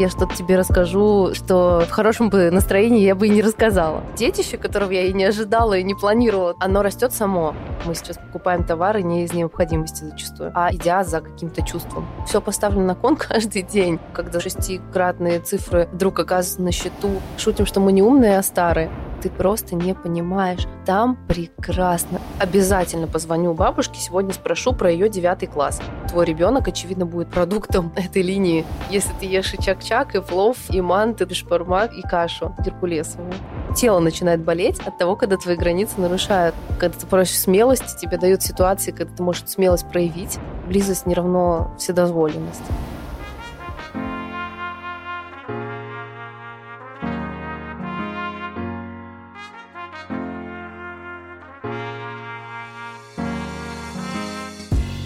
Я 0.00 0.08
что-то 0.08 0.34
тебе 0.34 0.56
расскажу, 0.56 1.34
что 1.34 1.84
в 1.88 1.90
хорошем 1.90 2.28
бы 2.28 2.50
настроении 2.50 3.02
я 3.02 3.14
бы 3.14 3.28
и 3.28 3.30
не 3.30 3.42
рассказала. 3.42 4.02
Детище, 4.16 4.56
которого 4.56 4.90
я 4.90 5.02
и 5.02 5.12
не 5.12 5.24
ожидала, 5.24 5.74
и 5.74 5.84
не 5.84 5.94
планировала, 5.94 6.56
оно 6.58 6.82
растет 6.82 7.12
само. 7.12 7.54
Мы 7.84 7.94
сейчас 7.94 8.18
покупаем 8.18 8.64
товары 8.64 9.04
не 9.04 9.22
из 9.22 9.32
необходимости 9.32 10.02
зачастую, 10.02 10.50
а 10.52 10.74
идя 10.74 11.04
за 11.04 11.20
каким-то 11.20 11.62
чувством. 11.62 12.08
Все 12.26 12.40
поставлено 12.40 12.86
на 12.86 12.94
кон 12.96 13.14
каждый 13.18 13.62
день, 13.62 14.00
когда 14.12 14.40
шестикратные 14.40 15.38
цифры 15.38 15.88
вдруг 15.92 16.18
оказываются 16.18 16.62
на 16.62 16.72
счету. 16.72 17.10
Шутим, 17.38 17.64
что 17.64 17.78
мы 17.78 17.92
не 17.92 18.02
умные, 18.02 18.38
а 18.38 18.42
старые 18.42 18.90
ты 19.24 19.30
просто 19.30 19.74
не 19.74 19.94
понимаешь. 19.94 20.66
Там 20.84 21.16
прекрасно. 21.28 22.20
Обязательно 22.38 23.06
позвоню 23.06 23.54
бабушке, 23.54 24.00
сегодня 24.00 24.32
спрошу 24.32 24.72
про 24.72 24.90
ее 24.90 25.08
девятый 25.08 25.46
класс. 25.46 25.80
Твой 26.08 26.24
ребенок, 26.24 26.66
очевидно, 26.66 27.06
будет 27.06 27.28
продуктом 27.28 27.92
этой 27.96 28.22
линии. 28.22 28.64
Если 28.90 29.12
ты 29.20 29.26
ешь 29.26 29.54
и 29.54 29.62
чак-чак, 29.62 30.16
и 30.16 30.20
плов, 30.20 30.56
и 30.70 30.80
мант, 30.80 31.20
и 31.20 31.24
бешпармак, 31.24 31.92
и 31.92 32.02
кашу 32.02 32.54
геркулесовую. 32.64 33.32
Тело 33.76 34.00
начинает 34.00 34.40
болеть 34.40 34.80
от 34.80 34.98
того, 34.98 35.14
когда 35.14 35.36
твои 35.36 35.56
границы 35.56 36.00
нарушают. 36.00 36.56
Когда 36.80 36.98
ты 36.98 37.06
просишь 37.06 37.38
смелости, 37.38 38.00
тебе 38.00 38.18
дают 38.18 38.42
ситуации, 38.42 38.90
когда 38.90 39.14
ты 39.14 39.22
можешь 39.22 39.46
смелость 39.46 39.88
проявить. 39.88 40.38
Близость 40.66 41.06
не 41.06 41.14
равно 41.14 41.72
вседозволенность. 41.78 42.62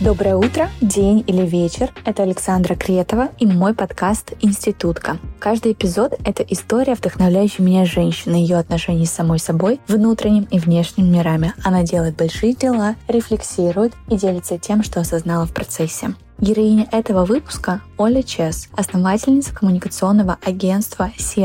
Доброе 0.01 0.37
утро, 0.37 0.71
день 0.81 1.25
или 1.27 1.45
вечер. 1.45 1.91
Это 2.05 2.23
Александра 2.23 2.77
Кретова 2.77 3.31
и 3.41 3.47
мой 3.47 3.75
подкаст 3.75 4.33
«Институтка». 4.41 5.19
Каждый 5.41 5.73
эпизод— 5.73 6.15
это 6.25 6.45
история, 6.45 6.95
вдохновляющая 6.95 7.67
меня 7.67 7.85
женщины, 7.85 8.37
ее 8.37 8.59
отношений 8.59 9.07
с 9.07 9.11
самой 9.11 9.41
собой, 9.41 9.81
внутренним 9.89 10.47
и 10.53 10.61
внешним 10.61 11.13
мирами. 11.13 11.53
Она 11.65 11.83
делает 11.83 12.17
большие 12.17 12.55
дела, 12.55 12.95
рефлексирует 13.09 13.93
и 14.09 14.17
делится 14.17 14.57
тем, 14.57 14.85
что 14.85 15.01
осознала 15.01 15.47
в 15.47 15.53
процессе. 15.53 16.15
Героиня 16.41 16.87
этого 16.93 17.25
выпуска— 17.25 17.83
Оля 17.99 18.23
Чес, 18.23 18.69
основательница 18.77 19.53
коммуникационного 19.53 20.39
агентства 20.45 21.11
Си 21.19 21.43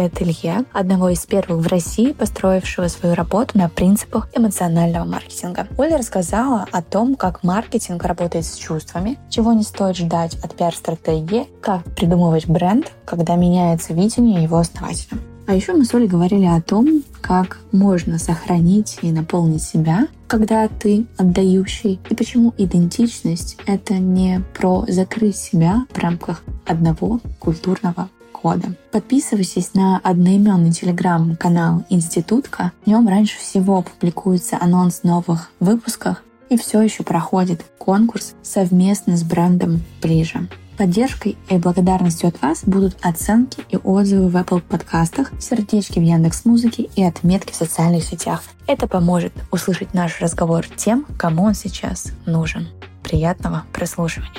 одного 0.72 1.10
из 1.10 1.26
первых 1.26 1.66
в 1.66 1.68
России, 1.68 2.12
построившего 2.12 2.88
свою 2.90 3.16
работу 3.16 3.58
на 3.58 3.70
принципах 3.70 4.30
эмоционального 4.36 5.04
маркетинга. 5.04 5.68
Оля 5.80 5.98
рассказала 5.98 6.68
о 6.72 6.84
том, 6.84 7.16
как 7.16 7.44
маркетинг 7.44 8.04
работает 8.04 8.46
с 8.46 8.56
чувствами, 8.56 9.18
чего 9.32 9.54
не 9.54 9.64
стоит 9.64 9.98
ждать 9.98 10.36
от 10.44 10.56
пиар-стратегии, 10.56 11.48
как 11.60 11.84
придумывать 11.96 12.48
бренд, 12.48 12.92
когда 13.04 13.36
меняется 13.36 13.96
видение 13.96 14.44
его 14.44 14.58
основателя. 14.58 15.18
А 15.48 15.56
еще 15.56 15.74
мы 15.74 15.86
с 15.86 15.94
Олей 15.96 16.08
говорили 16.08 16.46
о 16.46 16.62
том, 16.62 17.04
как 17.22 17.58
можно 17.72 18.20
сохранить 18.20 19.00
и 19.02 19.12
наполнить 19.12 19.64
себя, 19.64 20.08
когда 20.34 20.68
ты 20.68 21.06
отдающий, 21.16 22.00
и 22.10 22.16
почему 22.16 22.56
идентичность— 22.58 23.56
это 23.68 23.94
не 23.94 24.42
про 24.56 24.84
закрыть 24.88 25.36
себя 25.36 25.86
в 25.94 25.98
рамках 26.00 26.42
одного 26.66 27.20
культурного 27.38 28.10
кода. 28.32 28.74
Подписывайтесь 28.92 29.76
на 29.76 30.00
одноименный 30.00 30.72
телеграм-канал 30.72 31.86
Институтка. 31.90 32.72
В 32.84 32.88
нем 32.88 33.08
раньше 33.08 33.38
всего 33.38 33.84
публикуется 33.84 34.58
анонс 34.60 35.04
новых 35.04 35.52
выпусков, 35.60 36.24
и 36.50 36.58
все 36.58 36.82
еще 36.82 37.04
проходит 37.04 37.64
конкурс 37.78 38.34
совместно 38.42 39.16
с 39.16 39.22
брендом 39.22 39.84
«Ближе». 40.02 40.48
Поддержкой 40.78 41.38
и 41.50 41.58
благодарностью 41.60 42.30
от 42.30 42.42
вас 42.42 42.64
будут 42.66 42.98
оценки 43.04 43.64
и 43.70 43.78
отзывы 43.78 44.30
в 44.30 44.36
Apple 44.36 44.60
подкастах, 44.62 45.32
сердечки 45.40 46.00
в 46.00 46.02
Яндекс 46.02 46.46
Музыке 46.46 46.90
и 46.96 47.04
отметки 47.04 47.52
в 47.52 47.56
социальных 47.56 48.04
сетях. 48.04 48.42
Это 48.66 48.88
поможет 48.88 49.34
услышать 49.52 49.94
наш 49.94 50.20
разговор 50.20 50.66
тем, 50.66 51.06
кому 51.18 51.44
он 51.44 51.54
сейчас 51.54 52.12
нужен. 52.26 52.68
Приятного 53.04 53.66
прослушивания! 53.72 54.32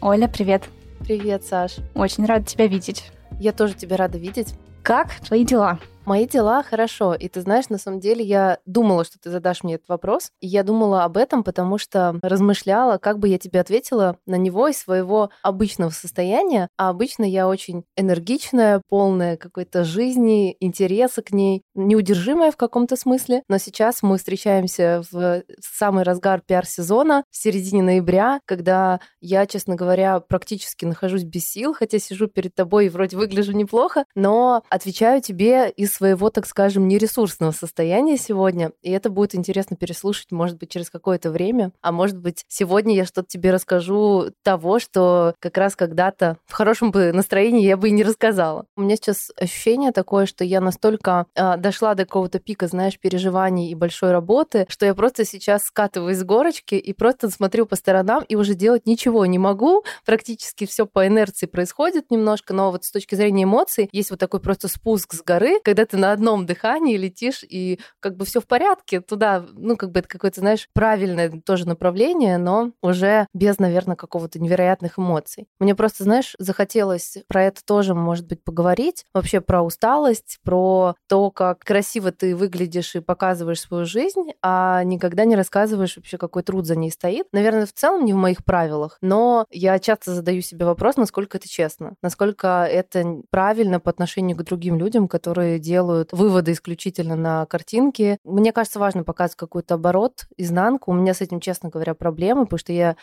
Оля, 0.00 0.28
привет. 0.28 0.68
Привет, 1.00 1.44
Саш. 1.44 1.78
Очень 1.94 2.26
рада 2.26 2.44
тебя 2.44 2.68
видеть. 2.68 3.10
Я 3.40 3.52
тоже 3.52 3.74
тебя 3.74 3.96
рада 3.96 4.18
видеть. 4.18 4.54
Как 4.86 5.18
твои 5.18 5.44
дела? 5.44 5.80
Мои 6.06 6.24
дела 6.24 6.62
хорошо. 6.62 7.14
И 7.14 7.28
ты 7.28 7.40
знаешь, 7.40 7.68
на 7.68 7.78
самом 7.78 7.98
деле 7.98 8.24
я 8.24 8.58
думала, 8.64 9.04
что 9.04 9.18
ты 9.18 9.28
задашь 9.28 9.64
мне 9.64 9.74
этот 9.74 9.88
вопрос. 9.88 10.30
И 10.40 10.46
я 10.46 10.62
думала 10.62 11.02
об 11.02 11.16
этом, 11.16 11.42
потому 11.42 11.78
что 11.78 12.20
размышляла, 12.22 12.98
как 12.98 13.18
бы 13.18 13.26
я 13.26 13.38
тебе 13.38 13.58
ответила 13.58 14.16
на 14.24 14.36
него 14.36 14.68
из 14.68 14.78
своего 14.78 15.30
обычного 15.42 15.90
состояния. 15.90 16.68
А 16.78 16.90
обычно 16.90 17.24
я 17.24 17.48
очень 17.48 17.82
энергичная, 17.96 18.82
полная 18.88 19.36
какой-то 19.36 19.82
жизни, 19.82 20.56
интереса 20.60 21.22
к 21.22 21.32
ней, 21.32 21.62
неудержимая 21.74 22.52
в 22.52 22.56
каком-то 22.56 22.94
смысле. 22.94 23.42
Но 23.48 23.58
сейчас 23.58 24.04
мы 24.04 24.18
встречаемся 24.18 25.02
в 25.10 25.42
самый 25.60 26.04
разгар 26.04 26.40
пиар-сезона, 26.40 27.24
в 27.32 27.36
середине 27.36 27.82
ноября, 27.82 28.38
когда 28.44 29.00
я, 29.20 29.44
честно 29.46 29.74
говоря, 29.74 30.20
практически 30.20 30.84
нахожусь 30.84 31.24
без 31.24 31.48
сил, 31.48 31.74
хотя 31.74 31.98
сижу 31.98 32.28
перед 32.28 32.54
тобой 32.54 32.86
и 32.86 32.90
вроде 32.90 33.16
выгляжу 33.16 33.50
неплохо, 33.50 34.04
но 34.14 34.62
отвечаю 34.70 35.20
тебе 35.20 35.68
из 35.68 35.95
своего, 35.96 36.30
так 36.30 36.46
скажем, 36.46 36.88
нересурсного 36.88 37.52
состояния 37.52 38.16
сегодня, 38.16 38.72
и 38.82 38.90
это 38.90 39.10
будет 39.10 39.34
интересно 39.34 39.76
переслушать, 39.76 40.30
может 40.30 40.58
быть, 40.58 40.70
через 40.70 40.90
какое-то 40.90 41.30
время, 41.30 41.72
а 41.80 41.92
может 41.92 42.18
быть, 42.18 42.44
сегодня 42.48 42.94
я 42.94 43.04
что-то 43.04 43.28
тебе 43.28 43.50
расскажу 43.50 44.32
того, 44.42 44.78
что 44.78 45.34
как 45.40 45.56
раз 45.56 45.74
когда-то 45.74 46.36
в 46.46 46.52
хорошем 46.52 46.90
бы 46.90 47.12
настроении 47.12 47.66
я 47.66 47.76
бы 47.76 47.88
и 47.88 47.92
не 47.92 48.04
рассказала. 48.04 48.66
У 48.76 48.82
меня 48.82 48.96
сейчас 48.96 49.30
ощущение 49.36 49.92
такое, 49.92 50.26
что 50.26 50.44
я 50.44 50.60
настолько 50.60 51.26
э, 51.34 51.56
дошла 51.56 51.94
до 51.94 52.04
какого-то 52.04 52.38
пика, 52.38 52.66
знаешь, 52.66 52.98
переживаний 52.98 53.70
и 53.70 53.74
большой 53.74 54.12
работы, 54.12 54.66
что 54.68 54.86
я 54.86 54.94
просто 54.94 55.24
сейчас 55.24 55.64
скатываюсь 55.64 56.18
с 56.18 56.24
горочки 56.24 56.74
и 56.74 56.92
просто 56.92 57.30
смотрю 57.30 57.66
по 57.66 57.76
сторонам 57.76 58.22
и 58.28 58.36
уже 58.36 58.54
делать 58.54 58.86
ничего 58.86 59.24
не 59.26 59.38
могу. 59.38 59.84
Практически 60.04 60.66
все 60.66 60.86
по 60.86 61.06
инерции 61.06 61.46
происходит 61.46 62.10
немножко, 62.10 62.52
но 62.52 62.70
вот 62.70 62.84
с 62.84 62.90
точки 62.90 63.14
зрения 63.14 63.44
эмоций 63.44 63.88
есть 63.92 64.10
вот 64.10 64.20
такой 64.20 64.40
просто 64.40 64.68
спуск 64.68 65.14
с 65.14 65.22
горы, 65.22 65.60
когда 65.64 65.85
ты 65.86 65.96
на 65.96 66.12
одном 66.12 66.46
дыхании 66.46 66.96
летишь, 66.96 67.44
и 67.48 67.80
как 68.00 68.16
бы 68.16 68.24
все 68.24 68.40
в 68.40 68.46
порядке, 68.46 69.00
туда, 69.00 69.46
ну, 69.52 69.76
как 69.76 69.92
бы 69.92 70.00
это 70.00 70.08
какое-то, 70.08 70.40
знаешь, 70.40 70.68
правильное 70.72 71.30
тоже 71.44 71.66
направление, 71.66 72.38
но 72.38 72.72
уже 72.82 73.26
без, 73.34 73.58
наверное, 73.58 73.96
какого-то 73.96 74.38
невероятных 74.38 74.98
эмоций. 74.98 75.48
Мне 75.58 75.74
просто, 75.74 76.04
знаешь, 76.04 76.34
захотелось 76.38 77.18
про 77.28 77.44
это 77.44 77.64
тоже, 77.64 77.94
может 77.94 78.26
быть, 78.26 78.42
поговорить, 78.42 79.04
вообще 79.14 79.40
про 79.40 79.62
усталость, 79.62 80.38
про 80.42 80.94
то, 81.08 81.30
как 81.30 81.60
красиво 81.60 82.12
ты 82.12 82.34
выглядишь 82.34 82.96
и 82.96 83.00
показываешь 83.00 83.60
свою 83.60 83.84
жизнь, 83.84 84.32
а 84.42 84.82
никогда 84.84 85.24
не 85.24 85.36
рассказываешь 85.36 85.96
вообще, 85.96 86.18
какой 86.18 86.42
труд 86.42 86.66
за 86.66 86.76
ней 86.76 86.90
стоит. 86.90 87.26
Наверное, 87.32 87.66
в 87.66 87.72
целом 87.72 88.04
не 88.04 88.12
в 88.12 88.16
моих 88.16 88.44
правилах, 88.44 88.98
но 89.00 89.46
я 89.50 89.78
часто 89.78 90.14
задаю 90.14 90.40
себе 90.42 90.64
вопрос, 90.66 90.96
насколько 90.96 91.38
это 91.38 91.48
честно, 91.48 91.94
насколько 92.02 92.64
это 92.64 93.22
правильно 93.30 93.80
по 93.80 93.90
отношению 93.90 94.36
к 94.36 94.42
другим 94.42 94.78
людям, 94.78 95.08
которые 95.08 95.58
делают 95.58 95.75
делают 95.76 96.12
выводы 96.12 96.52
исключительно 96.52 97.16
на 97.16 97.44
картинке. 97.46 98.16
Мне 98.24 98.52
кажется, 98.52 98.78
важно 98.78 99.04
показывать 99.04 99.36
какой-то 99.36 99.74
оборот, 99.74 100.26
изнанку. 100.38 100.90
У 100.90 100.94
меня 100.94 101.12
с 101.12 101.20
этим, 101.20 101.38
честно 101.38 101.68
говоря, 101.68 101.94
проблемы, 101.94 102.44
потому 102.44 102.58
что 102.58 102.72
я 102.72 102.96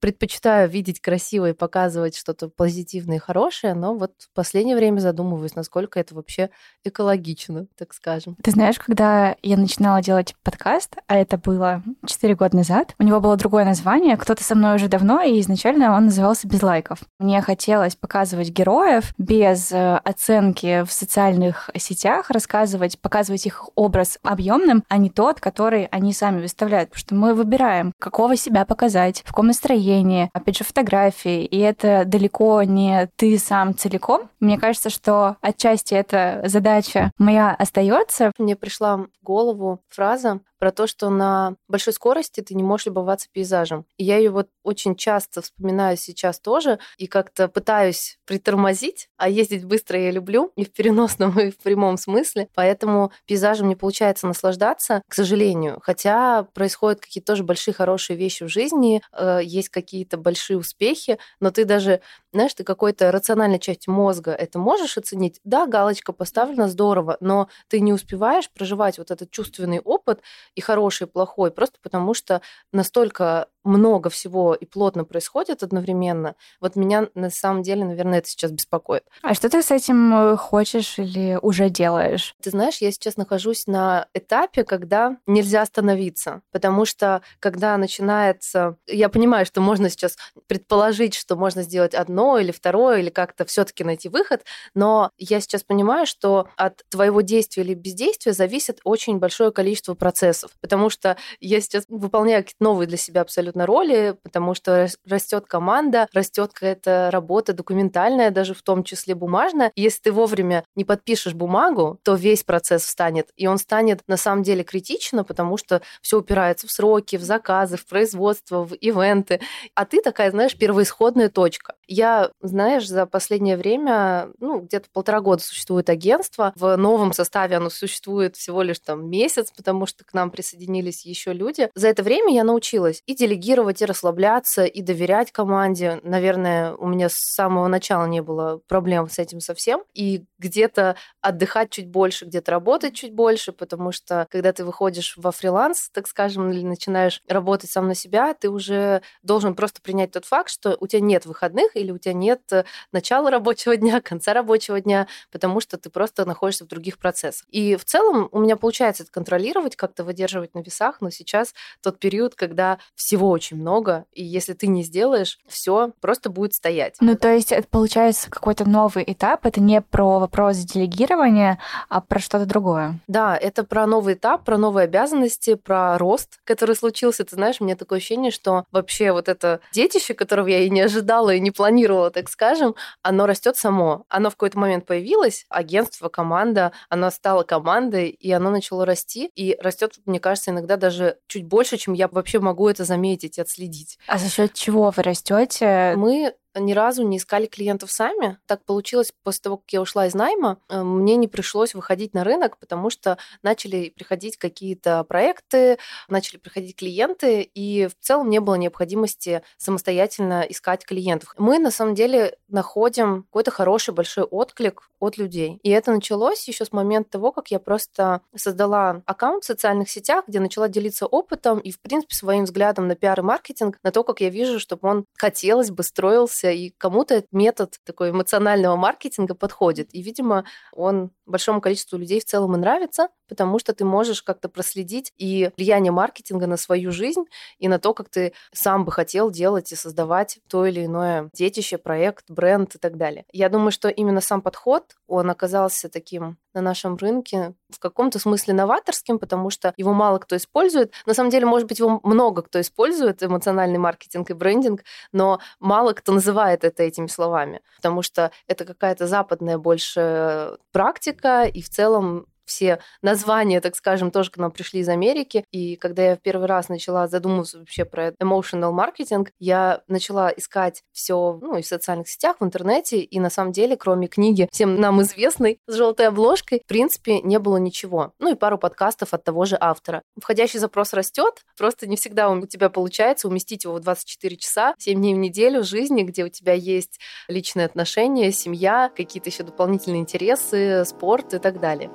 предпочитаю 0.00 0.68
видеть 0.68 1.00
красиво 1.00 1.50
и 1.50 1.52
показывать 1.52 2.16
что-то 2.16 2.48
позитивное 2.48 3.16
и 3.16 3.20
хорошее, 3.20 3.74
но 3.74 3.94
вот 3.94 4.12
в 4.18 4.34
последнее 4.34 4.76
время 4.76 5.00
задумываюсь, 5.00 5.54
насколько 5.54 5.98
это 5.98 6.14
вообще 6.14 6.50
экологично, 6.84 7.66
так 7.76 7.94
скажем. 7.94 8.36
Ты 8.42 8.50
знаешь, 8.50 8.78
когда 8.78 9.36
я 9.42 9.56
начинала 9.56 10.02
делать 10.02 10.34
подкаст, 10.42 10.96
а 11.06 11.16
это 11.16 11.38
было 11.38 11.82
4 12.04 12.34
года 12.34 12.56
назад, 12.56 12.94
у 12.98 13.04
него 13.04 13.20
было 13.20 13.36
другое 13.36 13.64
название, 13.64 14.16
кто-то 14.16 14.44
со 14.44 14.54
мной 14.54 14.76
уже 14.76 14.88
давно, 14.88 15.22
и 15.22 15.40
изначально 15.40 15.96
он 15.96 16.06
назывался 16.06 16.46
«Без 16.46 16.62
лайков». 16.62 17.00
Мне 17.18 17.40
хотелось 17.40 17.96
показывать 17.96 18.50
героев 18.50 19.14
без 19.18 19.72
э, 19.72 19.96
оценки 20.04 20.84
в 20.84 20.92
социальных 20.92 21.70
сетях, 21.76 22.30
рассказывать, 22.30 22.98
показывать 23.00 23.46
их 23.46 23.68
образ 23.74 24.18
объемным, 24.22 24.84
а 24.88 24.98
не 24.98 25.10
тот, 25.10 25.40
который 25.40 25.86
они 25.86 26.12
сами 26.12 26.40
выставляют, 26.40 26.90
потому 26.90 27.00
что 27.00 27.14
мы 27.14 27.34
выбираем, 27.34 27.92
какого 27.98 28.36
себя 28.36 28.64
показать, 28.64 29.22
в 29.24 29.28
каком 29.28 29.46
настроении, 29.46 29.85
настроение, 29.86 30.30
опять 30.32 30.58
же, 30.58 30.64
фотографии, 30.64 31.44
и 31.44 31.58
это 31.58 32.04
далеко 32.04 32.62
не 32.64 33.08
ты 33.16 33.38
сам 33.38 33.76
целиком. 33.76 34.28
Мне 34.40 34.58
кажется, 34.58 34.90
что 34.90 35.36
отчасти 35.40 35.94
эта 35.94 36.42
задача 36.44 37.12
моя 37.18 37.54
остается. 37.54 38.32
Мне 38.38 38.56
пришла 38.56 38.96
в 38.96 39.08
голову 39.22 39.80
фраза 39.88 40.40
про 40.58 40.72
то, 40.72 40.86
что 40.86 41.10
на 41.10 41.56
большой 41.68 41.92
скорости 41.92 42.40
ты 42.40 42.54
не 42.54 42.62
можешь 42.62 42.86
любоваться 42.86 43.28
пейзажем. 43.32 43.86
И 43.96 44.04
я 44.04 44.16
ее 44.16 44.30
вот 44.30 44.48
очень 44.62 44.96
часто 44.96 45.42
вспоминаю 45.42 45.96
сейчас 45.96 46.40
тоже 46.40 46.78
и 46.98 47.06
как-то 47.06 47.48
пытаюсь 47.48 48.18
притормозить, 48.24 49.08
а 49.16 49.28
ездить 49.28 49.64
быстро 49.64 49.98
я 50.00 50.10
люблю 50.10 50.52
и 50.56 50.64
в 50.64 50.72
переносном, 50.72 51.38
и 51.38 51.50
в 51.50 51.58
прямом 51.58 51.96
смысле. 51.96 52.48
Поэтому 52.54 53.12
пейзажем 53.26 53.68
не 53.68 53.76
получается 53.76 54.26
наслаждаться, 54.26 55.02
к 55.08 55.14
сожалению. 55.14 55.78
Хотя 55.82 56.44
происходят 56.54 57.00
какие-то 57.00 57.32
тоже 57.32 57.44
большие 57.44 57.74
хорошие 57.74 58.16
вещи 58.16 58.44
в 58.44 58.48
жизни, 58.48 59.02
э, 59.12 59.40
есть 59.42 59.68
какие-то 59.68 60.16
большие 60.16 60.58
успехи, 60.58 61.18
но 61.40 61.50
ты 61.50 61.64
даже, 61.64 62.00
знаешь, 62.32 62.54
ты 62.54 62.64
какой-то 62.64 63.12
рациональной 63.12 63.58
частью 63.58 63.92
мозга 63.92 64.32
это 64.32 64.58
можешь 64.58 64.96
оценить. 64.98 65.40
Да, 65.44 65.66
галочка 65.66 66.12
поставлена, 66.12 66.68
здорово, 66.68 67.16
но 67.20 67.48
ты 67.68 67.80
не 67.80 67.92
успеваешь 67.92 68.50
проживать 68.50 68.98
вот 68.98 69.10
этот 69.10 69.30
чувственный 69.30 69.80
опыт 69.80 70.20
и 70.56 70.62
хороший, 70.62 71.04
и 71.04 71.10
плохой, 71.10 71.52
просто 71.52 71.78
потому 71.82 72.14
что 72.14 72.42
настолько 72.72 73.48
много 73.66 74.10
всего 74.10 74.54
и 74.54 74.64
плотно 74.64 75.04
происходит 75.04 75.62
одновременно, 75.62 76.34
вот 76.60 76.76
меня 76.76 77.08
на 77.14 77.30
самом 77.30 77.62
деле, 77.62 77.84
наверное, 77.84 78.18
это 78.18 78.28
сейчас 78.28 78.50
беспокоит. 78.50 79.04
А 79.22 79.34
что 79.34 79.48
ты 79.48 79.62
с 79.62 79.70
этим 79.70 80.14
э, 80.14 80.36
хочешь 80.36 80.98
или 80.98 81.38
уже 81.40 81.68
делаешь? 81.68 82.34
Ты 82.42 82.50
знаешь, 82.50 82.78
я 82.78 82.90
сейчас 82.92 83.16
нахожусь 83.16 83.66
на 83.66 84.06
этапе, 84.14 84.64
когда 84.64 85.16
нельзя 85.26 85.62
остановиться, 85.62 86.42
потому 86.52 86.84
что 86.84 87.22
когда 87.40 87.76
начинается... 87.76 88.76
Я 88.86 89.08
понимаю, 89.08 89.46
что 89.46 89.60
можно 89.60 89.90
сейчас 89.90 90.16
предположить, 90.46 91.14
что 91.14 91.36
можно 91.36 91.62
сделать 91.62 91.94
одно 91.94 92.38
или 92.38 92.52
второе, 92.52 93.00
или 93.00 93.10
как-то 93.10 93.44
все 93.44 93.64
таки 93.64 93.84
найти 93.84 94.08
выход, 94.08 94.44
но 94.74 95.10
я 95.18 95.40
сейчас 95.40 95.62
понимаю, 95.62 96.06
что 96.06 96.48
от 96.56 96.84
твоего 96.88 97.20
действия 97.20 97.62
или 97.62 97.74
бездействия 97.74 98.32
зависит 98.32 98.80
очень 98.84 99.18
большое 99.18 99.50
количество 99.50 99.94
процессов, 99.94 100.50
потому 100.60 100.90
что 100.90 101.16
я 101.40 101.60
сейчас 101.60 101.84
выполняю 101.88 102.42
какие-то 102.42 102.64
новые 102.64 102.86
для 102.86 102.96
себя 102.96 103.22
абсолютно 103.22 103.55
абсолютно 103.56 103.66
роли, 103.66 104.16
потому 104.22 104.54
что 104.54 104.88
растет 105.08 105.46
команда, 105.46 106.08
растет 106.12 106.52
какая-то 106.52 107.10
работа 107.12 107.52
документальная, 107.52 108.30
даже 108.30 108.54
в 108.54 108.62
том 108.62 108.84
числе 108.84 109.14
бумажная. 109.14 109.72
если 109.76 110.02
ты 110.02 110.12
вовремя 110.12 110.64
не 110.76 110.84
подпишешь 110.84 111.34
бумагу, 111.34 111.98
то 112.02 112.14
весь 112.14 112.42
процесс 112.42 112.84
встанет. 112.84 113.28
И 113.36 113.46
он 113.46 113.58
станет 113.58 114.02
на 114.08 114.16
самом 114.16 114.42
деле 114.42 114.62
критично, 114.62 115.24
потому 115.24 115.56
что 115.56 115.80
все 116.02 116.18
упирается 116.18 116.66
в 116.66 116.70
сроки, 116.70 117.16
в 117.16 117.22
заказы, 117.22 117.76
в 117.76 117.86
производство, 117.86 118.64
в 118.64 118.74
ивенты. 118.74 119.40
А 119.74 119.84
ты 119.84 120.00
такая, 120.02 120.30
знаешь, 120.30 120.56
первоисходная 120.56 121.28
точка. 121.28 121.74
Я, 121.86 122.30
знаешь, 122.42 122.86
за 122.86 123.06
последнее 123.06 123.56
время, 123.56 124.28
ну, 124.40 124.60
где-то 124.60 124.88
полтора 124.92 125.20
года 125.20 125.42
существует 125.42 125.88
агентство. 125.88 126.52
В 126.56 126.76
новом 126.76 127.12
составе 127.12 127.56
оно 127.56 127.70
существует 127.70 128.36
всего 128.36 128.62
лишь 128.62 128.80
там 128.80 129.08
месяц, 129.08 129.52
потому 129.56 129.86
что 129.86 130.04
к 130.04 130.12
нам 130.12 130.30
присоединились 130.30 131.06
еще 131.06 131.32
люди. 131.32 131.70
За 131.74 131.88
это 131.88 132.02
время 132.02 132.34
я 132.34 132.44
научилась 132.44 133.02
и 133.06 133.14
делегировать 133.14 133.45
делегировать, 133.46 133.82
и 133.82 133.84
расслабляться, 133.84 134.64
и 134.64 134.82
доверять 134.82 135.32
команде. 135.32 136.00
Наверное, 136.02 136.74
у 136.74 136.88
меня 136.88 137.08
с 137.08 137.14
самого 137.14 137.68
начала 137.68 138.06
не 138.06 138.20
было 138.20 138.60
проблем 138.66 139.08
с 139.08 139.18
этим 139.18 139.40
совсем. 139.40 139.82
И 139.94 140.24
где-то 140.38 140.96
отдыхать 141.20 141.70
чуть 141.70 141.88
больше, 141.88 142.24
где-то 142.24 142.50
работать 142.50 142.94
чуть 142.94 143.14
больше, 143.14 143.52
потому 143.52 143.92
что 143.92 144.26
когда 144.30 144.52
ты 144.52 144.64
выходишь 144.64 145.14
во 145.16 145.30
фриланс, 145.30 145.90
так 145.92 146.08
скажем, 146.08 146.50
или 146.50 146.62
начинаешь 146.62 147.22
работать 147.28 147.70
сам 147.70 147.86
на 147.88 147.94
себя, 147.94 148.34
ты 148.34 148.50
уже 148.50 149.02
должен 149.22 149.54
просто 149.54 149.80
принять 149.80 150.12
тот 150.12 150.24
факт, 150.24 150.50
что 150.50 150.76
у 150.80 150.86
тебя 150.86 151.00
нет 151.00 151.26
выходных 151.26 151.76
или 151.76 151.92
у 151.92 151.98
тебя 151.98 152.14
нет 152.14 152.40
э, 152.52 152.64
начала 152.92 153.30
рабочего 153.30 153.76
дня, 153.76 154.00
конца 154.00 154.34
рабочего 154.34 154.80
дня, 154.80 155.06
потому 155.30 155.60
что 155.60 155.76
ты 155.76 155.90
просто 155.90 156.24
находишься 156.24 156.64
в 156.64 156.68
других 156.68 156.98
процессах. 156.98 157.46
И 157.50 157.76
в 157.76 157.84
целом 157.84 158.28
у 158.32 158.40
меня 158.40 158.56
получается 158.56 159.04
это 159.04 159.12
контролировать, 159.12 159.76
как-то 159.76 160.04
выдерживать 160.04 160.54
на 160.54 160.60
весах, 160.60 161.00
но 161.00 161.10
сейчас 161.10 161.54
тот 161.80 161.98
период, 161.98 162.34
когда 162.34 162.78
всего 162.94 163.25
очень 163.28 163.56
много, 163.56 164.04
и 164.12 164.22
если 164.22 164.52
ты 164.52 164.66
не 164.66 164.82
сделаешь, 164.82 165.38
все 165.46 165.92
просто 166.00 166.30
будет 166.30 166.54
стоять. 166.54 166.96
Ну, 167.00 167.16
то 167.16 167.32
есть 167.32 167.52
это 167.52 167.66
получается 167.68 168.30
какой-то 168.30 168.68
новый 168.68 169.04
этап, 169.06 169.46
это 169.46 169.60
не 169.60 169.80
про 169.80 170.18
вопрос 170.18 170.56
делегирования, 170.58 171.58
а 171.88 172.00
про 172.00 172.18
что-то 172.18 172.46
другое. 172.46 172.98
Да, 173.06 173.36
это 173.36 173.64
про 173.64 173.86
новый 173.86 174.14
этап, 174.14 174.44
про 174.44 174.58
новые 174.58 174.84
обязанности, 174.84 175.54
про 175.54 175.98
рост, 175.98 176.38
который 176.44 176.76
случился. 176.76 177.24
Ты 177.24 177.36
знаешь, 177.36 177.60
мне 177.60 177.76
такое 177.76 177.98
ощущение, 177.98 178.30
что 178.30 178.64
вообще 178.72 179.12
вот 179.12 179.28
это 179.28 179.60
детище, 179.72 180.14
которого 180.14 180.48
я 180.48 180.60
и 180.60 180.70
не 180.70 180.80
ожидала, 180.80 181.34
и 181.34 181.40
не 181.40 181.50
планировала, 181.50 182.10
так 182.10 182.28
скажем, 182.28 182.74
оно 183.02 183.26
растет 183.26 183.56
само. 183.56 184.04
Оно 184.08 184.30
в 184.30 184.34
какой-то 184.34 184.58
момент 184.58 184.86
появилось, 184.86 185.46
агентство, 185.48 186.08
команда, 186.08 186.72
оно 186.88 187.10
стало 187.10 187.42
командой, 187.42 188.08
и 188.08 188.30
оно 188.32 188.50
начало 188.50 188.84
расти, 188.86 189.30
и 189.34 189.56
растет, 189.60 189.94
мне 190.06 190.20
кажется, 190.20 190.50
иногда 190.50 190.76
даже 190.76 191.18
чуть 191.26 191.46
больше, 191.46 191.76
чем 191.76 191.94
я 191.94 192.08
вообще 192.08 192.40
могу 192.40 192.68
это 192.68 192.84
заметить 192.84 193.15
заметить, 193.16 193.38
отследить. 193.38 193.98
А 194.06 194.18
за 194.18 194.28
счет 194.28 194.54
чего 194.54 194.92
вы 194.94 195.02
растете? 195.02 195.94
Мы 195.96 196.34
ни 196.60 196.72
разу 196.72 197.02
не 197.02 197.18
искали 197.18 197.46
клиентов 197.46 197.90
сами. 197.90 198.38
Так 198.46 198.64
получилось 198.64 199.12
после 199.22 199.42
того, 199.42 199.56
как 199.58 199.72
я 199.72 199.80
ушла 199.80 200.06
из 200.06 200.14
найма, 200.14 200.58
э, 200.68 200.82
мне 200.82 201.16
не 201.16 201.28
пришлось 201.28 201.74
выходить 201.74 202.14
на 202.14 202.24
рынок, 202.24 202.58
потому 202.58 202.90
что 202.90 203.18
начали 203.42 203.90
приходить 203.90 204.36
какие-то 204.36 205.04
проекты, 205.04 205.78
начали 206.08 206.38
приходить 206.38 206.76
клиенты, 206.76 207.42
и 207.42 207.86
в 207.86 207.94
целом 208.00 208.30
не 208.30 208.40
было 208.40 208.54
необходимости 208.54 209.42
самостоятельно 209.56 210.44
искать 210.48 210.84
клиентов. 210.84 211.34
Мы 211.38 211.58
на 211.58 211.70
самом 211.70 211.94
деле 211.94 212.36
находим 212.48 213.24
какой-то 213.24 213.50
хороший 213.50 213.94
большой 213.94 214.24
отклик 214.24 214.90
от 215.00 215.18
людей. 215.18 215.60
И 215.62 215.70
это 215.70 215.92
началось 215.92 216.46
еще 216.48 216.64
с 216.64 216.72
момента 216.72 217.10
того, 217.10 217.32
как 217.32 217.50
я 217.50 217.58
просто 217.58 218.22
создала 218.34 219.02
аккаунт 219.06 219.44
в 219.44 219.46
социальных 219.46 219.90
сетях, 219.90 220.24
где 220.26 220.40
начала 220.40 220.68
делиться 220.68 221.06
опытом 221.06 221.58
и, 221.58 221.70
в 221.70 221.80
принципе, 221.80 222.14
своим 222.14 222.44
взглядом 222.44 222.88
на 222.88 222.94
пиар 222.94 223.20
и 223.20 223.22
маркетинг, 223.22 223.78
на 223.82 223.90
то, 223.90 224.04
как 224.04 224.20
я 224.20 224.30
вижу, 224.30 224.58
чтобы 224.58 224.88
он 224.88 225.04
хотелось 225.16 225.70
бы 225.70 225.82
строился 225.82 226.45
понравился, 226.46 226.50
и 226.50 226.70
кому-то 226.78 227.14
этот 227.14 227.32
метод 227.32 227.74
такой 227.84 228.10
эмоционального 228.10 228.76
маркетинга 228.76 229.34
подходит. 229.34 229.94
И, 229.94 230.02
видимо, 230.02 230.44
он 230.72 231.10
большому 231.26 231.60
количеству 231.60 231.98
людей 231.98 232.20
в 232.20 232.24
целом 232.24 232.54
и 232.54 232.58
нравится, 232.58 233.08
потому 233.28 233.58
что 233.58 233.72
ты 233.72 233.84
можешь 233.84 234.22
как-то 234.22 234.48
проследить 234.48 235.12
и 235.16 235.50
влияние 235.56 235.92
маркетинга 235.92 236.46
на 236.46 236.56
свою 236.56 236.92
жизнь, 236.92 237.24
и 237.58 237.68
на 237.68 237.78
то, 237.78 237.94
как 237.94 238.08
ты 238.08 238.32
сам 238.52 238.84
бы 238.84 238.92
хотел 238.92 239.30
делать 239.30 239.72
и 239.72 239.76
создавать 239.76 240.38
то 240.48 240.66
или 240.66 240.84
иное 240.84 241.30
детище, 241.32 241.78
проект, 241.78 242.30
бренд 242.30 242.74
и 242.74 242.78
так 242.78 242.96
далее. 242.96 243.24
Я 243.32 243.48
думаю, 243.48 243.70
что 243.70 243.88
именно 243.88 244.20
сам 244.20 244.42
подход, 244.42 244.96
он 245.06 245.30
оказался 245.30 245.88
таким 245.88 246.38
на 246.56 246.62
нашем 246.62 246.96
рынке 246.96 247.54
в 247.68 247.78
каком-то 247.78 248.18
смысле 248.18 248.54
новаторским, 248.54 249.18
потому 249.18 249.50
что 249.50 249.74
его 249.76 249.92
мало 249.92 250.18
кто 250.18 250.36
использует. 250.36 250.92
На 251.04 251.12
самом 251.12 251.30
деле, 251.30 251.44
может 251.44 251.68
быть, 251.68 251.78
его 251.78 252.00
много 252.02 252.42
кто 252.42 252.60
использует, 252.60 253.22
эмоциональный 253.22 253.78
маркетинг 253.78 254.30
и 254.30 254.34
брендинг, 254.34 254.82
но 255.12 255.38
мало 255.60 255.92
кто 255.92 256.12
называет 256.12 256.64
это 256.64 256.82
этими 256.82 257.08
словами, 257.08 257.60
потому 257.76 258.02
что 258.02 258.30
это 258.46 258.64
какая-то 258.64 259.06
западная 259.06 259.58
больше 259.58 260.56
практика, 260.72 261.44
и 261.44 261.60
в 261.60 261.68
целом 261.68 262.26
все 262.46 262.78
названия, 263.02 263.60
так 263.60 263.76
скажем, 263.76 264.10
тоже 264.10 264.30
к 264.30 264.36
нам 264.38 264.50
пришли 264.50 264.80
из 264.80 264.88
Америки. 264.88 265.44
И 265.50 265.76
когда 265.76 266.02
я 266.10 266.16
в 266.16 266.20
первый 266.20 266.46
раз 266.46 266.68
начала 266.68 267.08
задумываться 267.08 267.58
вообще 267.58 267.84
про 267.84 268.10
emotional 268.12 268.72
маркетинг, 268.72 269.30
я 269.38 269.82
начала 269.88 270.30
искать 270.30 270.82
все 270.92 271.38
ну, 271.42 271.56
и 271.56 271.62
в 271.62 271.66
социальных 271.66 272.08
сетях, 272.08 272.36
в 272.40 272.44
интернете. 272.44 273.00
И 273.00 273.20
на 273.20 273.30
самом 273.30 273.52
деле, 273.52 273.76
кроме 273.76 274.06
книги, 274.06 274.48
всем 274.50 274.80
нам 274.80 275.02
известной, 275.02 275.58
с 275.66 275.74
желтой 275.74 276.08
обложкой, 276.08 276.62
в 276.64 276.68
принципе, 276.68 277.20
не 277.20 277.38
было 277.38 277.56
ничего. 277.56 278.12
Ну 278.18 278.32
и 278.32 278.36
пару 278.36 278.58
подкастов 278.58 279.12
от 279.12 279.24
того 279.24 279.44
же 279.44 279.56
автора. 279.60 280.02
Входящий 280.20 280.58
запрос 280.58 280.92
растет, 280.92 281.42
просто 281.56 281.86
не 281.86 281.96
всегда 281.96 282.30
у 282.30 282.46
тебя 282.46 282.70
получается 282.70 283.28
уместить 283.28 283.64
его 283.64 283.74
в 283.74 283.80
24 283.80 284.36
часа, 284.36 284.74
7 284.78 284.98
дней 284.98 285.14
в 285.14 285.18
неделю 285.18 285.64
жизни, 285.64 286.02
где 286.02 286.24
у 286.24 286.28
тебя 286.28 286.52
есть 286.52 287.00
личные 287.28 287.66
отношения, 287.66 288.32
семья, 288.32 288.90
какие-то 288.94 289.30
еще 289.30 289.42
дополнительные 289.42 290.00
интересы, 290.00 290.84
спорт 290.84 291.34
и 291.34 291.38
так 291.38 291.60
далее. 291.60 291.90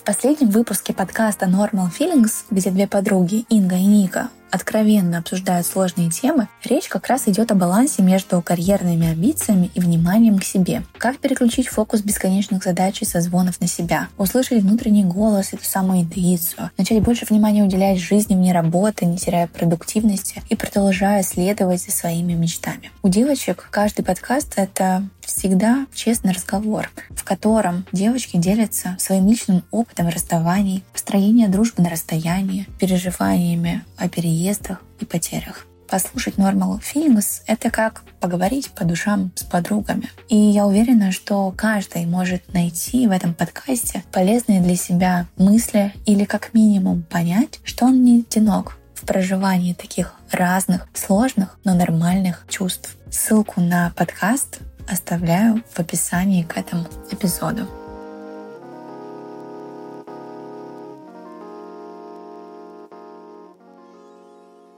В 0.00 0.02
последнем 0.02 0.48
выпуске 0.48 0.94
подкаста 0.94 1.44
Normal 1.44 1.90
Feelings, 1.90 2.44
где 2.50 2.70
две 2.70 2.88
подруги, 2.88 3.44
Инга 3.50 3.76
и 3.76 3.84
Ника, 3.84 4.30
откровенно 4.50 5.18
обсуждают 5.18 5.66
сложные 5.66 6.10
темы, 6.10 6.48
речь 6.64 6.88
как 6.88 7.06
раз 7.06 7.28
идет 7.28 7.52
о 7.52 7.54
балансе 7.54 8.02
между 8.02 8.40
карьерными 8.42 9.08
амбициями 9.08 9.70
и 9.74 9.80
вниманием 9.80 10.38
к 10.38 10.44
себе. 10.44 10.82
Как 10.98 11.18
переключить 11.18 11.68
фокус 11.68 12.02
бесконечных 12.02 12.62
задач 12.62 13.02
и 13.02 13.04
созвонов 13.04 13.60
на 13.60 13.66
себя, 13.66 14.08
услышать 14.18 14.62
внутренний 14.62 15.04
голос, 15.04 15.52
эту 15.52 15.64
самую 15.64 16.02
интуицию, 16.02 16.70
начать 16.76 17.02
больше 17.02 17.26
внимания 17.28 17.64
уделять 17.64 17.98
жизни 17.98 18.34
вне 18.34 18.52
работы, 18.52 19.06
не 19.06 19.16
теряя 19.16 19.46
продуктивности 19.46 20.42
и 20.48 20.56
продолжая 20.56 21.22
следовать 21.22 21.82
за 21.82 21.90
своими 21.90 22.32
мечтами. 22.32 22.90
У 23.02 23.08
девочек 23.08 23.68
каждый 23.70 24.04
подкаст— 24.04 24.54
это 24.56 25.04
всегда 25.30 25.86
честный 25.94 26.32
разговор, 26.32 26.90
в 27.10 27.24
котором 27.24 27.86
девочки 27.92 28.36
делятся 28.36 28.96
своим 28.98 29.28
личным 29.28 29.62
опытом 29.70 30.08
расставаний, 30.08 30.82
построения 30.92 31.48
дружбы 31.48 31.82
на 31.82 31.90
расстоянии, 31.90 32.66
переживаниями 32.78 33.84
о 33.96 34.08
переездах 34.40 34.78
и 35.00 35.04
потерях. 35.04 35.66
послушать 35.88 36.36
Normal 36.36 36.80
Feelings— 36.80 37.42
это 37.48 37.68
как 37.68 38.02
поговорить 38.20 38.70
по 38.70 38.84
душам 38.84 39.32
с 39.34 39.42
подругами. 39.42 40.08
И 40.28 40.36
я 40.36 40.64
уверена, 40.64 41.10
что 41.10 41.52
каждый 41.56 42.06
может 42.06 42.54
найти 42.54 43.08
в 43.08 43.10
этом 43.10 43.34
подкасте 43.34 44.04
полезные 44.12 44.60
для 44.60 44.76
себя 44.76 45.26
мысли 45.36 45.92
или 46.06 46.24
как 46.24 46.54
минимум 46.54 47.02
понять, 47.02 47.58
что 47.64 47.86
он 47.86 48.04
не 48.04 48.20
одинок 48.20 48.76
в 48.94 49.04
проживании 49.04 49.74
таких 49.74 50.14
разных, 50.30 50.86
сложных, 50.94 51.58
но 51.64 51.74
нормальных 51.74 52.46
чувств. 52.48 52.96
Ссылку 53.10 53.60
на 53.60 53.92
подкаст 53.96 54.60
оставляю 54.88 55.64
в 55.74 55.80
описании 55.80 56.44
к 56.44 56.56
этому 56.56 56.86
эпизоду. 57.10 57.66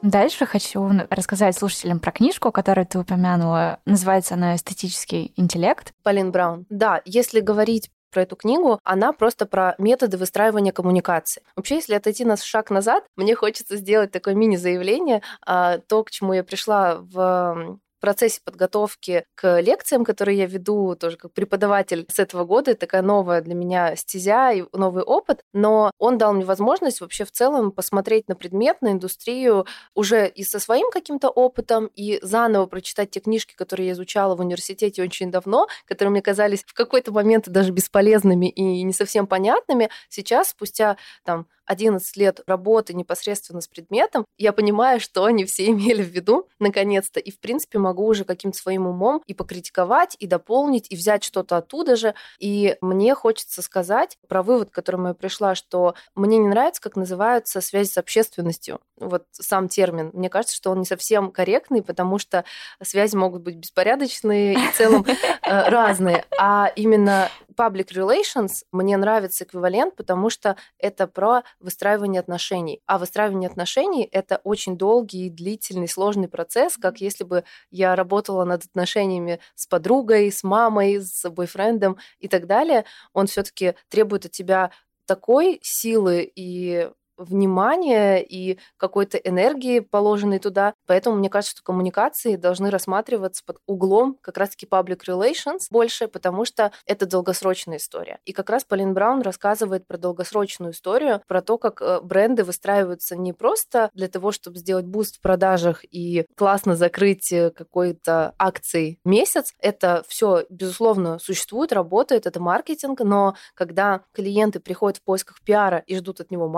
Дальше 0.02 0.46
хочу 0.46 0.90
рассказать 1.10 1.56
слушателям 1.56 2.00
про 2.00 2.10
книжку, 2.10 2.50
которую 2.50 2.86
ты 2.86 2.98
упомянула. 2.98 3.78
Называется 3.86 4.34
она 4.34 4.56
«Эстетический 4.56 5.32
интеллект». 5.36 5.92
Полин 6.02 6.32
Браун. 6.32 6.66
Да, 6.68 7.00
если 7.04 7.40
говорить 7.40 7.90
про 8.10 8.22
эту 8.22 8.36
книгу, 8.36 8.78
она 8.84 9.12
просто 9.12 9.46
про 9.46 9.74
методы 9.78 10.18
выстраивания 10.18 10.72
коммуникации. 10.72 11.42
Вообще, 11.56 11.76
если 11.76 11.94
отойти 11.94 12.24
на 12.24 12.36
шаг 12.36 12.70
назад, 12.70 13.04
мне 13.16 13.34
хочется 13.34 13.76
сделать 13.76 14.10
такое 14.10 14.34
мини-заявление. 14.34 15.22
А, 15.46 15.78
то, 15.78 16.04
к 16.04 16.10
чему 16.10 16.32
я 16.34 16.44
пришла 16.44 16.96
в 16.96 17.78
процессе 18.02 18.40
подготовки 18.44 19.24
к 19.34 19.60
лекциям, 19.60 20.04
которые 20.04 20.36
я 20.38 20.46
веду 20.46 20.96
тоже 20.96 21.16
как 21.16 21.32
преподаватель 21.32 22.04
с 22.10 22.18
этого 22.18 22.44
года, 22.44 22.74
такая 22.74 23.00
новая 23.00 23.40
для 23.40 23.54
меня 23.54 23.96
стезя 23.96 24.52
и 24.52 24.64
новый 24.72 25.04
опыт, 25.04 25.44
но 25.54 25.92
он 25.98 26.18
дал 26.18 26.34
мне 26.34 26.44
возможность 26.44 27.00
вообще 27.00 27.24
в 27.24 27.30
целом 27.30 27.70
посмотреть 27.70 28.28
на 28.28 28.34
предмет, 28.34 28.82
на 28.82 28.92
индустрию 28.92 29.66
уже 29.94 30.28
и 30.28 30.42
со 30.42 30.58
своим 30.58 30.90
каким-то 30.90 31.30
опытом, 31.30 31.86
и 31.94 32.18
заново 32.22 32.66
прочитать 32.66 33.10
те 33.10 33.20
книжки, 33.20 33.54
которые 33.54 33.86
я 33.86 33.92
изучала 33.92 34.34
в 34.34 34.40
университете 34.40 35.02
очень 35.02 35.30
давно, 35.30 35.68
которые 35.86 36.10
мне 36.10 36.22
казались 36.22 36.64
в 36.66 36.74
какой-то 36.74 37.12
момент 37.12 37.48
даже 37.48 37.70
бесполезными 37.70 38.50
и 38.50 38.82
не 38.82 38.92
совсем 38.92 39.28
понятными. 39.28 39.88
Сейчас, 40.08 40.48
спустя 40.48 40.96
там 41.24 41.46
11 41.66 42.16
лет 42.16 42.40
работы 42.46 42.94
непосредственно 42.94 43.60
с 43.60 43.68
предметом, 43.68 44.26
я 44.38 44.52
понимаю, 44.52 45.00
что 45.00 45.24
они 45.24 45.44
все 45.44 45.66
имели 45.68 46.02
в 46.02 46.08
виду, 46.08 46.48
наконец-то, 46.58 47.20
и, 47.20 47.30
в 47.30 47.38
принципе, 47.40 47.78
могу 47.78 48.06
уже 48.06 48.24
каким-то 48.24 48.58
своим 48.58 48.86
умом 48.86 49.22
и 49.26 49.34
покритиковать, 49.34 50.16
и 50.18 50.26
дополнить, 50.26 50.86
и 50.90 50.96
взять 50.96 51.24
что-то 51.24 51.56
оттуда 51.56 51.96
же. 51.96 52.14
И 52.38 52.76
мне 52.80 53.14
хочется 53.14 53.62
сказать 53.62 54.18
про 54.28 54.42
вывод, 54.42 54.70
к 54.70 54.74
которому 54.74 55.08
я 55.08 55.14
пришла, 55.14 55.54
что 55.54 55.94
мне 56.14 56.38
не 56.38 56.48
нравится, 56.48 56.82
как 56.82 56.96
называются 56.96 57.60
связи 57.60 57.90
с 57.90 57.98
общественностью. 57.98 58.80
Вот 58.96 59.26
сам 59.32 59.68
термин. 59.68 60.10
Мне 60.12 60.28
кажется, 60.28 60.54
что 60.54 60.70
он 60.70 60.80
не 60.80 60.84
совсем 60.86 61.30
корректный, 61.30 61.82
потому 61.82 62.18
что 62.18 62.44
связи 62.82 63.16
могут 63.16 63.42
быть 63.42 63.56
беспорядочные 63.56 64.54
и 64.54 64.56
в 64.56 64.76
целом 64.76 65.04
э, 65.42 65.68
разные. 65.68 66.24
А 66.38 66.70
именно 66.76 67.28
public 67.52 67.92
relations 67.92 68.64
мне 68.72 68.96
нравится 68.96 69.44
эквивалент, 69.44 69.96
потому 69.96 70.30
что 70.30 70.56
это 70.78 71.06
про 71.06 71.42
выстраивание 71.62 72.20
отношений. 72.20 72.82
А 72.86 72.98
выстраивание 72.98 73.48
отношений— 73.48 74.08
это 74.12 74.40
очень 74.44 74.76
долгий, 74.76 75.30
длительный, 75.30 75.88
сложный 75.88 76.28
процесс, 76.28 76.76
как 76.76 77.00
если 77.00 77.24
бы 77.24 77.44
я 77.70 77.96
работала 77.96 78.44
над 78.44 78.64
отношениями 78.64 79.40
с 79.54 79.66
подругой, 79.66 80.30
с 80.30 80.42
мамой, 80.42 81.00
с 81.00 81.28
бойфрендом 81.30 81.98
и 82.18 82.28
так 82.28 82.46
далее. 82.46 82.84
Он 83.12 83.26
все 83.26 83.42
таки 83.42 83.74
требует 83.88 84.26
от 84.26 84.32
тебя 84.32 84.70
такой 85.06 85.60
силы 85.62 86.30
и 86.34 86.90
внимания 87.16 88.22
и 88.22 88.58
какой-то 88.76 89.18
энергии, 89.18 89.80
положенной 89.80 90.38
туда. 90.38 90.74
Поэтому 90.86 91.16
мне 91.16 91.28
кажется, 91.28 91.56
что 91.56 91.62
коммуникации 91.62 92.36
должны 92.36 92.70
рассматриваться 92.70 93.42
под 93.44 93.58
углом 93.66 94.18
как 94.20 94.38
раз-таки 94.38 94.66
public 94.66 95.00
relations 95.06 95.66
больше, 95.70 96.08
потому 96.08 96.44
что 96.44 96.72
это 96.86 97.06
долгосрочная 97.06 97.78
история. 97.78 98.20
И 98.24 98.32
как 98.32 98.50
раз 98.50 98.64
Полин 98.64 98.94
Браун 98.94 99.22
рассказывает 99.22 99.86
про 99.86 99.98
долгосрочную 99.98 100.72
историю, 100.72 101.22
про 101.26 101.42
то, 101.42 101.58
как 101.58 101.80
э, 101.82 102.00
бренды 102.00 102.44
выстраиваются 102.44 103.16
не 103.16 103.32
просто 103.32 103.90
для 103.94 104.08
того, 104.08 104.32
чтобы 104.32 104.58
сделать 104.58 104.86
boost 104.86 105.16
в 105.16 105.20
продажах 105.20 105.84
и 105.90 106.26
классно 106.36 106.76
закрыть 106.76 107.32
э, 107.32 107.50
какой-то 107.50 108.34
акцией 108.38 108.98
месяц. 109.04 109.54
Это 109.58 110.04
все, 110.08 110.44
безусловно, 110.48 111.18
существует, 111.18 111.72
работает, 111.72 112.26
это 112.26 112.40
маркетинг, 112.40 113.00
но 113.00 113.34
когда 113.54 114.02
клиенты 114.12 114.60
приходят 114.60 114.98
в 114.98 115.02
поисках 115.02 115.42
пиара 115.42 115.82
и 115.86 115.96
ждут 115.96 116.20
от 116.20 116.30
него 116.30 116.48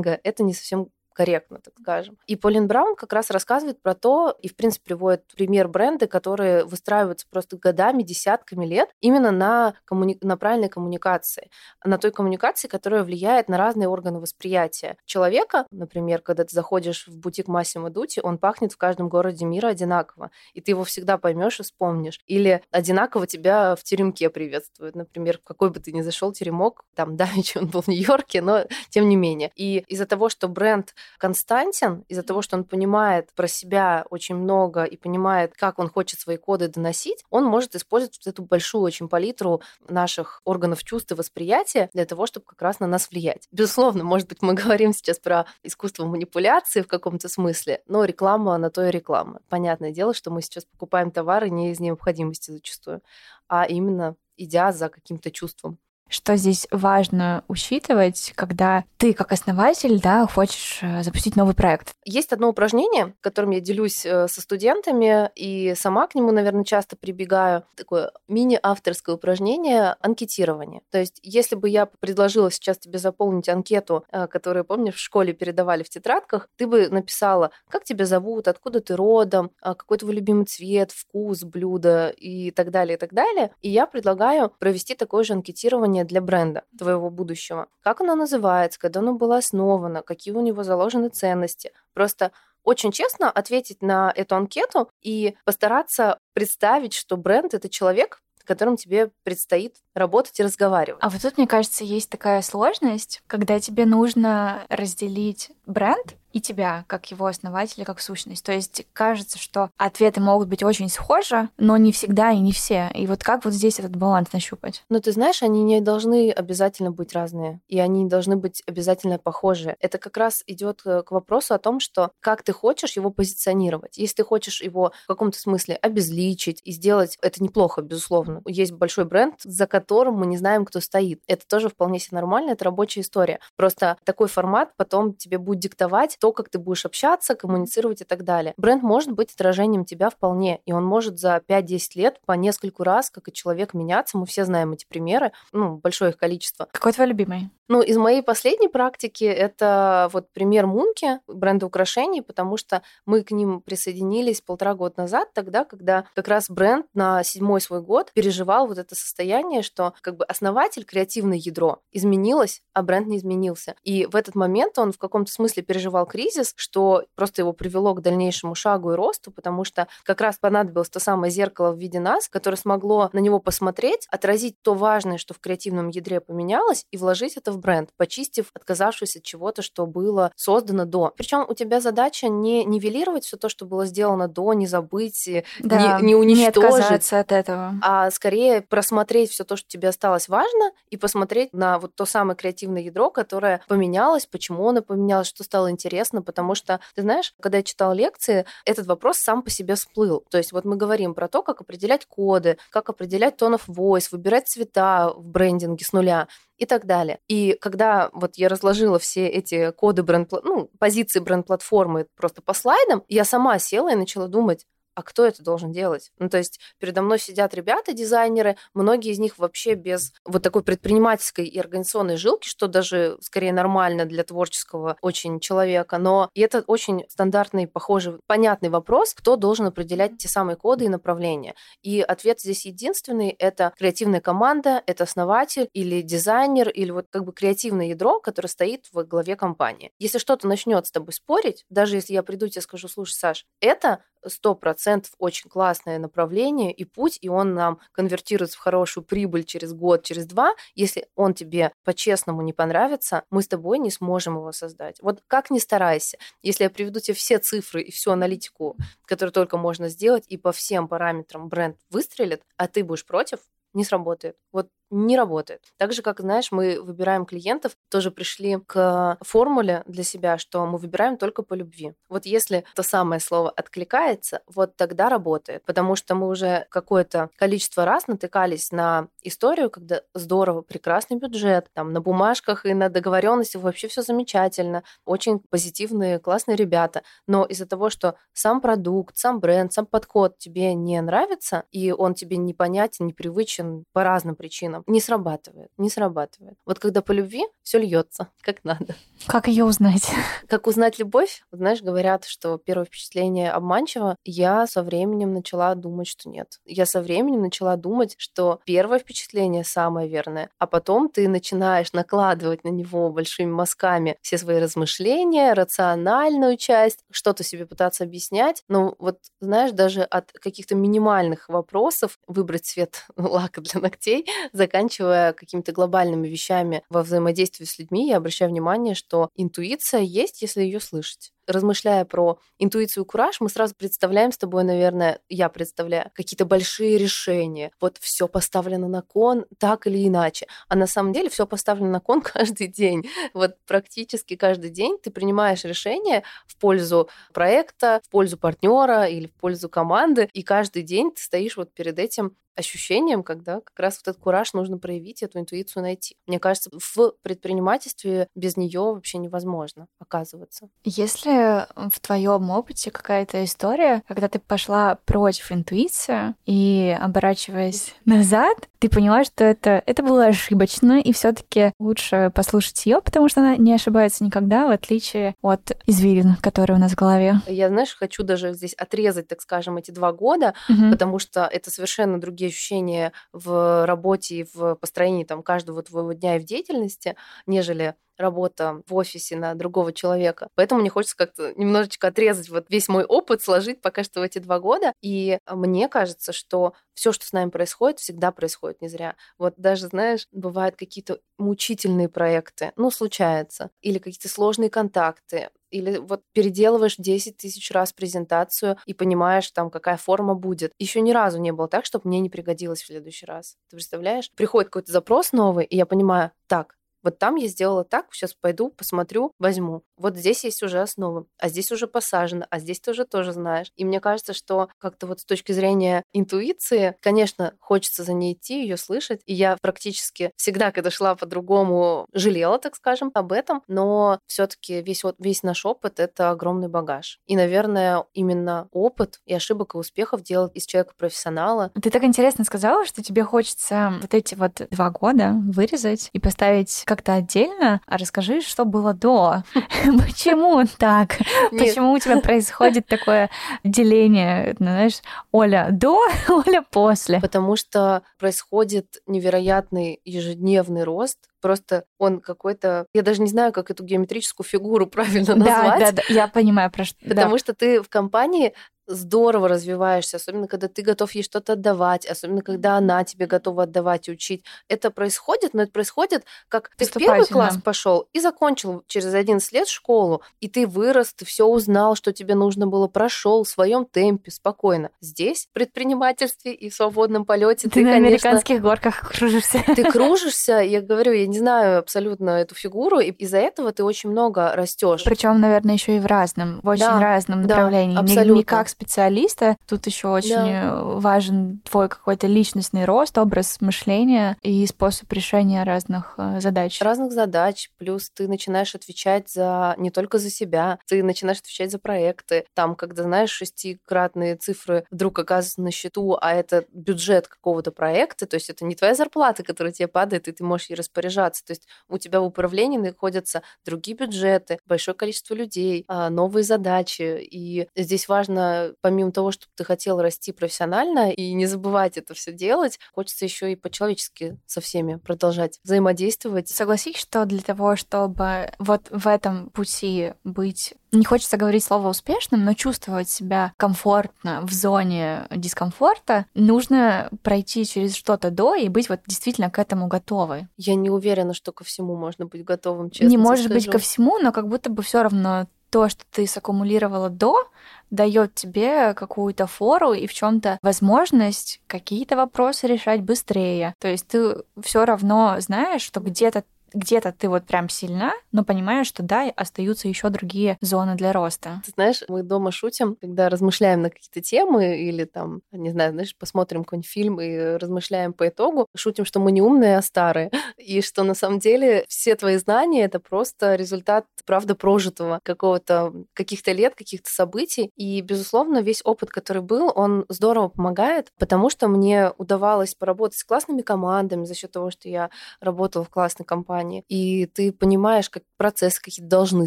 маркетинга, 0.00 0.20
это 0.24 0.42
не 0.42 0.54
совсем 0.54 0.88
корректно, 1.12 1.58
так 1.58 1.74
скажем. 1.80 2.16
И 2.26 2.36
Полин 2.36 2.66
Браун 2.66 2.96
как 2.96 3.12
раз 3.12 3.30
рассказывает 3.30 3.80
про 3.82 3.94
то, 3.94 4.36
и, 4.40 4.48
в 4.48 4.56
принципе, 4.56 4.86
приводит 4.86 5.24
пример 5.36 5.68
бренды, 5.68 6.06
которые 6.06 6.64
выстраиваются 6.64 7.26
просто 7.28 7.56
годами, 7.56 8.02
десятками 8.02 8.66
лет 8.66 8.90
именно 9.00 9.30
на, 9.30 9.74
коммуни... 9.84 10.18
на 10.22 10.36
правильной 10.36 10.68
коммуникации, 10.68 11.50
на 11.84 11.98
той 11.98 12.10
коммуникации, 12.10 12.68
которая 12.68 13.04
влияет 13.04 13.48
на 13.48 13.58
разные 13.58 13.88
органы 13.88 14.20
восприятия 14.20 14.96
человека. 15.04 15.66
Например, 15.70 16.22
когда 16.22 16.44
ты 16.44 16.54
заходишь 16.54 17.06
в 17.06 17.16
бутик 17.16 17.48
Массимо 17.48 17.90
Дути, 17.90 18.20
он 18.22 18.38
пахнет 18.38 18.72
в 18.72 18.76
каждом 18.76 19.08
городе 19.08 19.44
мира 19.44 19.68
одинаково, 19.68 20.30
и 20.54 20.60
ты 20.60 20.72
его 20.72 20.84
всегда 20.84 21.18
поймешь 21.18 21.60
и 21.60 21.62
вспомнишь. 21.62 22.20
Или 22.26 22.62
одинаково 22.70 23.26
тебя 23.26 23.76
в 23.76 23.82
теремке 23.82 24.30
приветствуют. 24.30 24.94
Например, 24.94 25.38
в 25.38 25.44
какой 25.44 25.70
бы 25.70 25.80
ты 25.80 25.92
ни 25.92 26.00
зашел 26.00 26.32
теремок, 26.32 26.84
там 26.94 27.16
давеча 27.20 27.58
он 27.58 27.68
был 27.68 27.82
в 27.82 27.88
Нью-Йорке, 27.88 28.42
но 28.42 28.66
тем 28.90 29.08
не 29.08 29.16
менее. 29.16 29.50
И 29.54 29.84
из-за 29.88 30.06
того, 30.06 30.28
что 30.28 30.48
бренд 30.48 30.94
Константин, 31.18 32.04
из-за 32.08 32.22
того, 32.22 32.42
что 32.42 32.56
он 32.56 32.64
понимает 32.64 33.32
про 33.34 33.48
себя 33.48 34.06
очень 34.10 34.36
много 34.36 34.84
и 34.84 34.96
понимает, 34.96 35.54
как 35.54 35.78
он 35.78 35.88
хочет 35.88 36.20
свои 36.20 36.36
коды 36.36 36.68
доносить, 36.68 37.24
он 37.30 37.44
может 37.44 37.74
использовать 37.74 38.18
вот 38.18 38.30
эту 38.30 38.42
большую 38.42 38.82
очень 38.82 39.08
палитру 39.08 39.62
наших 39.88 40.40
органов 40.44 40.84
чувств 40.84 41.12
и 41.12 41.14
восприятия 41.14 41.90
для 41.92 42.04
того, 42.04 42.26
чтобы 42.26 42.46
как 42.46 42.62
раз 42.62 42.80
на 42.80 42.86
нас 42.86 43.10
влиять. 43.10 43.48
Безусловно, 43.52 44.04
может 44.04 44.28
быть, 44.28 44.42
мы 44.42 44.54
говорим 44.60 44.92
сейчас 44.92 45.18
про 45.18 45.46
искусство 45.62 46.04
манипуляции 46.06 46.82
в 46.82 46.88
каком-то 46.88 47.28
смысле, 47.28 47.82
но 47.86 48.04
реклама 48.04 48.56
на 48.58 48.70
то 48.70 48.86
и 48.86 48.90
реклама. 48.90 49.40
Понятное 49.48 49.92
дело, 49.92 50.14
что 50.14 50.30
мы 50.30 50.42
сейчас 50.42 50.64
покупаем 50.64 51.10
товары 51.10 51.50
не 51.50 51.70
из 51.70 51.80
необходимости 51.80 52.50
зачастую, 52.50 53.02
а 53.48 53.64
именно 53.64 54.16
идя 54.36 54.72
за 54.72 54.88
каким-то 54.88 55.30
чувством 55.30 55.78
что 56.10 56.36
здесь 56.36 56.66
важно 56.70 57.44
учитывать, 57.48 58.32
когда 58.36 58.84
ты 58.98 59.14
как 59.14 59.32
основатель, 59.32 60.00
да, 60.00 60.26
хочешь 60.26 60.80
э, 60.82 61.02
запустить 61.02 61.36
новый 61.36 61.54
проект? 61.54 61.94
Есть 62.04 62.32
одно 62.32 62.48
упражнение, 62.48 63.14
которым 63.20 63.50
я 63.50 63.60
делюсь 63.60 64.04
э, 64.04 64.28
со 64.28 64.40
студентами, 64.40 65.30
и 65.34 65.74
сама 65.76 66.06
к 66.06 66.14
нему, 66.14 66.32
наверное, 66.32 66.64
часто 66.64 66.96
прибегаю. 66.96 67.64
Такое 67.76 68.12
мини-авторское 68.28 69.14
упражнение 69.14 69.96
анкетирование. 70.00 70.82
То 70.90 70.98
есть, 70.98 71.20
если 71.22 71.54
бы 71.56 71.68
я 71.68 71.86
предложила 71.86 72.50
сейчас 72.50 72.78
тебе 72.78 72.98
заполнить 72.98 73.48
анкету, 73.48 74.04
э, 74.10 74.26
которую, 74.26 74.64
помнишь, 74.64 74.96
в 74.96 75.00
школе 75.00 75.32
передавали 75.32 75.82
в 75.82 75.88
тетрадках, 75.88 76.48
ты 76.56 76.66
бы 76.66 76.88
написала, 76.88 77.52
как 77.68 77.84
тебя 77.84 78.04
зовут, 78.04 78.48
откуда 78.48 78.80
ты 78.80 78.96
родом, 78.96 79.52
какой 79.62 79.98
твой 79.98 80.14
любимый 80.14 80.44
цвет, 80.44 80.90
вкус 80.90 81.44
блюда 81.44 82.08
и 82.08 82.50
так 82.50 82.70
далее, 82.70 82.96
и 82.96 82.98
так 82.98 83.12
далее. 83.12 83.52
И 83.62 83.70
я 83.70 83.86
предлагаю 83.86 84.52
провести 84.58 84.94
такое 84.94 85.24
же 85.24 85.34
анкетирование 85.34 85.99
видение 86.00 86.04
для 86.04 86.20
бренда 86.20 86.64
твоего 86.76 87.10
будущего. 87.10 87.66
Как 87.82 88.00
оно 88.00 88.14
называется, 88.14 88.78
когда 88.78 89.00
оно 89.00 89.14
было 89.14 89.38
основано, 89.38 90.02
какие 90.02 90.34
у 90.34 90.40
него 90.40 90.62
заложены 90.62 91.08
ценности. 91.08 91.72
Просто 91.94 92.32
очень 92.64 92.92
честно 92.92 93.30
ответить 93.30 93.82
на 93.82 94.12
эту 94.14 94.36
анкету 94.36 94.90
и 95.02 95.34
постараться 95.44 96.18
представить, 96.34 96.92
что 96.92 97.16
бренд— 97.16 97.54
это 97.54 97.68
человек, 97.68 98.20
с 98.38 98.44
которым 98.44 98.76
тебе 98.76 99.10
предстоит 99.22 99.76
работать 99.94 100.38
и 100.40 100.42
разговаривать. 100.42 101.02
А 101.02 101.08
вот 101.08 101.22
тут, 101.22 101.38
мне 101.38 101.46
кажется, 101.46 101.84
есть 101.84 102.10
такая 102.10 102.42
сложность, 102.42 103.22
когда 103.26 103.60
тебе 103.60 103.86
нужно 103.86 104.64
разделить 104.68 105.50
бренд 105.66 106.16
и 106.32 106.40
тебя, 106.40 106.84
как 106.86 107.10
его 107.10 107.26
основателя, 107.26 107.84
как 107.84 108.00
сущность. 108.00 108.44
То 108.44 108.52
есть 108.52 108.86
кажется, 108.92 109.38
что 109.38 109.70
ответы 109.76 110.20
могут 110.20 110.48
быть 110.48 110.62
очень 110.62 110.88
схожи, 110.88 111.48
но 111.58 111.76
не 111.76 111.92
всегда 111.92 112.30
и 112.30 112.38
не 112.38 112.52
все. 112.52 112.90
И 112.94 113.06
вот 113.06 113.22
как 113.22 113.44
вот 113.44 113.54
здесь 113.54 113.78
этот 113.78 113.96
баланс 113.96 114.32
нащупать? 114.32 114.84
Ну, 114.88 115.00
ты 115.00 115.12
знаешь, 115.12 115.42
они 115.42 115.62
не 115.62 115.80
должны 115.80 116.30
обязательно 116.30 116.90
быть 116.90 117.12
разные, 117.12 117.60
и 117.68 117.78
они 117.78 118.04
не 118.04 118.08
должны 118.08 118.36
быть 118.36 118.62
обязательно 118.66 119.18
похожи. 119.18 119.76
Это 119.80 119.98
как 119.98 120.16
раз 120.16 120.42
идет 120.46 120.82
э, 120.84 121.02
к 121.02 121.10
вопросу 121.10 121.54
о 121.54 121.58
том, 121.58 121.80
что 121.80 122.10
как 122.20 122.42
ты 122.42 122.52
хочешь 122.52 122.96
его 122.96 123.10
позиционировать. 123.10 123.98
Если 123.98 124.16
ты 124.16 124.24
хочешь 124.24 124.62
его 124.62 124.92
в 125.04 125.08
каком-то 125.08 125.38
смысле 125.38 125.76
обезличить 125.76 126.60
и 126.64 126.72
сделать, 126.72 127.18
это 127.20 127.42
неплохо, 127.42 127.82
безусловно. 127.82 128.42
Есть 128.46 128.72
большой 128.72 129.04
бренд, 129.04 129.34
за 129.42 129.66
которым 129.66 130.14
мы 130.14 130.26
не 130.26 130.36
знаем, 130.36 130.64
кто 130.64 130.80
стоит. 130.80 131.22
Это 131.26 131.46
тоже 131.46 131.68
вполне 131.68 131.98
себе 131.98 132.16
нормально, 132.16 132.50
это 132.50 132.64
рабочая 132.64 133.00
история. 133.00 133.40
Просто 133.56 133.96
такой 134.04 134.28
формат 134.28 134.70
потом 134.76 135.14
тебе 135.14 135.38
будет 135.38 135.60
диктовать 135.60 136.16
то, 136.20 136.32
как 136.32 136.48
ты 136.48 136.58
будешь 136.58 136.86
общаться, 136.86 137.34
коммуницировать 137.34 138.02
и 138.02 138.04
так 138.04 138.24
далее. 138.24 138.54
Бренд 138.56 138.82
может 138.82 139.12
быть 139.12 139.32
отражением 139.32 139.84
тебя 139.84 140.10
вполне, 140.10 140.60
и 140.66 140.72
он 140.72 140.84
может 140.84 141.18
за 141.18 141.42
5-10 141.48 141.80
лет 141.94 142.20
по 142.26 142.32
нескольку 142.32 142.84
раз, 142.84 143.10
как 143.10 143.28
и 143.28 143.32
человек, 143.32 143.74
меняться. 143.74 144.18
Мы 144.18 144.26
все 144.26 144.44
знаем 144.44 144.72
эти 144.72 144.86
примеры, 144.86 145.32
ну, 145.52 145.76
большое 145.76 146.12
их 146.12 146.18
количество. 146.18 146.68
Какой 146.70 146.92
твой 146.92 147.08
любимый? 147.08 147.50
Ну, 147.70 147.82
из 147.82 147.96
моей 147.96 148.20
последней 148.20 148.66
практики 148.66 149.22
это 149.22 150.10
вот 150.12 150.32
пример 150.32 150.66
Мунки, 150.66 151.20
бренда 151.28 151.66
украшений, 151.66 152.20
потому 152.20 152.56
что 152.56 152.82
мы 153.06 153.22
к 153.22 153.30
ним 153.30 153.60
присоединились 153.60 154.40
полтора 154.40 154.74
года 154.74 154.94
назад, 155.02 155.32
тогда, 155.34 155.64
когда 155.64 156.04
как 156.16 156.26
раз 156.26 156.50
бренд 156.50 156.86
на 156.94 157.22
седьмой 157.22 157.60
свой 157.60 157.80
год 157.80 158.10
переживал 158.12 158.66
вот 158.66 158.78
это 158.78 158.96
состояние, 158.96 159.62
что 159.62 159.94
как 160.00 160.16
бы 160.16 160.24
основатель, 160.24 160.84
креативное 160.84 161.38
ядро 161.38 161.78
изменилось, 161.92 162.60
а 162.72 162.82
бренд 162.82 163.06
не 163.06 163.18
изменился. 163.18 163.76
И 163.84 164.04
в 164.06 164.16
этот 164.16 164.34
момент 164.34 164.76
он 164.76 164.90
в 164.90 164.98
каком-то 164.98 165.30
смысле 165.30 165.62
переживал 165.62 166.06
кризис, 166.06 166.54
что 166.56 167.04
просто 167.14 167.42
его 167.42 167.52
привело 167.52 167.94
к 167.94 168.02
дальнейшему 168.02 168.56
шагу 168.56 168.90
и 168.90 168.96
росту, 168.96 169.30
потому 169.30 169.62
что 169.62 169.86
как 170.02 170.20
раз 170.20 170.38
понадобилось 170.38 170.90
то 170.90 170.98
самое 170.98 171.30
зеркало 171.30 171.70
в 171.70 171.78
виде 171.78 172.00
нас, 172.00 172.28
которое 172.28 172.56
смогло 172.56 173.10
на 173.12 173.20
него 173.20 173.38
посмотреть, 173.38 174.08
отразить 174.10 174.56
то 174.60 174.74
важное, 174.74 175.18
что 175.18 175.34
в 175.34 175.38
креативном 175.38 175.90
ядре 175.90 176.20
поменялось, 176.20 176.84
и 176.90 176.96
вложить 176.96 177.36
это 177.36 177.52
в 177.52 177.59
бренд, 177.60 177.90
почистив, 177.96 178.50
отказавшись 178.54 179.16
от 179.16 179.22
чего-то, 179.22 179.62
что 179.62 179.86
было 179.86 180.32
создано 180.36 180.84
до. 180.84 181.12
Причем 181.16 181.44
у 181.48 181.54
тебя 181.54 181.80
задача 181.80 182.28
не 182.28 182.64
нивелировать 182.64 183.24
все 183.24 183.36
то, 183.36 183.48
что 183.48 183.66
было 183.66 183.86
сделано 183.86 184.28
до, 184.28 184.52
не 184.52 184.66
забыть, 184.66 185.28
да, 185.60 186.00
не, 186.00 186.06
не 186.06 186.14
уничтожить. 186.14 187.12
Не 187.12 187.18
от 187.18 187.32
этого. 187.32 187.74
А 187.82 188.10
скорее 188.10 188.62
просмотреть 188.62 189.30
все 189.30 189.44
то, 189.44 189.56
что 189.56 189.68
тебе 189.68 189.88
осталось 189.88 190.28
важно, 190.28 190.72
и 190.88 190.96
посмотреть 190.96 191.52
на 191.52 191.78
вот 191.78 191.94
то 191.94 192.04
самое 192.06 192.36
креативное 192.36 192.82
ядро, 192.82 193.10
которое 193.10 193.62
поменялось, 193.68 194.26
почему 194.26 194.68
оно 194.68 194.82
поменялось, 194.82 195.28
что 195.28 195.44
стало 195.44 195.70
интересно, 195.70 196.22
потому 196.22 196.54
что, 196.54 196.80
ты 196.94 197.02
знаешь, 197.02 197.34
когда 197.40 197.58
я 197.58 197.64
читала 197.64 197.92
лекции, 197.92 198.46
этот 198.64 198.86
вопрос 198.86 199.18
сам 199.18 199.42
по 199.42 199.50
себе 199.50 199.74
всплыл. 199.74 200.24
То 200.30 200.38
есть 200.38 200.52
вот 200.52 200.64
мы 200.64 200.76
говорим 200.76 201.14
про 201.14 201.28
то, 201.28 201.42
как 201.42 201.60
определять 201.60 202.06
коды, 202.06 202.56
как 202.70 202.88
определять 202.88 203.36
of 203.40 203.62
voice, 203.68 204.08
выбирать 204.10 204.48
цвета 204.48 205.12
в 205.14 205.24
брендинге 205.24 205.84
с 205.84 205.92
нуля 205.92 206.28
и 206.60 206.66
так 206.66 206.84
далее. 206.86 207.18
И 207.26 207.56
когда 207.60 208.10
вот 208.12 208.36
я 208.36 208.48
разложила 208.48 208.98
все 208.98 209.26
эти 209.26 209.72
коды 209.72 210.02
бренд, 210.02 210.30
ну, 210.44 210.70
позиции 210.78 211.18
бренд-платформы 211.18 212.06
просто 212.16 212.42
по 212.42 212.52
слайдам, 212.52 213.02
я 213.08 213.24
сама 213.24 213.58
села 213.58 213.92
и 213.92 213.96
начала 213.96 214.28
думать, 214.28 214.66
а 214.94 215.02
кто 215.02 215.24
это 215.24 215.42
должен 215.42 215.72
делать? 215.72 216.12
Ну, 216.18 216.28
то 216.28 216.38
есть 216.38 216.60
передо 216.78 217.02
мной 217.02 217.18
сидят 217.18 217.54
ребята, 217.54 217.92
дизайнеры, 217.92 218.56
многие 218.74 219.12
из 219.12 219.18
них 219.18 219.38
вообще 219.38 219.74
без 219.74 220.12
вот 220.24 220.42
такой 220.42 220.62
предпринимательской 220.62 221.46
и 221.46 221.58
организационной 221.58 222.16
жилки, 222.16 222.48
что 222.48 222.66
даже 222.66 223.16
скорее 223.20 223.52
нормально 223.52 224.04
для 224.04 224.24
творческого 224.24 224.96
очень 225.00 225.40
человека, 225.40 225.98
но 225.98 226.30
и 226.34 226.40
это 226.40 226.64
очень 226.66 227.04
стандартный, 227.08 227.66
похожий, 227.66 228.18
понятный 228.26 228.68
вопрос, 228.68 229.14
кто 229.14 229.36
должен 229.36 229.66
определять 229.66 230.18
те 230.18 230.28
самые 230.28 230.56
коды 230.56 230.86
и 230.86 230.88
направления. 230.88 231.54
И 231.82 232.00
ответ 232.00 232.40
здесь 232.40 232.66
единственный— 232.66 233.30
это 233.38 233.72
креативная 233.76 234.20
команда, 234.20 234.82
это 234.86 235.04
основатель 235.04 235.68
или 235.72 236.02
дизайнер, 236.02 236.68
или 236.68 236.90
вот 236.90 237.06
как 237.10 237.24
бы 237.24 237.32
креативное 237.32 237.86
ядро, 237.86 238.20
которое 238.20 238.48
стоит 238.48 238.86
в 238.92 239.02
главе 239.04 239.36
компании. 239.36 239.92
Если 239.98 240.18
что-то 240.18 240.46
начнет 240.48 240.86
с 240.86 240.90
тобой 240.90 241.12
спорить, 241.12 241.64
даже 241.70 241.96
если 241.96 242.14
я 242.14 242.22
приду 242.22 242.46
и 242.46 242.50
тебе 242.50 242.62
скажу, 242.62 242.88
слушай, 242.88 243.14
Саш, 243.14 243.46
это 243.60 244.04
сто 244.26 244.54
процентов 244.54 245.12
очень 245.18 245.48
классное 245.50 245.98
направление 245.98 246.72
и 246.72 246.84
путь, 246.84 247.18
и 247.20 247.28
он 247.28 247.54
нам 247.54 247.80
конвертируется 247.92 248.58
в 248.58 248.60
хорошую 248.60 249.04
прибыль 249.04 249.44
через 249.44 249.72
год, 249.72 250.02
через 250.02 250.26
два. 250.26 250.54
Если 250.74 251.06
он 251.14 251.34
тебе 251.34 251.72
по-честному 251.84 252.42
не 252.42 252.52
понравится, 252.52 253.24
мы 253.30 253.42
с 253.42 253.48
тобой 253.48 253.78
не 253.78 253.90
сможем 253.90 254.36
его 254.36 254.52
создать. 254.52 254.98
Вот 255.00 255.22
как 255.26 255.50
ни 255.50 255.58
старайся, 255.58 256.18
если 256.42 256.64
я 256.64 256.70
приведу 256.70 257.00
тебе 257.00 257.14
все 257.14 257.38
цифры 257.38 257.82
и 257.82 257.90
всю 257.90 258.10
аналитику, 258.12 258.76
которую 259.06 259.32
только 259.32 259.56
можно 259.56 259.88
сделать, 259.88 260.24
и 260.28 260.36
по 260.36 260.52
всем 260.52 260.88
параметрам 260.88 261.48
бренд 261.48 261.76
выстрелит, 261.90 262.42
а 262.56 262.68
ты 262.68 262.84
будешь 262.84 263.06
против, 263.06 263.40
не 263.72 263.84
сработает. 263.84 264.36
Вот 264.52 264.68
не 264.90 265.16
работает. 265.16 265.62
Так 265.76 265.92
же, 265.92 266.02
как, 266.02 266.20
знаешь, 266.20 266.50
мы 266.52 266.80
выбираем 266.82 267.24
клиентов, 267.26 267.76
тоже 267.88 268.10
пришли 268.10 268.58
к 268.66 269.18
формуле 269.22 269.82
для 269.86 270.02
себя, 270.04 270.38
что 270.38 270.66
мы 270.66 270.78
выбираем 270.78 271.16
только 271.16 271.42
по 271.42 271.54
любви. 271.54 271.94
Вот 272.08 272.26
если 272.26 272.64
то 272.74 272.82
самое 272.82 273.20
слово 273.20 273.50
откликается, 273.50 274.42
вот 274.46 274.76
тогда 274.76 275.08
работает, 275.08 275.64
потому 275.64 275.96
что 275.96 276.14
мы 276.14 276.28
уже 276.28 276.66
какое-то 276.70 277.30
количество 277.36 277.84
раз 277.84 278.08
натыкались 278.08 278.72
на 278.72 279.08
историю, 279.22 279.70
когда 279.70 280.02
здорово, 280.14 280.62
прекрасный 280.62 281.16
бюджет, 281.18 281.68
там 281.72 281.92
на 281.92 282.00
бумажках 282.00 282.66
и 282.66 282.74
на 282.74 282.88
договоренности 282.88 283.56
вообще 283.56 283.88
все 283.88 284.02
замечательно, 284.02 284.82
очень 285.04 285.40
позитивные, 285.50 286.18
классные 286.18 286.56
ребята, 286.56 287.02
но 287.26 287.44
из-за 287.44 287.66
того, 287.66 287.90
что 287.90 288.16
сам 288.32 288.60
продукт, 288.60 289.16
сам 289.16 289.40
бренд, 289.40 289.72
сам 289.72 289.86
подход 289.86 290.38
тебе 290.38 290.74
не 290.74 291.00
нравится, 291.00 291.64
и 291.70 291.92
он 291.92 292.14
тебе 292.14 292.36
непонятен, 292.36 293.06
непривычен 293.06 293.84
по 293.92 294.04
разным 294.04 294.34
причинам, 294.36 294.79
не 294.86 295.00
срабатывает, 295.00 295.70
не 295.78 295.90
срабатывает. 295.90 296.56
Вот 296.66 296.78
когда 296.78 297.02
по 297.02 297.12
любви 297.12 297.44
все 297.62 297.78
льется, 297.78 298.28
как 298.42 298.64
надо. 298.64 298.94
Как 299.26 299.48
ее 299.48 299.64
узнать? 299.64 300.10
Как 300.48 300.66
узнать 300.66 300.98
любовь? 300.98 301.42
Знаешь, 301.52 301.82
говорят, 301.82 302.24
что 302.24 302.58
первое 302.58 302.86
впечатление 302.86 303.52
обманчиво. 303.52 304.16
Я 304.24 304.66
со 304.66 304.82
временем 304.82 305.32
начала 305.32 305.74
думать, 305.74 306.08
что 306.08 306.28
нет. 306.28 306.58
Я 306.64 306.86
со 306.86 307.00
временем 307.00 307.42
начала 307.42 307.76
думать, 307.76 308.14
что 308.18 308.60
первое 308.64 308.98
впечатление 308.98 309.62
самое 309.64 310.08
верное, 310.08 310.50
а 310.58 310.66
потом 310.66 311.08
ты 311.08 311.28
начинаешь 311.28 311.92
накладывать 311.92 312.64
на 312.64 312.68
него 312.68 313.10
большими 313.10 313.50
мазками 313.50 314.16
все 314.22 314.38
свои 314.38 314.58
размышления, 314.58 315.52
рациональную 315.52 316.56
часть, 316.56 317.04
что-то 317.10 317.44
себе 317.44 317.66
пытаться 317.66 318.04
объяснять. 318.04 318.64
Но 318.68 318.94
вот, 318.98 319.18
знаешь, 319.40 319.72
даже 319.72 320.02
от 320.02 320.32
каких-то 320.32 320.74
минимальных 320.74 321.48
вопросов 321.48 322.18
выбрать 322.26 322.66
цвет 322.66 323.06
лака 323.16 323.60
для 323.60 323.80
ногтей, 323.80 324.26
заканчивая 324.70 325.32
какими-то 325.32 325.72
глобальными 325.72 326.28
вещами 326.28 326.82
во 326.90 327.02
взаимодействии 327.02 327.64
с 327.64 327.78
людьми, 327.78 328.08
я 328.08 328.18
обращаю 328.18 328.50
внимание, 328.50 328.94
что 328.94 329.30
интуиция 329.34 330.00
есть, 330.00 330.42
если 330.42 330.62
ее 330.62 330.78
слышать 330.80 331.32
размышляя 331.50 332.04
про 332.04 332.38
интуицию 332.58 333.04
и 333.04 333.06
кураж, 333.06 333.40
мы 333.40 333.48
сразу 333.48 333.74
представляем 333.74 334.32
с 334.32 334.38
тобой, 334.38 334.64
наверное, 334.64 335.20
я 335.28 335.48
представляю, 335.48 336.10
какие-то 336.14 336.44
большие 336.44 336.98
решения. 336.98 337.70
Вот 337.80 337.98
все 337.98 338.28
поставлено 338.28 338.88
на 338.88 339.02
кон 339.02 339.46
так 339.58 339.86
или 339.86 340.06
иначе. 340.06 340.46
А 340.68 340.76
на 340.76 340.86
самом 340.86 341.12
деле 341.12 341.28
все 341.28 341.46
поставлено 341.46 341.90
на 341.90 342.00
кон 342.00 342.20
каждый 342.22 342.66
день. 342.66 343.08
Вот 343.34 343.56
практически 343.66 344.36
каждый 344.36 344.70
день 344.70 344.98
ты 344.98 345.10
принимаешь 345.10 345.64
решение 345.64 346.22
в 346.46 346.56
пользу 346.56 347.08
проекта, 347.32 348.00
в 348.04 348.10
пользу 348.10 348.38
партнера 348.38 349.04
или 349.04 349.26
в 349.26 349.34
пользу 349.34 349.68
команды, 349.68 350.28
и 350.32 350.42
каждый 350.42 350.82
день 350.82 351.10
ты 351.12 351.22
стоишь 351.22 351.56
вот 351.56 351.72
перед 351.72 351.98
этим 351.98 352.36
ощущением, 352.60 353.22
когда 353.22 353.60
как 353.60 353.78
раз 353.78 353.96
вот 353.96 354.08
этот 354.08 354.22
кураж 354.22 354.52
нужно 354.52 354.78
проявить, 354.78 355.22
эту 355.22 355.40
интуицию 355.40 355.82
найти. 355.82 356.16
Мне 356.26 356.38
кажется, 356.38 356.70
в 356.72 357.12
предпринимательстве 357.22 358.28
без 358.34 358.56
нее 358.56 358.80
вообще 358.80 359.18
невозможно 359.18 359.88
оказываться. 359.98 360.68
Если 360.84 361.30
в 361.40 362.00
твоем 362.00 362.50
опыте 362.50 362.90
какая-то 362.90 363.44
история, 363.44 364.02
когда 364.08 364.28
ты 364.28 364.38
пошла 364.38 364.98
против 365.04 365.52
интуиции 365.52 366.34
и 366.46 366.96
оборачиваясь 367.00 367.94
назад, 368.04 368.56
ты 368.80 368.88
поняла, 368.88 369.24
что 369.24 369.44
это, 369.44 369.82
это 369.84 370.02
было 370.02 370.26
ошибочно, 370.26 371.00
и 371.00 371.12
все-таки 371.12 371.72
лучше 371.78 372.32
послушать 372.34 372.86
ее, 372.86 373.02
потому 373.02 373.28
что 373.28 373.40
она 373.40 373.56
не 373.56 373.74
ошибается 373.74 374.24
никогда, 374.24 374.66
в 374.66 374.70
отличие 374.70 375.34
от 375.42 375.76
извилин, 375.86 376.36
которые 376.40 376.78
у 376.78 376.80
нас 376.80 376.92
в 376.92 376.96
голове. 376.96 377.40
Я, 377.46 377.68
знаешь, 377.68 377.94
хочу 377.94 378.22
даже 378.22 378.54
здесь 378.54 378.72
отрезать, 378.72 379.28
так 379.28 379.42
скажем, 379.42 379.76
эти 379.76 379.90
два 379.90 380.12
года, 380.12 380.54
угу. 380.68 380.90
потому 380.90 381.18
что 381.18 381.44
это 381.44 381.70
совершенно 381.70 382.18
другие 382.18 382.48
ощущения 382.48 383.12
в 383.32 383.84
работе 383.86 384.36
и 384.36 384.46
в 384.54 384.76
построении 384.76 385.24
там 385.24 385.42
каждого 385.42 385.82
твоего 385.82 386.14
дня 386.14 386.36
и 386.36 386.40
в 386.40 386.44
деятельности, 386.44 387.16
нежели 387.46 387.94
работа 388.20 388.82
в 388.86 388.94
офисе 388.94 389.36
на 389.36 389.54
другого 389.54 389.92
человека. 389.92 390.48
Поэтому 390.54 390.80
мне 390.80 390.90
хочется 390.90 391.16
как-то 391.16 391.52
немножечко 391.56 392.08
отрезать 392.08 392.48
вот 392.48 392.66
весь 392.68 392.88
мой 392.88 393.04
опыт, 393.04 393.42
сложить 393.42 393.80
пока 393.80 394.04
что 394.04 394.20
в 394.20 394.22
эти 394.22 394.38
два 394.38 394.60
года. 394.60 394.92
И 395.02 395.38
мне 395.50 395.88
кажется, 395.88 396.32
что 396.32 396.74
все, 396.94 397.12
что 397.12 397.26
с 397.26 397.32
нами 397.32 397.50
происходит, 397.50 397.98
всегда 397.98 398.30
происходит 398.30 398.82
не 398.82 398.88
зря. 398.88 399.16
Вот 399.38 399.54
даже, 399.56 399.86
знаешь, 399.88 400.26
бывают 400.32 400.76
какие-то 400.76 401.20
мучительные 401.38 402.08
проекты, 402.08 402.72
ну, 402.76 402.90
случается, 402.90 403.70
или 403.80 403.98
какие-то 403.98 404.28
сложные 404.28 404.68
контакты, 404.68 405.48
или 405.70 405.98
вот 405.98 406.22
переделываешь 406.32 406.96
10 406.98 407.36
тысяч 407.36 407.70
раз 407.70 407.92
презентацию 407.92 408.76
и 408.86 408.92
понимаешь, 408.92 409.50
там, 409.50 409.70
какая 409.70 409.96
форма 409.96 410.34
будет. 410.34 410.72
Еще 410.78 411.00
ни 411.00 411.12
разу 411.12 411.38
не 411.40 411.52
было 411.52 411.68
так, 411.68 411.84
чтобы 411.86 412.08
мне 412.08 412.20
не 412.20 412.28
пригодилось 412.28 412.82
в 412.82 412.86
следующий 412.86 413.26
раз. 413.26 413.56
Ты 413.70 413.76
представляешь? 413.76 414.30
Приходит 414.34 414.70
какой-то 414.70 414.92
запрос 414.92 415.32
новый, 415.32 415.64
и 415.64 415.76
я 415.76 415.86
понимаю, 415.86 416.32
так, 416.48 416.76
вот 417.02 417.18
там 417.18 417.36
я 417.36 417.48
сделала 417.48 417.84
так, 417.84 418.06
сейчас 418.12 418.34
пойду, 418.34 418.70
посмотрю, 418.70 419.32
возьму. 419.38 419.82
Вот 419.96 420.16
здесь 420.16 420.44
есть 420.44 420.62
уже 420.62 420.80
основа, 420.80 421.26
а 421.38 421.48
здесь 421.48 421.70
уже 421.72 421.86
посажено, 421.86 422.46
а 422.50 422.58
здесь 422.58 422.80
ты 422.80 422.92
уже 422.92 423.04
тоже 423.04 423.32
знаешь. 423.32 423.72
И 423.76 423.84
мне 423.84 424.00
кажется, 424.00 424.32
что 424.32 424.68
как-то 424.78 425.06
вот 425.06 425.20
с 425.20 425.24
точки 425.24 425.52
зрения 425.52 426.04
интуиции, 426.12 426.96
конечно, 427.00 427.54
хочется 427.60 428.04
за 428.04 428.12
ней 428.12 428.34
идти, 428.34 428.62
ее 428.62 428.76
слышать. 428.76 429.20
И 429.26 429.34
я 429.34 429.56
практически 429.60 430.32
всегда, 430.36 430.72
когда 430.72 430.90
шла 430.90 431.14
по-другому, 431.14 432.06
жалела, 432.12 432.58
так 432.58 432.76
скажем, 432.76 433.10
об 433.14 433.32
этом, 433.32 433.62
но 433.68 434.18
все-таки 434.26 434.82
весь, 434.82 435.04
вот, 435.04 435.16
весь 435.18 435.42
наш 435.42 435.66
опыт— 435.66 435.98
это 436.00 436.30
огромный 436.30 436.68
багаж. 436.68 437.18
И, 437.26 437.36
наверное, 437.36 438.04
именно 438.12 438.68
опыт 438.72 439.20
и 439.26 439.34
ошибок 439.34 439.74
и 439.74 439.78
успехов 439.78 440.22
делает 440.22 440.52
из 440.54 440.66
человека 440.66 440.94
профессионала. 440.96 441.70
Ты 441.80 441.90
так 441.90 442.04
интересно 442.04 442.44
сказала, 442.44 442.86
что 442.86 443.02
тебе 443.02 443.24
хочется 443.24 443.92
вот 444.00 444.14
эти 444.14 444.34
вот 444.34 444.66
два 444.70 444.90
года 444.90 445.34
вырезать 445.34 446.10
и 446.12 446.20
поставить 446.20 446.82
как-то 446.90 447.14
отдельно. 447.14 447.80
А 447.86 447.98
расскажи, 447.98 448.40
что 448.40 448.64
было 448.64 448.92
до. 448.92 449.44
Почему 450.04 450.66
так? 450.76 451.18
Почему 451.52 451.92
у 451.92 451.98
тебя 452.00 452.20
происходит 452.20 452.86
такое 452.88 453.30
деление, 453.62 454.56
знаешь, 454.58 455.02
Оля 455.30 455.68
до, 455.70 456.00
Оля 456.28 456.64
после? 456.68 457.20
Потому 457.20 457.54
что 457.54 458.02
происходит 458.18 459.00
невероятный 459.06 460.00
ежедневный 460.04 460.82
рост 460.82 461.29
просто 461.40 461.84
он 461.98 462.20
какой-то... 462.20 462.86
Я 462.94 463.02
даже 463.02 463.20
не 463.20 463.28
знаю, 463.28 463.52
как 463.52 463.70
эту 463.70 463.84
геометрическую 463.84 464.46
фигуру 464.46 464.86
правильно 464.90 465.34
назвать. 465.34 465.80
Да, 465.80 465.92
да, 465.92 465.92
да, 465.92 466.02
я 466.08 466.28
понимаю, 466.28 466.70
про 466.70 466.84
что... 466.84 466.96
Потому 467.06 467.32
да. 467.32 467.38
что 467.38 467.54
ты 467.54 467.82
в 467.82 467.88
компании 467.88 468.54
здорово 468.90 469.48
развиваешься, 469.48 470.16
особенно 470.16 470.48
когда 470.48 470.68
ты 470.68 470.82
готов 470.82 471.12
ей 471.12 471.22
что-то 471.22 471.54
отдавать, 471.54 472.06
особенно 472.06 472.42
когда 472.42 472.76
она 472.76 473.04
тебе 473.04 473.26
готова 473.26 473.64
отдавать 473.64 474.08
и 474.08 474.12
учить. 474.12 474.44
Это 474.68 474.90
происходит, 474.90 475.54
но 475.54 475.62
это 475.62 475.72
происходит, 475.72 476.24
как 476.48 476.70
ты 476.76 476.84
в 476.84 476.92
первый 476.92 477.26
класс 477.26 477.58
пошел 477.62 478.08
и 478.12 478.20
закончил 478.20 478.82
через 478.86 479.14
11 479.14 479.52
лет 479.52 479.68
школу, 479.68 480.22
и 480.40 480.48
ты 480.48 480.66
вырос, 480.66 481.14
ты 481.14 481.24
все 481.24 481.46
узнал, 481.46 481.94
что 481.94 482.12
тебе 482.12 482.34
нужно 482.34 482.66
было, 482.66 482.88
прошел 482.88 483.44
в 483.44 483.48
своем 483.48 483.84
темпе, 483.84 484.30
спокойно. 484.30 484.90
Здесь, 485.00 485.46
в 485.50 485.54
предпринимательстве 485.54 486.52
и 486.52 486.70
в 486.70 486.74
свободном 486.74 487.24
полете, 487.24 487.68
ты, 487.68 487.74
ты 487.74 487.84
на 487.84 487.92
конечно, 487.92 488.08
американских 488.08 488.60
горках 488.60 489.12
кружишься. 489.12 489.62
Ты 489.66 489.84
кружишься, 489.90 490.54
я 490.54 490.80
говорю, 490.80 491.12
я 491.12 491.26
не 491.30 491.38
знаю 491.38 491.78
абсолютно 491.78 492.30
эту 492.30 492.54
фигуру, 492.54 493.00
и 493.00 493.10
из-за 493.10 493.38
этого 493.38 493.72
ты 493.72 493.84
очень 493.84 494.10
много 494.10 494.52
растешь. 494.54 495.04
Причем, 495.04 495.40
наверное, 495.40 495.74
еще 495.74 495.96
и 495.96 496.00
в 496.00 496.06
разном, 496.06 496.60
в 496.62 496.68
очень 496.68 496.84
да, 496.84 497.00
разном 497.00 497.42
направлении. 497.42 497.94
Да, 497.94 498.00
абсолютно. 498.00 498.32
Не, 498.32 498.38
не 498.38 498.44
как 498.44 498.68
специалиста. 498.68 499.56
Тут 499.66 499.86
еще 499.86 500.08
очень 500.08 500.34
да. 500.34 500.80
важен 500.82 501.60
твой 501.68 501.88
какой-то 501.88 502.26
личностный 502.26 502.84
рост, 502.84 503.16
образ 503.18 503.60
мышления 503.60 504.36
и 504.42 504.66
способ 504.66 505.10
решения 505.12 505.62
разных 505.62 506.14
э, 506.18 506.40
задач. 506.40 506.80
Разных 506.80 507.12
задач. 507.12 507.70
Плюс 507.78 508.10
ты 508.10 508.28
начинаешь 508.28 508.74
отвечать 508.74 509.28
за 509.28 509.74
не 509.78 509.90
только 509.90 510.18
за 510.18 510.30
себя, 510.30 510.78
ты 510.86 511.02
начинаешь 511.02 511.38
отвечать 511.38 511.70
за 511.70 511.78
проекты. 511.78 512.44
Там, 512.54 512.74
когда 512.74 513.04
знаешь 513.04 513.30
шестикратные 513.30 514.36
цифры 514.36 514.84
вдруг 514.90 515.18
оказываются 515.18 515.62
на 515.62 515.70
счету, 515.70 516.18
а 516.20 516.34
это 516.34 516.64
бюджет 516.72 517.28
какого-то 517.28 517.70
проекта, 517.72 518.26
то 518.26 518.34
есть 518.34 518.50
это 518.50 518.64
не 518.64 518.74
твоя 518.74 518.94
зарплата, 518.94 519.42
которая 519.42 519.72
тебе 519.72 519.88
падает, 519.88 520.28
и 520.28 520.32
ты 520.32 520.44
можешь 520.44 520.70
ей 520.70 520.76
распоряжаться. 520.76 521.19
То 521.28 521.52
есть 521.52 521.66
у 521.88 521.98
тебя 521.98 522.20
в 522.20 522.24
управлении 522.24 522.78
находятся 522.78 523.42
другие 523.64 523.96
бюджеты, 523.96 524.58
большое 524.66 524.94
количество 524.94 525.34
людей, 525.34 525.84
а, 525.88 526.10
новые 526.10 526.44
задачи. 526.44 527.18
И 527.20 527.68
здесь 527.76 528.08
важно 528.08 528.74
помимо 528.80 529.12
того, 529.12 529.32
чтобы 529.32 529.52
ты 529.56 529.64
хотел 529.64 530.00
расти 530.00 530.32
профессионально 530.32 531.10
и 531.10 531.32
не 531.32 531.46
забывать 531.46 531.96
это 531.96 532.14
все 532.14 532.32
делать, 532.32 532.78
хочется 532.92 533.24
еще 533.24 533.52
и 533.52 533.56
по-человечески 533.56 534.38
со 534.46 534.60
всеми 534.60 534.96
продолжать 534.96 535.58
взаимодействовать. 535.64 536.48
Согласись, 536.48 536.96
что 536.96 537.24
для 537.24 537.40
того, 537.40 537.76
чтобы 537.76 538.50
вот 538.58 538.88
в 538.90 539.06
этом 539.06 539.50
пути 539.50 540.12
быть 540.24 540.74
не 540.92 541.04
хочется 541.04 541.36
говорить 541.36 541.64
слово 541.64 541.88
успешным, 541.88 542.44
но 542.44 542.54
чувствовать 542.54 543.08
себя 543.08 543.52
комфортно 543.56 544.40
в 544.42 544.52
зоне 544.52 545.26
дискомфорта, 545.30 546.26
нужно 546.34 547.10
пройти 547.22 547.64
через 547.64 547.94
что-то 547.94 548.30
до 548.30 548.54
и 548.54 548.68
быть 548.68 548.88
вот 548.88 549.00
действительно 549.06 549.50
к 549.50 549.58
этому 549.58 549.86
готовой. 549.86 550.48
Я 550.56 550.74
не 550.74 550.90
уверена, 550.90 551.09
что 551.34 551.52
ко 551.52 551.64
всему 551.64 551.96
можно 551.96 552.26
быть 552.26 552.44
готовым, 552.44 552.90
честно. 552.90 553.08
Не 553.08 553.18
может 553.18 553.52
быть 553.52 553.68
ко 553.68 553.78
всему, 553.78 554.18
но 554.18 554.32
как 554.32 554.48
будто 554.48 554.70
бы 554.70 554.82
все 554.82 555.02
равно 555.02 555.46
то, 555.70 555.88
что 555.88 556.04
ты 556.10 556.26
саккумулировала 556.26 557.08
до, 557.08 557.48
дает 557.90 558.34
тебе 558.34 558.94
какую-то 558.94 559.46
фору 559.46 559.92
и 559.92 560.06
в 560.06 560.12
чем-то 560.12 560.58
возможность 560.62 561.60
какие-то 561.66 562.16
вопросы 562.16 562.66
решать 562.66 563.02
быстрее. 563.02 563.74
То 563.78 563.88
есть 563.88 564.08
ты 564.08 564.42
все 564.60 564.84
равно 564.84 565.36
знаешь, 565.38 565.82
что 565.82 566.00
где-то 566.00 566.44
где-то 566.72 567.12
ты 567.12 567.28
вот 567.28 567.46
прям 567.46 567.68
сильна, 567.68 568.12
но 568.32 568.44
понимаешь, 568.44 568.86
что 568.86 569.02
да, 569.02 569.30
остаются 569.36 569.88
еще 569.88 570.08
другие 570.08 570.58
зоны 570.60 570.94
для 570.94 571.12
роста. 571.12 571.62
Ты 571.64 571.72
знаешь, 571.72 572.02
мы 572.08 572.22
дома 572.22 572.52
шутим, 572.52 572.96
когда 573.00 573.28
размышляем 573.28 573.82
на 573.82 573.90
какие-то 573.90 574.20
темы 574.20 574.78
или 574.78 575.04
там, 575.04 575.42
не 575.52 575.70
знаю, 575.70 575.92
знаешь, 575.92 576.16
посмотрим 576.16 576.64
какой-нибудь 576.64 576.90
фильм 576.90 577.20
и 577.20 577.56
размышляем 577.56 578.12
по 578.12 578.28
итогу, 578.28 578.66
шутим, 578.76 579.04
что 579.04 579.20
мы 579.20 579.32
не 579.32 579.42
умные, 579.42 579.78
а 579.78 579.82
старые, 579.82 580.30
и 580.56 580.80
что 580.82 581.02
на 581.02 581.14
самом 581.14 581.38
деле 581.38 581.84
все 581.88 582.14
твои 582.14 582.36
знания— 582.36 582.84
это 582.84 583.00
просто 583.00 583.54
результат, 583.54 584.06
правда, 584.24 584.54
прожитого 584.54 585.20
какого-то, 585.22 585.92
каких-то 586.12 586.52
лет, 586.52 586.74
каких-то 586.74 587.10
событий, 587.10 587.70
и, 587.76 588.00
безусловно, 588.00 588.58
весь 588.58 588.82
опыт, 588.84 589.10
который 589.10 589.42
был, 589.42 589.72
он 589.74 590.04
здорово 590.08 590.48
помогает, 590.48 591.08
потому 591.18 591.50
что 591.50 591.68
мне 591.68 592.12
удавалось 592.18 592.74
поработать 592.74 593.18
с 593.18 593.24
классными 593.24 593.62
командами 593.62 594.24
за 594.24 594.34
счет 594.34 594.52
того, 594.52 594.70
что 594.70 594.88
я 594.88 595.10
работала 595.40 595.84
в 595.84 595.90
классной 595.90 596.24
компании, 596.26 596.59
компании, 596.60 596.84
и 596.88 597.26
ты 597.26 597.52
понимаешь, 597.52 598.10
как 598.10 598.22
процессы 598.36 598.80
какие-то 598.80 599.08
должны 599.08 599.46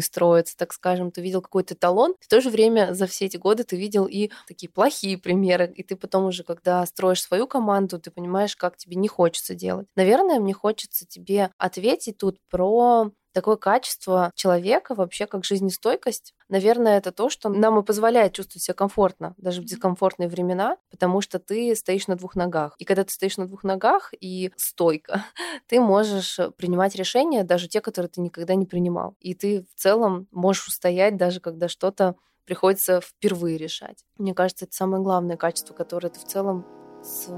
строиться, 0.00 0.56
так 0.56 0.72
скажем, 0.72 1.10
ты 1.10 1.20
видел 1.22 1.40
какой-то 1.42 1.74
талон, 1.74 2.14
в 2.20 2.28
то 2.28 2.40
же 2.40 2.50
время 2.50 2.94
за 2.94 3.06
все 3.06 3.26
эти 3.26 3.36
годы 3.36 3.64
ты 3.64 3.76
видел 3.76 4.06
и 4.06 4.30
такие 4.46 4.70
плохие 4.70 5.18
примеры, 5.18 5.72
и 5.74 5.82
ты 5.82 5.96
потом 5.96 6.26
уже, 6.26 6.44
когда 6.44 6.84
строишь 6.86 7.22
свою 7.22 7.46
команду, 7.46 7.98
ты 7.98 8.10
понимаешь, 8.10 8.56
как 8.56 8.76
тебе 8.76 8.96
не 8.96 9.08
хочется 9.08 9.54
делать. 9.54 9.86
Наверное, 9.96 10.40
мне 10.40 10.52
хочется 10.52 11.06
тебе 11.06 11.50
ответить 11.58 12.18
тут 12.18 12.38
про 12.50 13.10
такое 13.34 13.56
качество 13.56 14.30
человека 14.34 14.94
вообще 14.94 15.26
как 15.26 15.44
жизнестойкость. 15.44 16.34
Наверное, 16.48 16.96
это 16.96 17.12
то, 17.12 17.28
что 17.28 17.48
нам 17.50 17.78
и 17.78 17.82
позволяет 17.82 18.32
чувствовать 18.32 18.62
себя 18.62 18.74
комфортно, 18.74 19.34
даже 19.36 19.60
в 19.60 19.64
дискомфортные 19.64 20.28
времена, 20.28 20.78
потому 20.90 21.20
что 21.20 21.38
ты 21.38 21.74
стоишь 21.74 22.06
на 22.06 22.16
двух 22.16 22.36
ногах. 22.36 22.74
И 22.78 22.84
когда 22.84 23.04
ты 23.04 23.12
стоишь 23.12 23.36
на 23.36 23.46
двух 23.46 23.64
ногах 23.64 24.14
и 24.18 24.52
стойко, 24.56 25.24
ты 25.66 25.80
можешь 25.80 26.38
принимать 26.56 26.94
решения, 26.94 27.44
даже 27.44 27.68
те, 27.68 27.80
которые 27.80 28.08
ты 28.08 28.20
никогда 28.20 28.54
не 28.54 28.66
принимал. 28.66 29.16
И 29.20 29.34
ты 29.34 29.66
в 29.74 29.80
целом 29.80 30.28
можешь 30.30 30.68
устоять, 30.68 31.16
даже 31.16 31.40
когда 31.40 31.68
что-то 31.68 32.14
приходится 32.46 33.00
впервые 33.00 33.58
решать. 33.58 34.04
Мне 34.18 34.34
кажется, 34.34 34.66
это 34.66 34.74
самое 34.74 35.02
главное 35.02 35.36
качество, 35.36 35.74
которое 35.74 36.10
ты 36.10 36.20
в 36.20 36.24
целом 36.24 36.64
с 37.02 37.28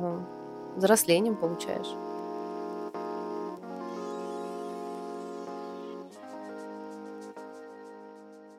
взрослением 0.77 1.37
получаешь. 1.37 1.89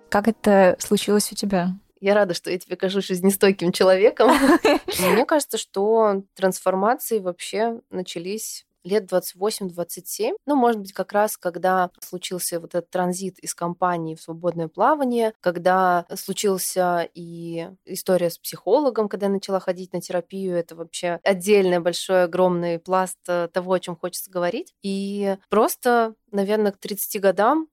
Как 0.09 0.27
это 0.27 0.75
случилось 0.79 1.31
у 1.31 1.35
тебя? 1.35 1.69
Я 1.99 2.13
рада, 2.13 2.33
что 2.33 2.51
я 2.51 2.59
тебе 2.59 2.75
кажусь 2.75 3.07
жизнестойким 3.07 3.71
человеком. 3.71 4.29
Мне 4.99 5.25
кажется, 5.25 5.57
что 5.57 6.23
трансформации 6.35 7.19
вообще 7.19 7.81
начались 7.89 8.67
лет 8.87 9.11
28-27. 9.11 10.35
Ну, 10.45 10.55
может 10.55 10.79
быть, 10.81 10.93
как 10.93 11.11
раз, 11.11 11.37
когда 11.37 11.91
случился 11.99 12.59
вот 12.59 12.73
этот 12.73 12.89
транзит 12.89 13.37
из 13.39 13.53
компании 13.53 14.15
в 14.15 14.21
свободное 14.21 14.67
плавание, 14.67 15.33
когда 15.41 16.05
случился 16.15 17.07
и 17.13 17.69
история 17.85 18.29
с 18.29 18.37
психологом, 18.37 19.09
когда 19.09 19.27
я 19.27 19.31
начала 19.31 19.59
ходить 19.59 19.93
на 19.93 20.01
терапию, 20.01 20.55
это 20.55 20.75
вообще 20.75 21.19
отдельный 21.23 21.79
большой, 21.79 22.23
огромный 22.23 22.79
пласт 22.79 23.19
э, 23.27 23.49
того, 23.51 23.73
о 23.73 23.79
чем 23.79 23.95
хочется 23.95 24.31
говорить. 24.31 24.73
И 24.81 25.37
просто, 25.49 26.13
наверное, 26.31 26.71
к 26.71 26.77
30 26.77 27.21
годам 27.21 27.67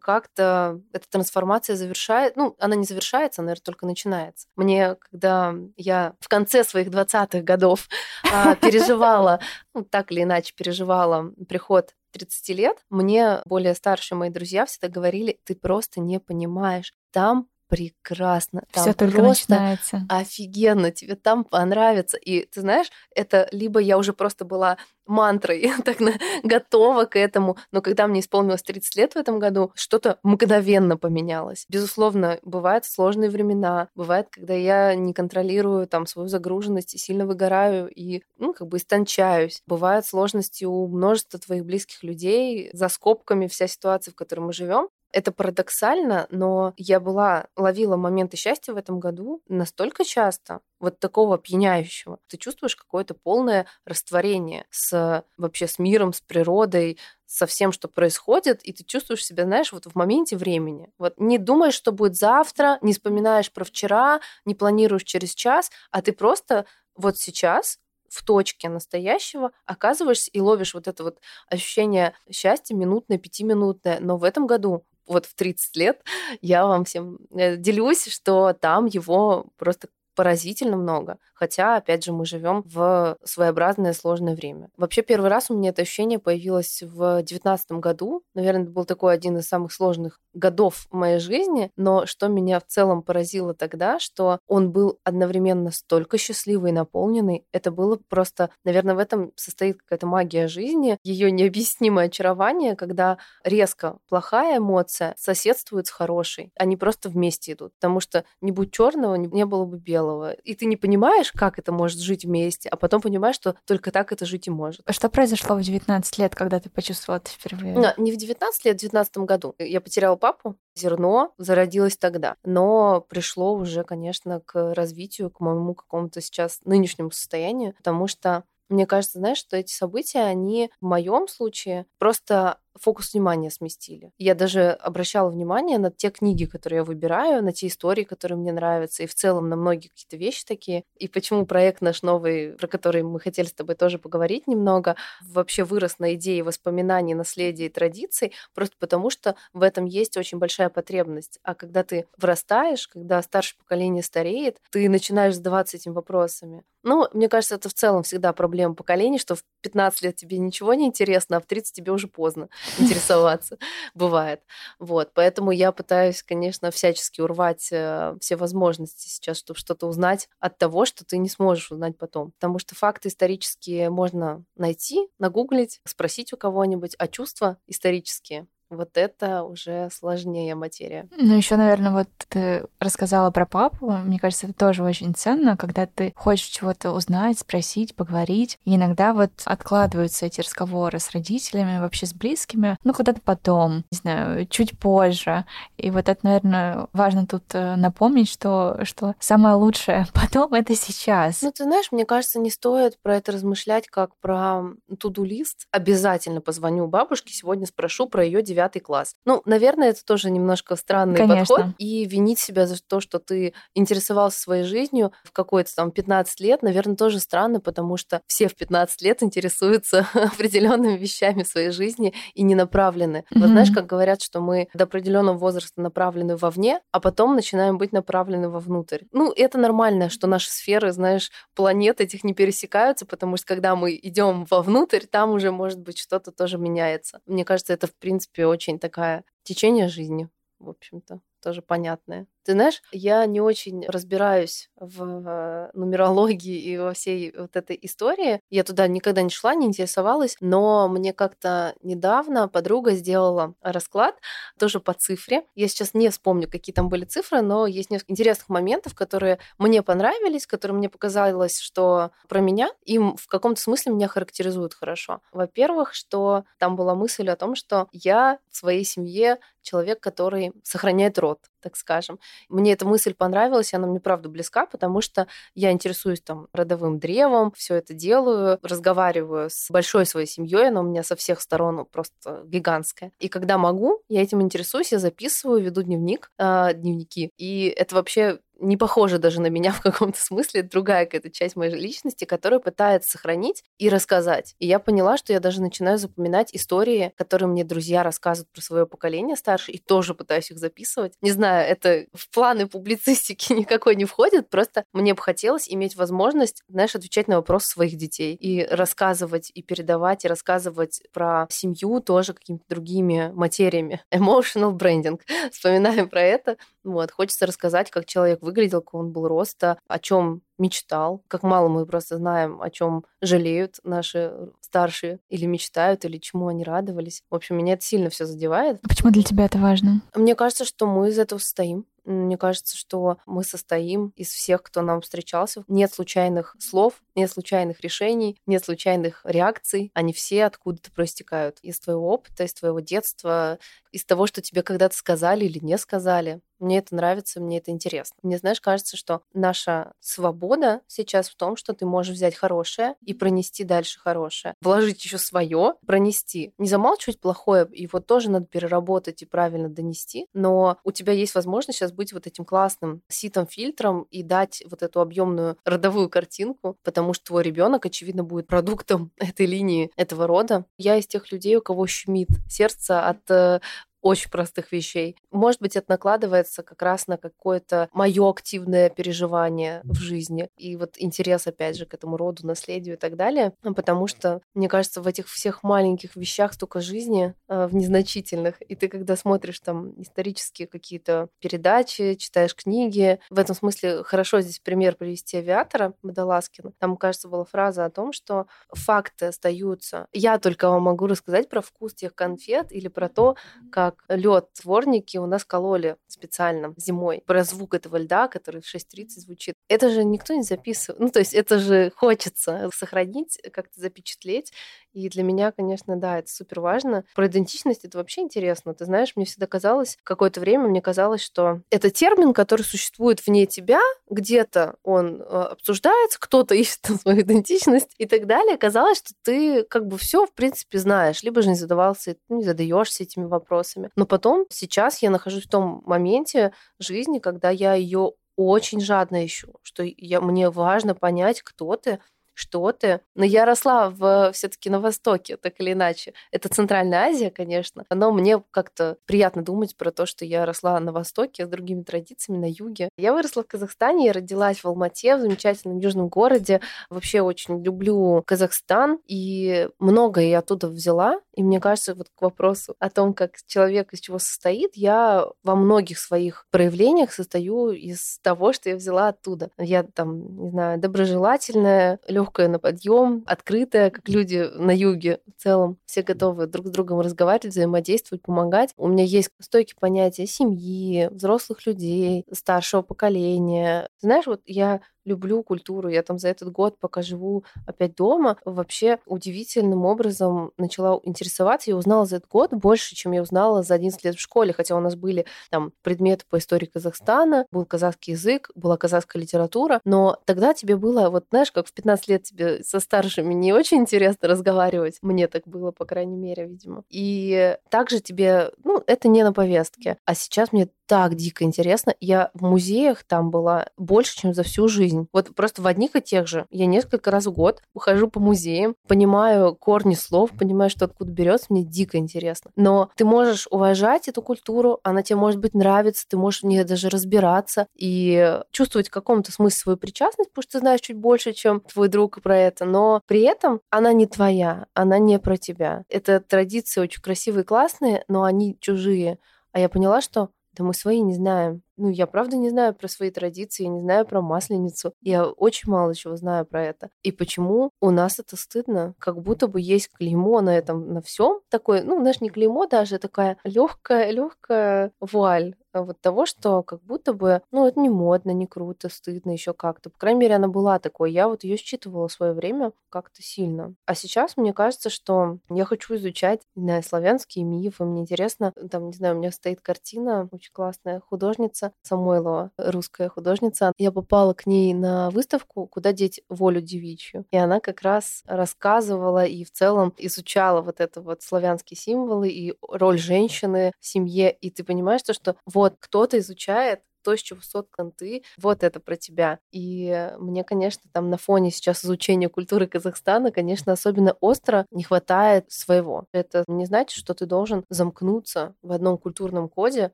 как-то 0.00 0.80
эта 0.92 1.08
трансформация 1.08 1.76
завершает, 1.76 2.36
ну, 2.36 2.56
она 2.58 2.76
не 2.76 2.84
завершается, 2.84 3.42
наверное, 3.42 3.62
только 3.62 3.86
начинается. 3.86 4.48
Мне, 4.56 4.96
когда 4.96 5.54
я 5.76 6.14
в 6.20 6.28
конце 6.28 6.64
своих 6.64 6.88
20-х 6.88 7.40
годов 7.40 7.88
а, 8.32 8.54
переживала, 8.56 9.40
ну, 9.74 9.84
так 9.84 10.12
или 10.12 10.22
иначе 10.22 10.54
переживала 10.56 11.32
приход 11.48 11.94
30 12.12 12.48
лет, 12.50 12.78
мне 12.90 13.42
более 13.44 13.74
старшие 13.74 14.16
мои 14.16 14.30
друзья 14.30 14.66
всегда 14.66 14.88
говорили, 14.88 15.40
ты 15.44 15.54
просто 15.54 16.00
не 16.00 16.20
понимаешь, 16.20 16.92
там 17.10 17.48
прекрасно. 17.76 18.62
Все 18.72 18.92
только 18.92 19.22
начинается. 19.22 20.06
Офигенно, 20.08 20.90
тебе 20.90 21.14
там 21.16 21.44
понравится. 21.44 22.16
И 22.16 22.46
ты 22.46 22.60
знаешь, 22.60 22.90
это 23.14 23.48
либо 23.52 23.80
я 23.80 23.98
уже 23.98 24.12
просто 24.12 24.44
была 24.44 24.76
мантрой, 25.06 25.70
так 25.84 26.00
на, 26.00 26.12
готова 26.42 27.04
к 27.04 27.16
этому, 27.16 27.56
но 27.72 27.82
когда 27.82 28.06
мне 28.06 28.20
исполнилось 28.20 28.62
30 28.62 28.96
лет 28.96 29.12
в 29.14 29.16
этом 29.16 29.38
году, 29.38 29.72
что-то 29.74 30.18
мгновенно 30.22 30.96
поменялось. 30.96 31.66
Безусловно, 31.68 32.38
бывают 32.42 32.84
сложные 32.84 33.30
времена, 33.30 33.88
бывает, 33.94 34.28
когда 34.30 34.54
я 34.54 34.94
не 34.94 35.12
контролирую 35.12 35.86
там 35.86 36.06
свою 36.06 36.28
загруженность 36.28 36.94
и 36.94 36.98
сильно 36.98 37.26
выгораю 37.26 37.88
и, 37.88 38.22
ну, 38.38 38.52
как 38.52 38.68
бы 38.68 38.78
истончаюсь. 38.78 39.62
Бывают 39.66 40.06
сложности 40.06 40.64
у 40.64 40.86
множества 40.88 41.38
твоих 41.38 41.64
близких 41.64 42.02
людей, 42.02 42.70
за 42.72 42.88
скобками 42.88 43.46
вся 43.46 43.66
ситуация, 43.66 44.12
в 44.12 44.14
которой 44.14 44.40
мы 44.40 44.52
живем. 44.52 44.88
Это 45.14 45.30
парадоксально, 45.30 46.26
но 46.30 46.74
я 46.76 46.98
была, 46.98 47.46
ловила 47.54 47.94
моменты 47.96 48.36
счастья 48.36 48.72
в 48.72 48.76
этом 48.76 48.98
году 48.98 49.42
настолько 49.46 50.04
часто, 50.04 50.58
вот 50.80 50.98
такого 50.98 51.36
опьяняющего. 51.36 52.18
Ты 52.26 52.36
чувствуешь 52.36 52.74
какое-то 52.74 53.14
полное 53.14 53.66
растворение 53.84 54.66
с 54.70 55.24
вообще 55.36 55.68
с 55.68 55.78
миром, 55.78 56.12
с 56.12 56.20
природой, 56.20 56.98
со 57.26 57.46
всем, 57.46 57.70
что 57.70 57.86
происходит, 57.86 58.64
и 58.64 58.72
ты 58.72 58.82
чувствуешь 58.82 59.24
себя, 59.24 59.44
знаешь, 59.44 59.72
вот 59.72 59.84
в 59.86 59.94
моменте 59.94 60.36
времени. 60.36 60.90
Вот 60.98 61.14
не 61.18 61.38
думаешь, 61.38 61.74
что 61.74 61.92
будет 61.92 62.16
завтра, 62.16 62.78
не 62.82 62.92
вспоминаешь 62.92 63.52
про 63.52 63.62
вчера, 63.62 64.20
не 64.44 64.56
планируешь 64.56 65.04
через 65.04 65.32
час, 65.32 65.70
а 65.92 66.02
ты 66.02 66.12
просто 66.12 66.66
вот 66.96 67.18
сейчас 67.18 67.78
в 68.08 68.24
точке 68.24 68.68
настоящего 68.68 69.52
оказываешься 69.64 70.30
и 70.32 70.40
ловишь 70.40 70.74
вот 70.74 70.88
это 70.88 71.04
вот 71.04 71.18
ощущение 71.48 72.14
счастья 72.30 72.74
минутное, 72.74 73.18
пятиминутное. 73.18 73.98
Но 74.00 74.16
в 74.16 74.24
этом 74.24 74.46
году 74.48 74.84
вот 75.06 75.26
в 75.26 75.34
30 75.34 75.76
лет 75.76 76.02
я 76.40 76.66
вам 76.66 76.84
всем 76.84 77.18
э, 77.30 77.56
делюсь, 77.56 78.06
что 78.06 78.52
там 78.52 78.86
его 78.86 79.46
просто 79.56 79.88
поразительно 80.14 80.76
много. 80.76 81.18
Хотя, 81.34 81.76
опять 81.76 82.04
же, 82.04 82.12
мы 82.12 82.24
живем 82.26 82.62
в 82.66 83.18
своеобразное 83.24 83.92
сложное 83.92 84.34
время. 84.34 84.70
Вообще, 84.76 85.02
первый 85.02 85.30
раз 85.30 85.50
у 85.50 85.56
меня 85.56 85.70
это 85.70 85.82
ощущение 85.82 86.18
появилось 86.18 86.82
в 86.82 87.22
девятнадцатом 87.22 87.80
году. 87.80 88.22
Наверное, 88.34 88.62
это 88.62 88.72
был 88.72 88.84
такой 88.84 89.14
один 89.14 89.38
из 89.38 89.46
самых 89.46 89.72
сложных 89.72 90.20
годов 90.32 90.86
в 90.90 90.94
моей 90.94 91.18
жизни. 91.18 91.70
Но 91.76 92.06
что 92.06 92.28
меня 92.28 92.60
в 92.60 92.66
целом 92.66 93.02
поразило 93.02 93.54
тогда, 93.54 93.98
что 93.98 94.38
он 94.46 94.70
был 94.70 94.98
одновременно 95.04 95.70
столько 95.70 96.18
счастливый 96.18 96.70
и 96.70 96.74
наполненный. 96.74 97.46
Это 97.52 97.70
было 97.70 97.98
просто, 98.08 98.50
наверное, 98.64 98.94
в 98.94 98.98
этом 98.98 99.32
состоит 99.36 99.78
какая-то 99.78 100.06
магия 100.06 100.48
жизни, 100.48 100.98
ее 101.02 101.30
необъяснимое 101.30 102.06
очарование, 102.06 102.76
когда 102.76 103.18
резко 103.42 103.98
плохая 104.08 104.58
эмоция 104.58 105.14
соседствует 105.16 105.86
с 105.86 105.90
хорошей. 105.90 106.52
Они 106.56 106.76
просто 106.76 107.08
вместе 107.08 107.52
идут. 107.52 107.72
Потому 107.74 108.00
что 108.00 108.24
не 108.40 108.52
будь 108.52 108.72
черного, 108.72 109.14
не 109.14 109.44
было 109.44 109.64
бы 109.64 109.78
белого 109.78 110.03
белого. 110.04 110.32
И 110.32 110.54
ты 110.54 110.66
не 110.66 110.76
понимаешь, 110.76 111.32
как 111.32 111.58
это 111.58 111.72
может 111.72 111.98
жить 111.98 112.24
вместе, 112.24 112.68
а 112.68 112.76
потом 112.76 113.00
понимаешь, 113.00 113.36
что 113.36 113.56
только 113.64 113.90
так 113.90 114.12
это 114.12 114.26
жить 114.26 114.46
и 114.46 114.50
может. 114.50 114.82
А 114.86 114.92
что 114.92 115.08
произошло 115.08 115.56
в 115.56 115.62
19 115.62 116.18
лет, 116.18 116.34
когда 116.34 116.60
ты 116.60 116.70
почувствовала 116.70 117.18
это 117.18 117.30
впервые? 117.30 117.74
No, 117.74 117.92
не 117.96 118.12
в 118.12 118.16
19 118.16 118.64
лет, 118.64 118.76
в 118.76 118.80
19 118.80 119.18
году. 119.18 119.54
Я 119.58 119.80
потеряла 119.80 120.16
папу, 120.16 120.56
зерно 120.74 121.32
зародилось 121.38 121.96
тогда. 121.96 122.36
Но 122.44 123.00
пришло 123.08 123.54
уже, 123.54 123.84
конечно, 123.84 124.40
к 124.40 124.74
развитию, 124.74 125.30
к 125.30 125.40
моему 125.40 125.74
какому-то 125.74 126.20
сейчас 126.20 126.60
нынешнему 126.64 127.10
состоянию, 127.10 127.74
потому 127.74 128.06
что 128.06 128.44
мне 128.68 128.86
кажется, 128.86 129.18
знаешь, 129.18 129.38
что 129.38 129.56
эти 129.56 129.72
события, 129.72 130.20
они 130.20 130.70
в 130.80 130.86
моем 130.86 131.28
случае 131.28 131.86
просто 131.98 132.58
фокус 132.80 133.12
внимания 133.14 133.50
сместили. 133.50 134.12
Я 134.18 134.34
даже 134.34 134.70
обращала 134.70 135.30
внимание 135.30 135.78
на 135.78 135.90
те 135.90 136.10
книги, 136.10 136.44
которые 136.44 136.78
я 136.78 136.84
выбираю, 136.84 137.42
на 137.42 137.52
те 137.52 137.66
истории, 137.68 138.04
которые 138.04 138.38
мне 138.38 138.52
нравятся, 138.52 139.02
и 139.02 139.06
в 139.06 139.14
целом 139.14 139.48
на 139.48 139.56
многие 139.56 139.88
какие-то 139.88 140.16
вещи 140.16 140.44
такие. 140.44 140.84
И 140.96 141.08
почему 141.08 141.46
проект 141.46 141.80
наш 141.80 142.02
новый, 142.02 142.52
про 142.52 142.66
который 142.66 143.02
мы 143.02 143.20
хотели 143.20 143.46
с 143.46 143.52
тобой 143.52 143.74
тоже 143.74 143.98
поговорить 143.98 144.46
немного, 144.46 144.96
вообще 145.22 145.64
вырос 145.64 145.98
на 145.98 146.14
идее 146.14 146.42
воспоминаний, 146.42 147.14
наследия 147.14 147.66
и 147.66 147.70
традиций, 147.70 148.32
просто 148.54 148.76
потому 148.78 149.10
что 149.10 149.36
в 149.52 149.62
этом 149.62 149.84
есть 149.84 150.16
очень 150.16 150.38
большая 150.38 150.68
потребность. 150.68 151.38
А 151.42 151.54
когда 151.54 151.82
ты 151.84 152.06
вырастаешь, 152.18 152.88
когда 152.88 153.22
старшее 153.22 153.58
поколение 153.58 154.02
стареет, 154.02 154.58
ты 154.70 154.88
начинаешь 154.88 155.34
задаваться 155.34 155.76
этими 155.76 155.92
вопросами. 155.92 156.64
Ну, 156.82 157.08
мне 157.14 157.30
кажется, 157.30 157.54
это 157.54 157.70
в 157.70 157.74
целом 157.74 158.02
всегда 158.02 158.32
проблема 158.34 158.74
поколений, 158.74 159.18
что 159.18 159.34
в 159.36 159.42
15 159.62 160.02
лет 160.02 160.16
тебе 160.16 160.36
ничего 160.36 160.74
не 160.74 160.86
интересно, 160.86 161.38
а 161.38 161.40
в 161.40 161.46
30 161.46 161.74
тебе 161.74 161.92
уже 161.92 162.08
поздно. 162.08 162.50
интересоваться. 162.78 163.58
Бывает. 163.94 164.42
Вот. 164.78 165.12
Поэтому 165.14 165.50
я 165.50 165.72
пытаюсь, 165.72 166.22
конечно, 166.22 166.70
всячески 166.70 167.20
урвать 167.20 167.68
э, 167.70 168.16
все 168.20 168.36
возможности 168.36 169.08
сейчас, 169.08 169.38
чтобы 169.38 169.58
что-то 169.58 169.86
узнать 169.86 170.28
от 170.40 170.58
того, 170.58 170.84
что 170.84 171.04
ты 171.04 171.18
не 171.18 171.28
сможешь 171.28 171.70
узнать 171.70 171.98
потом. 171.98 172.32
Потому 172.32 172.58
что 172.58 172.74
факты 172.74 173.08
исторические 173.08 173.90
можно 173.90 174.44
найти, 174.56 175.08
нагуглить, 175.18 175.80
спросить 175.86 176.32
у 176.32 176.36
кого-нибудь, 176.36 176.94
а 176.98 177.08
чувства 177.08 177.58
исторические 177.66 178.46
вот 178.70 178.96
это 178.96 179.42
уже 179.44 179.88
сложнее 179.92 180.54
материя. 180.54 181.08
Ну, 181.16 181.34
еще, 181.34 181.56
наверное, 181.56 181.92
вот 181.92 182.08
ты 182.28 182.66
рассказала 182.80 183.30
про 183.30 183.46
папу. 183.46 183.90
Мне 183.90 184.18
кажется, 184.18 184.46
это 184.46 184.54
тоже 184.54 184.82
очень 184.82 185.14
ценно, 185.14 185.56
когда 185.56 185.86
ты 185.86 186.12
хочешь 186.16 186.46
чего-то 186.46 186.92
узнать, 186.92 187.38
спросить, 187.38 187.94
поговорить. 187.94 188.58
И 188.64 188.74
иногда 188.74 189.12
вот 189.12 189.30
откладываются 189.44 190.26
эти 190.26 190.40
разговоры 190.40 190.98
с 190.98 191.10
родителями, 191.10 191.80
вообще 191.80 192.06
с 192.06 192.14
близкими, 192.14 192.76
ну, 192.84 192.92
куда-то 192.92 193.20
потом, 193.20 193.84
не 193.90 193.98
знаю, 193.98 194.46
чуть 194.46 194.78
позже. 194.78 195.44
И 195.76 195.90
вот 195.90 196.08
это, 196.08 196.20
наверное, 196.22 196.88
важно 196.92 197.26
тут 197.26 197.44
э, 197.54 197.76
напомнить, 197.76 198.28
что, 198.28 198.80
что 198.84 199.14
самое 199.18 199.54
лучшее 199.54 200.06
потом— 200.14 200.54
это 200.54 200.74
сейчас. 200.74 201.42
Ну, 201.42 201.52
ты 201.52 201.64
знаешь, 201.64 201.92
мне 201.92 202.04
кажется, 202.04 202.38
не 202.38 202.50
стоит 202.50 202.98
про 203.02 203.16
это 203.16 203.32
размышлять 203.32 203.88
как 203.88 204.16
про 204.16 204.62
туду-лист. 204.98 205.66
Обязательно 205.70 206.40
позвоню 206.40 206.86
бабушке, 206.86 207.32
сегодня 207.32 207.66
спрошу 207.66 208.08
про 208.08 208.24
ее 208.24 208.42
девятый 208.64 208.80
класс. 208.80 209.14
Ну, 209.24 209.42
наверное, 209.44 209.90
это 209.90 210.04
тоже 210.04 210.30
немножко 210.30 210.76
странный 210.76 211.16
Конечно. 211.16 211.56
подход. 211.56 211.74
И 211.78 212.04
винить 212.06 212.38
себя 212.38 212.66
за 212.66 212.76
то, 212.82 213.00
что 213.00 213.18
ты 213.18 213.52
интересовался 213.74 214.40
своей 214.40 214.64
жизнью 214.64 215.12
в 215.24 215.32
какой-то 215.32 215.74
там 215.74 215.90
15 215.90 216.40
лет, 216.40 216.62
наверное, 216.62 216.96
тоже 216.96 217.20
странно, 217.20 217.60
потому 217.60 217.96
что 217.96 218.20
все 218.26 218.48
в 218.48 218.54
15 218.54 219.02
лет 219.02 219.22
интересуются 219.22 220.06
определенными 220.14 220.96
вещами 220.96 221.42
своей 221.42 221.70
жизни 221.70 222.14
и 222.34 222.42
не 222.42 222.54
направлены. 222.54 223.24
Mm-hmm. 223.30 223.40
Вот 223.40 223.48
знаешь, 223.48 223.70
как 223.70 223.86
говорят, 223.86 224.22
что 224.22 224.40
мы 224.40 224.68
до 224.74 224.84
определенного 224.84 225.36
возраста 225.36 225.80
направлены 225.80 226.36
вовне, 226.36 226.80
а 226.92 227.00
потом 227.00 227.34
начинаем 227.34 227.78
быть 227.78 227.92
направлены 227.92 228.48
вовнутрь. 228.48 229.02
Ну, 229.12 229.32
это 229.34 229.58
нормально, 229.58 230.08
что 230.08 230.26
наши 230.26 230.50
сферы, 230.50 230.92
знаешь, 230.92 231.30
планет 231.54 232.00
этих 232.00 232.24
не 232.24 232.34
пересекаются, 232.34 233.06
потому 233.06 233.36
что 233.36 233.46
когда 233.46 233.76
мы 233.76 233.98
идем 234.02 234.46
вовнутрь, 234.50 235.04
там 235.10 235.30
уже, 235.30 235.50
может 235.50 235.80
быть, 235.80 235.98
что-то 235.98 236.30
тоже 236.32 236.58
меняется. 236.58 237.20
Мне 237.26 237.44
кажется, 237.44 237.72
это, 237.72 237.86
в 237.86 237.94
принципе, 237.94 238.43
очень 238.46 238.78
такая 238.78 239.24
течение 239.42 239.88
жизни, 239.88 240.28
в 240.58 240.68
общем-то, 240.70 241.20
тоже 241.42 241.62
понятное. 241.62 242.26
Ты 242.44 242.52
знаешь, 242.52 242.82
я 242.92 243.24
не 243.26 243.40
очень 243.40 243.86
разбираюсь 243.86 244.68
в 244.76 245.02
э, 245.26 245.70
нумерологии 245.72 246.60
и 246.60 246.76
во 246.76 246.92
всей 246.92 247.32
вот 247.36 247.56
этой 247.56 247.78
истории. 247.80 248.40
Я 248.50 248.64
туда 248.64 248.86
никогда 248.86 249.22
не 249.22 249.30
шла, 249.30 249.54
не 249.54 249.66
интересовалась, 249.66 250.36
но 250.40 250.88
мне 250.88 251.14
как-то 251.14 251.74
недавно 251.82 252.48
подруга 252.48 252.92
сделала 252.92 253.54
расклад 253.62 254.16
тоже 254.58 254.78
по 254.80 254.92
цифре. 254.92 255.44
Я 255.54 255.68
сейчас 255.68 255.94
не 255.94 256.10
вспомню, 256.10 256.48
какие 256.50 256.74
там 256.74 256.88
были 256.90 257.04
цифры, 257.04 257.40
но 257.40 257.66
есть 257.66 257.90
несколько 257.90 258.12
интересных 258.12 258.48
моментов, 258.50 258.94
которые 258.94 259.38
мне 259.58 259.82
понравились, 259.82 260.46
которые 260.46 260.76
мне 260.76 260.88
показалось, 260.90 261.58
что 261.58 262.10
про 262.28 262.40
меня 262.40 262.68
им 262.84 263.16
в 263.16 263.26
каком-то 263.26 263.60
смысле 263.60 263.92
меня 263.92 264.08
характеризуют 264.08 264.74
хорошо. 264.74 265.20
Во-первых, 265.32 265.94
что 265.94 266.44
там 266.58 266.76
была 266.76 266.94
мысль 266.94 267.28
о 267.30 267.36
том, 267.36 267.54
что 267.54 267.88
я 267.92 268.38
в 268.50 268.56
своей 268.56 268.84
семье 268.84 269.38
человек, 269.62 270.00
который 270.00 270.52
сохраняет 270.62 271.18
род, 271.18 271.38
так 271.64 271.76
скажем. 271.76 272.18
Мне 272.48 272.72
эта 272.74 272.86
мысль 272.86 273.14
понравилась, 273.14 273.74
она 273.74 273.86
мне 273.86 274.00
правда 274.00 274.28
близка, 274.28 274.66
потому 274.66 275.00
что 275.00 275.26
я 275.54 275.72
интересуюсь 275.72 276.20
там 276.20 276.48
родовым 276.52 276.98
древом, 276.98 277.52
все 277.56 277.76
это 277.76 277.94
делаю, 277.94 278.58
разговариваю 278.62 279.48
с 279.50 279.70
большой 279.70 280.06
своей 280.06 280.26
семьей, 280.26 280.68
она 280.68 280.80
у 280.80 280.84
меня 280.84 281.02
со 281.02 281.16
всех 281.16 281.40
сторон 281.40 281.86
просто 281.90 282.42
гигантская. 282.46 283.12
И 283.18 283.28
когда 283.28 283.58
могу, 283.58 284.02
я 284.08 284.22
этим 284.22 284.42
интересуюсь, 284.42 284.92
я 284.92 284.98
записываю, 284.98 285.62
веду 285.62 285.82
дневник, 285.82 286.30
э, 286.38 286.74
дневники. 286.74 287.30
И 287.38 287.66
это 287.76 287.94
вообще 287.94 288.38
не 288.60 288.76
похожа 288.76 289.18
даже 289.18 289.40
на 289.40 289.48
меня 289.48 289.72
в 289.72 289.80
каком-то 289.80 290.20
смысле, 290.20 290.62
другая 290.62 291.04
какая-то 291.04 291.30
часть 291.30 291.56
моей 291.56 291.74
личности, 291.74 292.24
которая 292.24 292.60
пытается 292.60 293.10
сохранить 293.10 293.64
и 293.78 293.88
рассказать. 293.88 294.54
И 294.58 294.66
я 294.66 294.78
поняла, 294.78 295.16
что 295.16 295.32
я 295.32 295.40
даже 295.40 295.60
начинаю 295.60 295.98
запоминать 295.98 296.54
истории, 296.54 297.12
которые 297.16 297.48
мне 297.48 297.64
друзья 297.64 298.02
рассказывают 298.02 298.50
про 298.52 298.60
свое 298.60 298.86
поколение 298.86 299.36
старше, 299.36 299.72
и 299.72 299.78
тоже 299.78 300.14
пытаюсь 300.14 300.50
их 300.50 300.58
записывать. 300.58 301.14
Не 301.20 301.30
знаю, 301.30 301.68
это 301.68 302.06
в 302.12 302.30
планы 302.30 302.66
публицистики 302.66 303.52
никакой 303.54 303.96
не 303.96 304.04
входит, 304.04 304.50
просто 304.50 304.84
мне 304.92 305.14
бы 305.14 305.22
хотелось 305.22 305.68
иметь 305.68 305.96
возможность, 305.96 306.62
знаешь, 306.68 306.94
отвечать 306.94 307.28
на 307.28 307.36
вопросы 307.36 307.68
своих 307.68 307.96
детей 307.96 308.34
и 308.34 308.64
рассказывать, 308.64 309.50
и 309.54 309.62
передавать, 309.62 310.24
и 310.24 310.28
рассказывать 310.28 311.02
про 311.12 311.46
семью 311.50 312.00
тоже 312.00 312.34
какими-то 312.34 312.64
другими 312.68 313.30
материями. 313.34 314.02
Emotional 314.12 314.72
branding. 314.72 315.20
Вспоминаем 315.52 316.08
про 316.08 316.22
это. 316.22 316.56
Вот, 316.84 317.10
хочется 317.10 317.46
рассказать, 317.46 317.90
как 317.90 318.04
человек 318.04 318.42
выглядел, 318.42 318.82
как 318.82 318.94
он 318.94 319.10
был 319.10 319.26
роста, 319.26 319.78
о 319.88 319.98
чем 319.98 320.42
мечтал, 320.58 321.22
как 321.28 321.42
мало 321.42 321.68
мы 321.68 321.86
просто 321.86 322.16
знаем, 322.16 322.60
о 322.62 322.70
чем 322.70 323.04
жалеют 323.20 323.80
наши 323.84 324.32
старшие, 324.60 325.20
или 325.28 325.46
мечтают, 325.46 326.04
или 326.04 326.18
чему 326.18 326.48
они 326.48 326.64
радовались. 326.64 327.22
В 327.30 327.34
общем, 327.34 327.56
меня 327.56 327.74
это 327.74 327.84
сильно 327.84 328.10
все 328.10 328.26
задевает. 328.26 328.80
А 328.82 328.88
почему 328.88 329.10
для 329.10 329.22
тебя 329.22 329.46
это 329.46 329.58
важно? 329.58 330.02
Мне 330.14 330.34
кажется, 330.34 330.64
что 330.64 330.86
мы 330.86 331.08
из 331.08 331.18
этого 331.18 331.38
состоим. 331.38 331.86
Мне 332.04 332.36
кажется, 332.36 332.76
что 332.76 333.18
мы 333.24 333.44
состоим 333.44 334.12
из 334.16 334.28
всех, 334.28 334.62
кто 334.62 334.82
нам 334.82 335.00
встречался. 335.00 335.64
Нет 335.68 335.92
случайных 335.92 336.54
слов, 336.58 337.02
нет 337.14 337.30
случайных 337.30 337.80
решений, 337.80 338.36
нет 338.46 338.62
случайных 338.64 339.22
реакций. 339.24 339.90
Они 339.94 340.12
все 340.12 340.44
откуда-то 340.44 340.90
проистекают. 340.92 341.60
Из 341.62 341.80
твоего 341.80 342.10
опыта, 342.10 342.44
из 342.44 342.52
твоего 342.52 342.80
детства, 342.80 343.58
из 343.90 344.04
того, 344.04 344.26
что 344.26 344.42
тебе 344.42 344.62
когда-то 344.62 344.94
сказали 344.94 345.46
или 345.46 345.58
не 345.64 345.78
сказали. 345.78 346.40
Мне 346.58 346.78
это 346.78 346.94
нравится, 346.94 347.40
мне 347.40 347.58
это 347.58 347.70
интересно. 347.70 348.16
Мне, 348.22 348.38
знаешь, 348.38 348.60
кажется, 348.60 348.96
что 348.96 349.22
наша 349.32 349.92
свобода 350.00 350.43
свобода 350.44 350.80
сейчас 350.86 351.28
в 351.28 351.36
том, 351.36 351.56
что 351.56 351.72
ты 351.72 351.86
можешь 351.86 352.14
взять 352.14 352.34
хорошее 352.34 352.94
и 353.04 353.14
пронести 353.14 353.64
дальше 353.64 353.98
хорошее. 353.98 354.54
Вложить 354.60 355.04
еще 355.04 355.18
свое, 355.18 355.74
пронести. 355.86 356.52
Не 356.58 356.68
замалчивать 356.68 357.20
плохое, 357.20 357.66
его 357.72 358.00
тоже 358.00 358.30
надо 358.30 358.46
переработать 358.46 359.22
и 359.22 359.26
правильно 359.26 359.68
донести, 359.68 360.26
но 360.34 360.76
у 360.84 360.92
тебя 360.92 361.12
есть 361.12 361.34
возможность 361.34 361.78
сейчас 361.78 361.92
быть 361.92 362.12
вот 362.12 362.26
этим 362.26 362.44
классным 362.44 363.02
ситом-фильтром 363.08 364.06
и 364.10 364.22
дать 364.22 364.62
вот 364.70 364.82
эту 364.82 365.00
объемную 365.00 365.56
родовую 365.64 366.10
картинку, 366.10 366.76
потому 366.82 367.14
что 367.14 367.24
твой 367.24 367.42
ребенок, 367.42 367.86
очевидно, 367.86 368.22
будет 368.22 368.46
продуктом 368.46 369.12
этой 369.18 369.46
линии, 369.46 369.90
этого 369.96 370.26
рода. 370.26 370.66
Я 370.76 370.96
из 370.96 371.06
тех 371.06 371.32
людей, 371.32 371.56
у 371.56 371.62
кого 371.62 371.86
щемит 371.86 372.28
сердце 372.48 373.06
от 373.06 373.30
э, 373.30 373.60
очень 374.04 374.30
простых 374.30 374.70
вещей. 374.70 375.16
Может 375.32 375.62
быть, 375.62 375.76
это 375.76 375.86
накладывается 375.88 376.62
как 376.62 376.82
раз 376.82 377.06
на 377.08 377.16
какое-то 377.16 377.88
мое 377.92 378.28
активное 378.28 378.90
переживание 378.90 379.80
в 379.82 379.94
жизни 379.98 380.50
и 380.58 380.76
вот 380.76 380.96
интерес, 380.98 381.46
опять 381.46 381.76
же, 381.76 381.86
к 381.86 381.94
этому 381.94 382.18
роду, 382.18 382.46
наследию 382.46 382.96
и 382.96 382.98
так 382.98 383.16
далее, 383.16 383.54
потому 383.62 384.06
что, 384.06 384.42
мне 384.52 384.68
кажется, 384.68 385.00
в 385.00 385.06
этих 385.06 385.26
всех 385.28 385.62
маленьких 385.62 386.16
вещах 386.16 386.52
столько 386.52 386.80
жизни, 386.80 387.34
э, 387.48 387.66
в 387.66 387.74
незначительных, 387.74 388.56
и 388.60 388.74
ты, 388.74 388.88
когда 388.88 389.16
смотришь 389.16 389.60
там 389.60 389.98
исторические 390.00 390.68
какие-то 390.68 391.28
передачи, 391.40 392.14
читаешь 392.16 392.54
книги, 392.54 393.18
в 393.30 393.38
этом 393.38 393.56
смысле 393.56 394.04
хорошо 394.04 394.42
здесь 394.42 394.58
пример 394.58 394.96
привести 394.96 395.38
авиатора 395.38 395.94
Бадаласкина. 396.02 396.72
Там, 396.78 396.98
кажется, 396.98 397.28
была 397.28 397.46
фраза 397.46 397.86
о 397.86 397.90
том, 397.90 398.12
что 398.12 398.48
факты 398.68 399.26
остаются. 399.26 400.08
Я 400.12 400.38
только 400.38 400.68
вам 400.68 400.82
могу 400.82 401.06
рассказать 401.06 401.48
про 401.48 401.62
вкус 401.62 401.94
тех 401.94 402.14
конфет 402.14 402.70
или 402.70 402.88
про 402.88 403.08
то, 403.08 403.36
как 403.72 403.93
как 403.94 404.18
лед 404.18 404.52
творники 404.52 405.16
у 405.18 405.26
нас 405.26 405.44
кололи 405.44 405.96
специально 406.06 406.74
зимой. 406.76 407.22
Про 407.26 407.44
звук 407.44 407.74
этого 407.74 407.96
льда, 407.96 408.28
который 408.28 408.60
в 408.60 408.74
6.30 408.74 409.08
звучит. 409.20 409.54
Это 409.68 409.90
же 409.90 410.04
никто 410.04 410.34
не 410.34 410.42
записывает. 410.42 411.00
Ну, 411.00 411.08
то 411.08 411.18
есть 411.20 411.34
это 411.34 411.58
же 411.58 411.90
хочется 411.96 412.70
сохранить, 412.74 413.40
как-то 413.52 413.80
запечатлеть. 413.80 414.52
И 414.94 415.08
для 415.08 415.24
меня, 415.24 415.50
конечно, 415.50 415.96
да, 415.96 416.20
это 416.20 416.30
супер 416.30 416.60
важно. 416.60 417.04
Про 417.14 417.26
идентичность 417.26 417.84
это 417.84 417.98
вообще 417.98 418.22
интересно. 418.22 418.74
Ты 418.74 418.84
знаешь, 418.84 419.12
мне 419.16 419.26
всегда 419.26 419.46
казалось, 419.46 419.98
какое-то 420.04 420.40
время 420.40 420.68
мне 420.68 420.80
казалось, 420.80 421.20
что 421.20 421.60
это 421.70 421.90
термин, 421.90 422.32
который 422.32 422.62
существует 422.62 423.24
вне 423.26 423.46
тебя, 423.46 423.80
где-то 424.08 424.76
он 424.84 425.20
э, 425.20 425.24
обсуждается, 425.24 426.18
кто-то 426.20 426.54
ищет 426.54 426.86
свою 427.00 427.22
идентичность 427.22 427.94
и 427.98 428.06
так 428.06 428.26
далее. 428.26 428.56
Казалось, 428.56 428.98
что 428.98 429.14
ты 429.22 429.64
как 429.64 429.86
бы 429.86 429.98
все 429.98 430.26
в 430.26 430.32
принципе 430.32 430.78
знаешь, 430.78 431.24
либо 431.24 431.42
же 431.42 431.48
не 431.48 431.56
задавался, 431.56 432.16
не 432.28 432.44
задаешься 432.44 433.02
этими 433.02 433.24
вопросами. 433.24 433.90
Но 433.96 434.06
потом, 434.06 434.46
сейчас 434.50 435.02
я 435.02 435.10
нахожусь 435.10 435.46
в 435.46 435.50
том 435.50 435.82
моменте 435.86 436.52
жизни, 436.78 437.18
когда 437.18 437.50
я 437.50 437.74
ее 437.74 438.12
очень 438.36 438.80
жадно 438.80 439.24
ищу, 439.24 439.54
что 439.62 439.84
я, 439.84 440.20
мне 440.20 440.50
важно 440.50 440.94
понять, 440.94 441.42
кто 441.42 441.76
ты, 441.76 442.00
что 442.34 442.72
ты. 442.72 443.00
Но 443.14 443.24
я 443.24 443.44
росла 443.44 443.90
в 443.90 444.32
все-таки 444.32 444.70
на 444.70 444.80
Востоке, 444.80 445.36
так 445.36 445.54
или 445.58 445.72
иначе. 445.72 446.12
Это 446.30 446.48
Центральная 446.48 447.06
Азия, 447.06 447.30
конечно, 447.30 447.84
но 447.90 448.12
мне 448.12 448.42
как-то 448.50 448.96
приятно 449.06 449.42
думать 449.42 449.76
про 449.76 449.90
то, 449.90 450.06
что 450.06 450.24
я 450.24 450.44
росла 450.44 450.78
на 450.80 450.92
Востоке 450.92 451.46
с 451.46 451.48
другими 451.48 451.82
традициями, 451.82 452.40
на 452.40 452.50
юге. 452.50 452.88
Я 452.96 453.12
выросла 453.12 453.42
в 453.42 453.46
Казахстане, 453.46 454.06
я 454.06 454.12
родилась 454.12 454.58
в 454.58 454.66
Алмате, 454.66 455.16
в 455.16 455.20
замечательном 455.20 455.78
южном 455.78 456.08
городе. 456.08 456.60
Вообще 456.90 457.20
очень 457.20 457.62
люблю 457.62 458.22
Казахстан, 458.26 458.98
и 459.06 459.68
многое 459.78 460.26
я 460.26 460.38
оттуда 460.38 460.68
взяла. 460.68 461.20
И 461.34 461.42
мне 461.42 461.60
кажется, 461.60 461.94
вот 461.94 462.08
к 462.14 462.22
вопросу 462.22 462.76
о 462.78 462.90
том, 462.90 463.12
как 463.14 463.32
человек 463.46 463.92
из 463.92 464.00
чего 464.00 464.18
состоит, 464.18 464.72
я 464.74 465.26
во 465.42 465.56
многих 465.56 465.98
своих 465.98 466.46
проявлениях 466.50 467.12
состою 467.12 467.70
из 467.70 468.18
того, 468.22 468.52
что 468.52 468.70
я 468.70 468.76
взяла 468.76 469.08
оттуда. 469.08 469.50
Я 469.58 469.82
там, 469.82 470.36
не 470.42 470.50
знаю, 470.50 470.78
доброжелательная, 470.78 471.98
легкая 472.06 472.23
легкая 472.24 472.48
на 472.48 472.58
подъем, 472.58 473.22
открытая, 473.26 473.90
как 473.90 474.08
люди 474.08 474.48
на 474.56 474.74
юге 474.74 475.20
в 475.36 475.42
целом. 475.42 475.78
Все 475.84 476.02
готовы 476.02 476.46
друг 476.46 476.66
с 476.66 476.70
другом 476.70 477.00
разговаривать, 477.00 477.52
взаимодействовать, 477.52 478.22
помогать. 478.22 478.72
У 478.76 478.88
меня 478.88 479.04
есть 479.04 479.30
стойкие 479.40 479.76
понятия 479.78 480.26
семьи, 480.26 481.08
взрослых 481.10 481.66
людей, 481.66 482.24
старшего 482.32 482.82
поколения. 482.82 483.88
Знаешь, 484.00 484.26
вот 484.26 484.40
я 484.46 484.80
люблю 485.04 485.42
культуру. 485.42 485.88
Я 485.88 486.02
там 486.02 486.18
за 486.18 486.28
этот 486.28 486.50
год, 486.50 486.78
пока 486.78 487.02
живу 487.02 487.44
опять 487.66 487.94
дома, 487.94 488.36
вообще 488.44 488.98
удивительным 489.06 489.84
образом 489.84 490.52
начала 490.56 491.00
интересоваться 491.04 491.70
и 491.70 491.74
узнала 491.74 492.06
за 492.06 492.16
этот 492.16 492.30
год 492.30 492.52
больше, 492.52 492.94
чем 492.94 493.12
я 493.12 493.22
узнала 493.22 493.62
за 493.62 493.74
11 493.74 494.04
лет 494.04 494.14
в 494.16 494.20
школе. 494.20 494.52
Хотя 494.52 494.76
у 494.76 494.80
нас 494.80 494.96
были 494.96 495.26
там 495.50 495.72
предметы 495.82 496.24
по 496.28 496.38
истории 496.38 496.66
Казахстана, 496.66 497.46
был 497.50 497.64
казахский 497.64 498.12
язык, 498.12 498.50
была 498.54 498.76
казахская 498.76 499.20
литература, 499.20 499.80
но 499.84 500.18
тогда 500.24 500.54
тебе 500.54 500.76
было, 500.76 501.10
вот 501.10 501.26
знаешь, 501.30 501.52
как 501.52 501.66
в 501.66 501.72
15 501.72 502.08
лет 502.08 502.22
тебе 502.22 502.62
со 502.62 502.80
старшими 502.80 503.34
не 503.34 503.52
очень 503.52 503.78
интересно 503.78 504.28
разговаривать. 504.28 504.98
Мне 505.02 505.28
так 505.28 505.46
было, 505.46 505.70
по 505.70 505.84
крайней 505.84 506.16
мере, 506.16 506.46
видимо. 506.46 506.84
И 506.88 507.56
также 507.68 508.00
тебе, 508.00 508.50
ну, 508.62 508.82
это 508.86 509.08
не 509.08 509.22
на 509.22 509.32
повестке. 509.32 509.96
А 510.04 510.14
сейчас 510.14 510.52
мне 510.52 510.68
так 510.86 511.14
дико 511.14 511.44
интересно. 511.44 511.94
Я 512.00 512.30
в 512.34 512.42
музеях 512.42 513.04
там 513.04 513.30
была 513.30 513.66
больше, 513.76 514.16
чем 514.16 514.34
за 514.34 514.42
всю 514.42 514.68
жизнь. 514.68 515.08
Вот 515.12 515.34
просто 515.34 515.62
в 515.62 515.66
одних 515.66 515.96
и 515.96 516.00
тех 516.00 516.26
же. 516.26 516.46
Я 516.50 516.66
несколько 516.66 517.10
раз 517.10 517.26
в 517.26 517.32
год 517.32 517.62
ухожу 517.74 518.08
по 518.08 518.20
музеям, 518.20 518.76
понимаю 518.86 519.54
корни 519.54 519.94
слов, 519.94 520.30
понимаю, 520.38 520.70
что 520.70 520.84
откуда 520.84 521.10
берется, 521.10 521.46
мне 521.50 521.64
дико 521.64 521.98
интересно. 521.98 522.50
Но 522.56 522.90
ты 522.96 523.04
можешь 523.04 523.46
уважать 523.50 524.08
эту 524.08 524.22
культуру, 524.22 524.80
она 524.82 525.02
тебе, 525.02 525.16
может 525.16 525.40
быть, 525.40 525.54
нравится, 525.54 526.06
ты 526.08 526.16
можешь 526.16 526.42
в 526.42 526.46
ней 526.46 526.64
даже 526.64 526.88
разбираться 526.88 527.66
и 527.74 528.40
чувствовать 528.50 528.88
в 528.88 528.92
каком-то 528.92 529.32
смысле 529.32 529.58
свою 529.58 529.78
причастность, 529.78 530.30
потому 530.30 530.42
что 530.42 530.52
ты 530.52 530.58
знаешь 530.58 530.80
чуть 530.80 530.96
больше, 530.96 531.32
чем 531.32 531.60
твой 531.60 531.88
друг 531.88 532.20
про 532.22 532.36
это. 532.36 532.64
Но 532.64 533.02
при 533.06 533.22
этом 533.22 533.60
она 533.70 533.92
не 533.92 534.06
твоя, 534.06 534.66
она 534.74 534.98
не 534.98 535.18
про 535.18 535.36
тебя. 535.36 535.84
Это 535.88 536.20
традиции 536.20 536.80
очень 536.80 537.02
красивые, 537.02 537.44
классные, 537.44 538.04
но 538.08 538.24
они 538.24 538.56
чужие. 538.60 539.18
А 539.52 539.60
я 539.60 539.68
поняла, 539.68 540.00
что 540.00 540.30
да 540.56 540.64
мы 540.64 540.74
свои 540.74 541.00
не 541.00 541.14
знаем. 541.14 541.62
Ну, 541.76 541.88
я 541.88 542.06
правда 542.06 542.36
не 542.36 542.50
знаю 542.50 542.74
про 542.74 542.88
свои 542.88 543.10
традиции, 543.10 543.64
не 543.64 543.80
знаю 543.80 544.06
про 544.06 544.20
масленицу. 544.22 544.92
Я 545.00 545.26
очень 545.26 545.70
мало 545.70 545.94
чего 545.94 546.16
знаю 546.16 546.46
про 546.46 546.62
это. 546.64 546.90
И 547.02 547.10
почему 547.10 547.70
у 547.80 547.90
нас 547.90 548.18
это 548.20 548.36
стыдно? 548.36 548.94
Как 548.98 549.20
будто 549.20 549.48
бы 549.48 549.60
есть 549.60 549.88
клеймо 549.90 550.40
на 550.40 550.56
этом, 550.56 550.92
на 550.92 551.02
всем 551.02 551.40
такое, 551.48 551.82
ну, 551.82 551.98
знаешь, 552.00 552.20
не 552.20 552.30
клеймо 552.30 552.66
даже, 552.66 552.96
а 552.96 552.98
такая 552.98 553.38
легкая, 553.44 554.10
легкая 554.10 554.92
вуаль 555.00 555.54
вот 555.82 556.00
того, 556.00 556.26
что 556.26 556.62
как 556.62 556.82
будто 556.84 557.12
бы, 557.12 557.42
ну, 557.50 557.66
это 557.66 557.80
не 557.80 557.88
модно, 557.88 558.30
не 558.30 558.46
круто, 558.46 558.88
стыдно, 558.88 559.32
еще 559.32 559.52
как-то. 559.52 559.90
По 559.90 559.98
крайней 559.98 560.20
мере, 560.20 560.36
она 560.36 560.48
была 560.48 560.78
такой. 560.78 561.12
Я 561.12 561.28
вот 561.28 561.44
ее 561.44 561.56
считывала 561.56 562.08
в 562.08 562.12
свое 562.12 562.32
время 562.32 562.72
как-то 562.90 563.22
сильно. 563.22 563.74
А 563.86 563.94
сейчас 563.94 564.36
мне 564.36 564.52
кажется, 564.52 564.90
что 564.90 565.38
я 565.50 565.64
хочу 565.64 565.96
изучать, 565.96 566.42
не 566.54 566.62
знаю, 566.64 566.82
славянские 566.82 567.44
мифы. 567.44 567.84
Мне 567.84 568.02
интересно, 568.02 568.52
там, 568.70 568.86
не 568.86 568.92
знаю, 568.92 569.16
у 569.16 569.18
меня 569.18 569.32
стоит 569.32 569.60
картина 569.60 570.28
очень 570.30 570.52
классная 570.52 571.00
художница 571.00 571.63
Самойлова, 571.82 572.50
русская 572.56 573.08
художница. 573.08 573.72
Я 573.78 573.92
попала 573.92 574.34
к 574.34 574.46
ней 574.46 574.74
на 574.74 575.10
выставку 575.10 575.66
«Куда 575.66 575.92
деть 575.92 576.20
волю 576.28 576.60
девичью». 576.60 577.24
И 577.30 577.36
она 577.36 577.60
как 577.60 577.82
раз 577.82 578.22
рассказывала 578.26 579.24
и 579.24 579.44
в 579.44 579.50
целом 579.50 579.94
изучала 579.98 580.60
вот 580.62 580.80
это 580.80 581.00
вот 581.00 581.22
славянские 581.22 581.76
символы 581.76 582.28
и 582.28 582.54
роль 582.68 582.98
женщины 582.98 583.72
в 583.80 583.86
семье. 583.86 584.32
И 584.32 584.50
ты 584.50 584.64
понимаешь 584.64 585.02
то, 585.02 585.12
что 585.14 585.36
вот 585.46 585.76
кто-то 585.80 586.18
изучает 586.18 586.80
то, 587.04 587.12
из 587.12 587.20
чего 587.20 587.40
соткан 587.42 587.92
ты, 587.92 588.22
вот 588.38 588.64
это 588.64 588.80
про 588.80 588.96
тебя. 588.96 589.38
И 589.52 590.10
мне, 590.18 590.42
конечно, 590.42 590.82
там 590.92 591.10
на 591.10 591.18
фоне 591.18 591.50
сейчас 591.50 591.84
изучения 591.84 592.28
культуры 592.28 592.66
Казахстана, 592.66 593.30
конечно, 593.30 593.72
особенно 593.72 594.16
остро 594.20 594.66
не 594.70 594.82
хватает 594.82 595.50
своего. 595.52 596.06
Это 596.12 596.44
не 596.48 596.66
значит, 596.66 596.96
что 596.98 597.14
ты 597.14 597.26
должен 597.26 597.64
замкнуться 597.68 598.54
в 598.62 598.72
одном 598.72 598.98
культурном 598.98 599.48
коде 599.48 599.92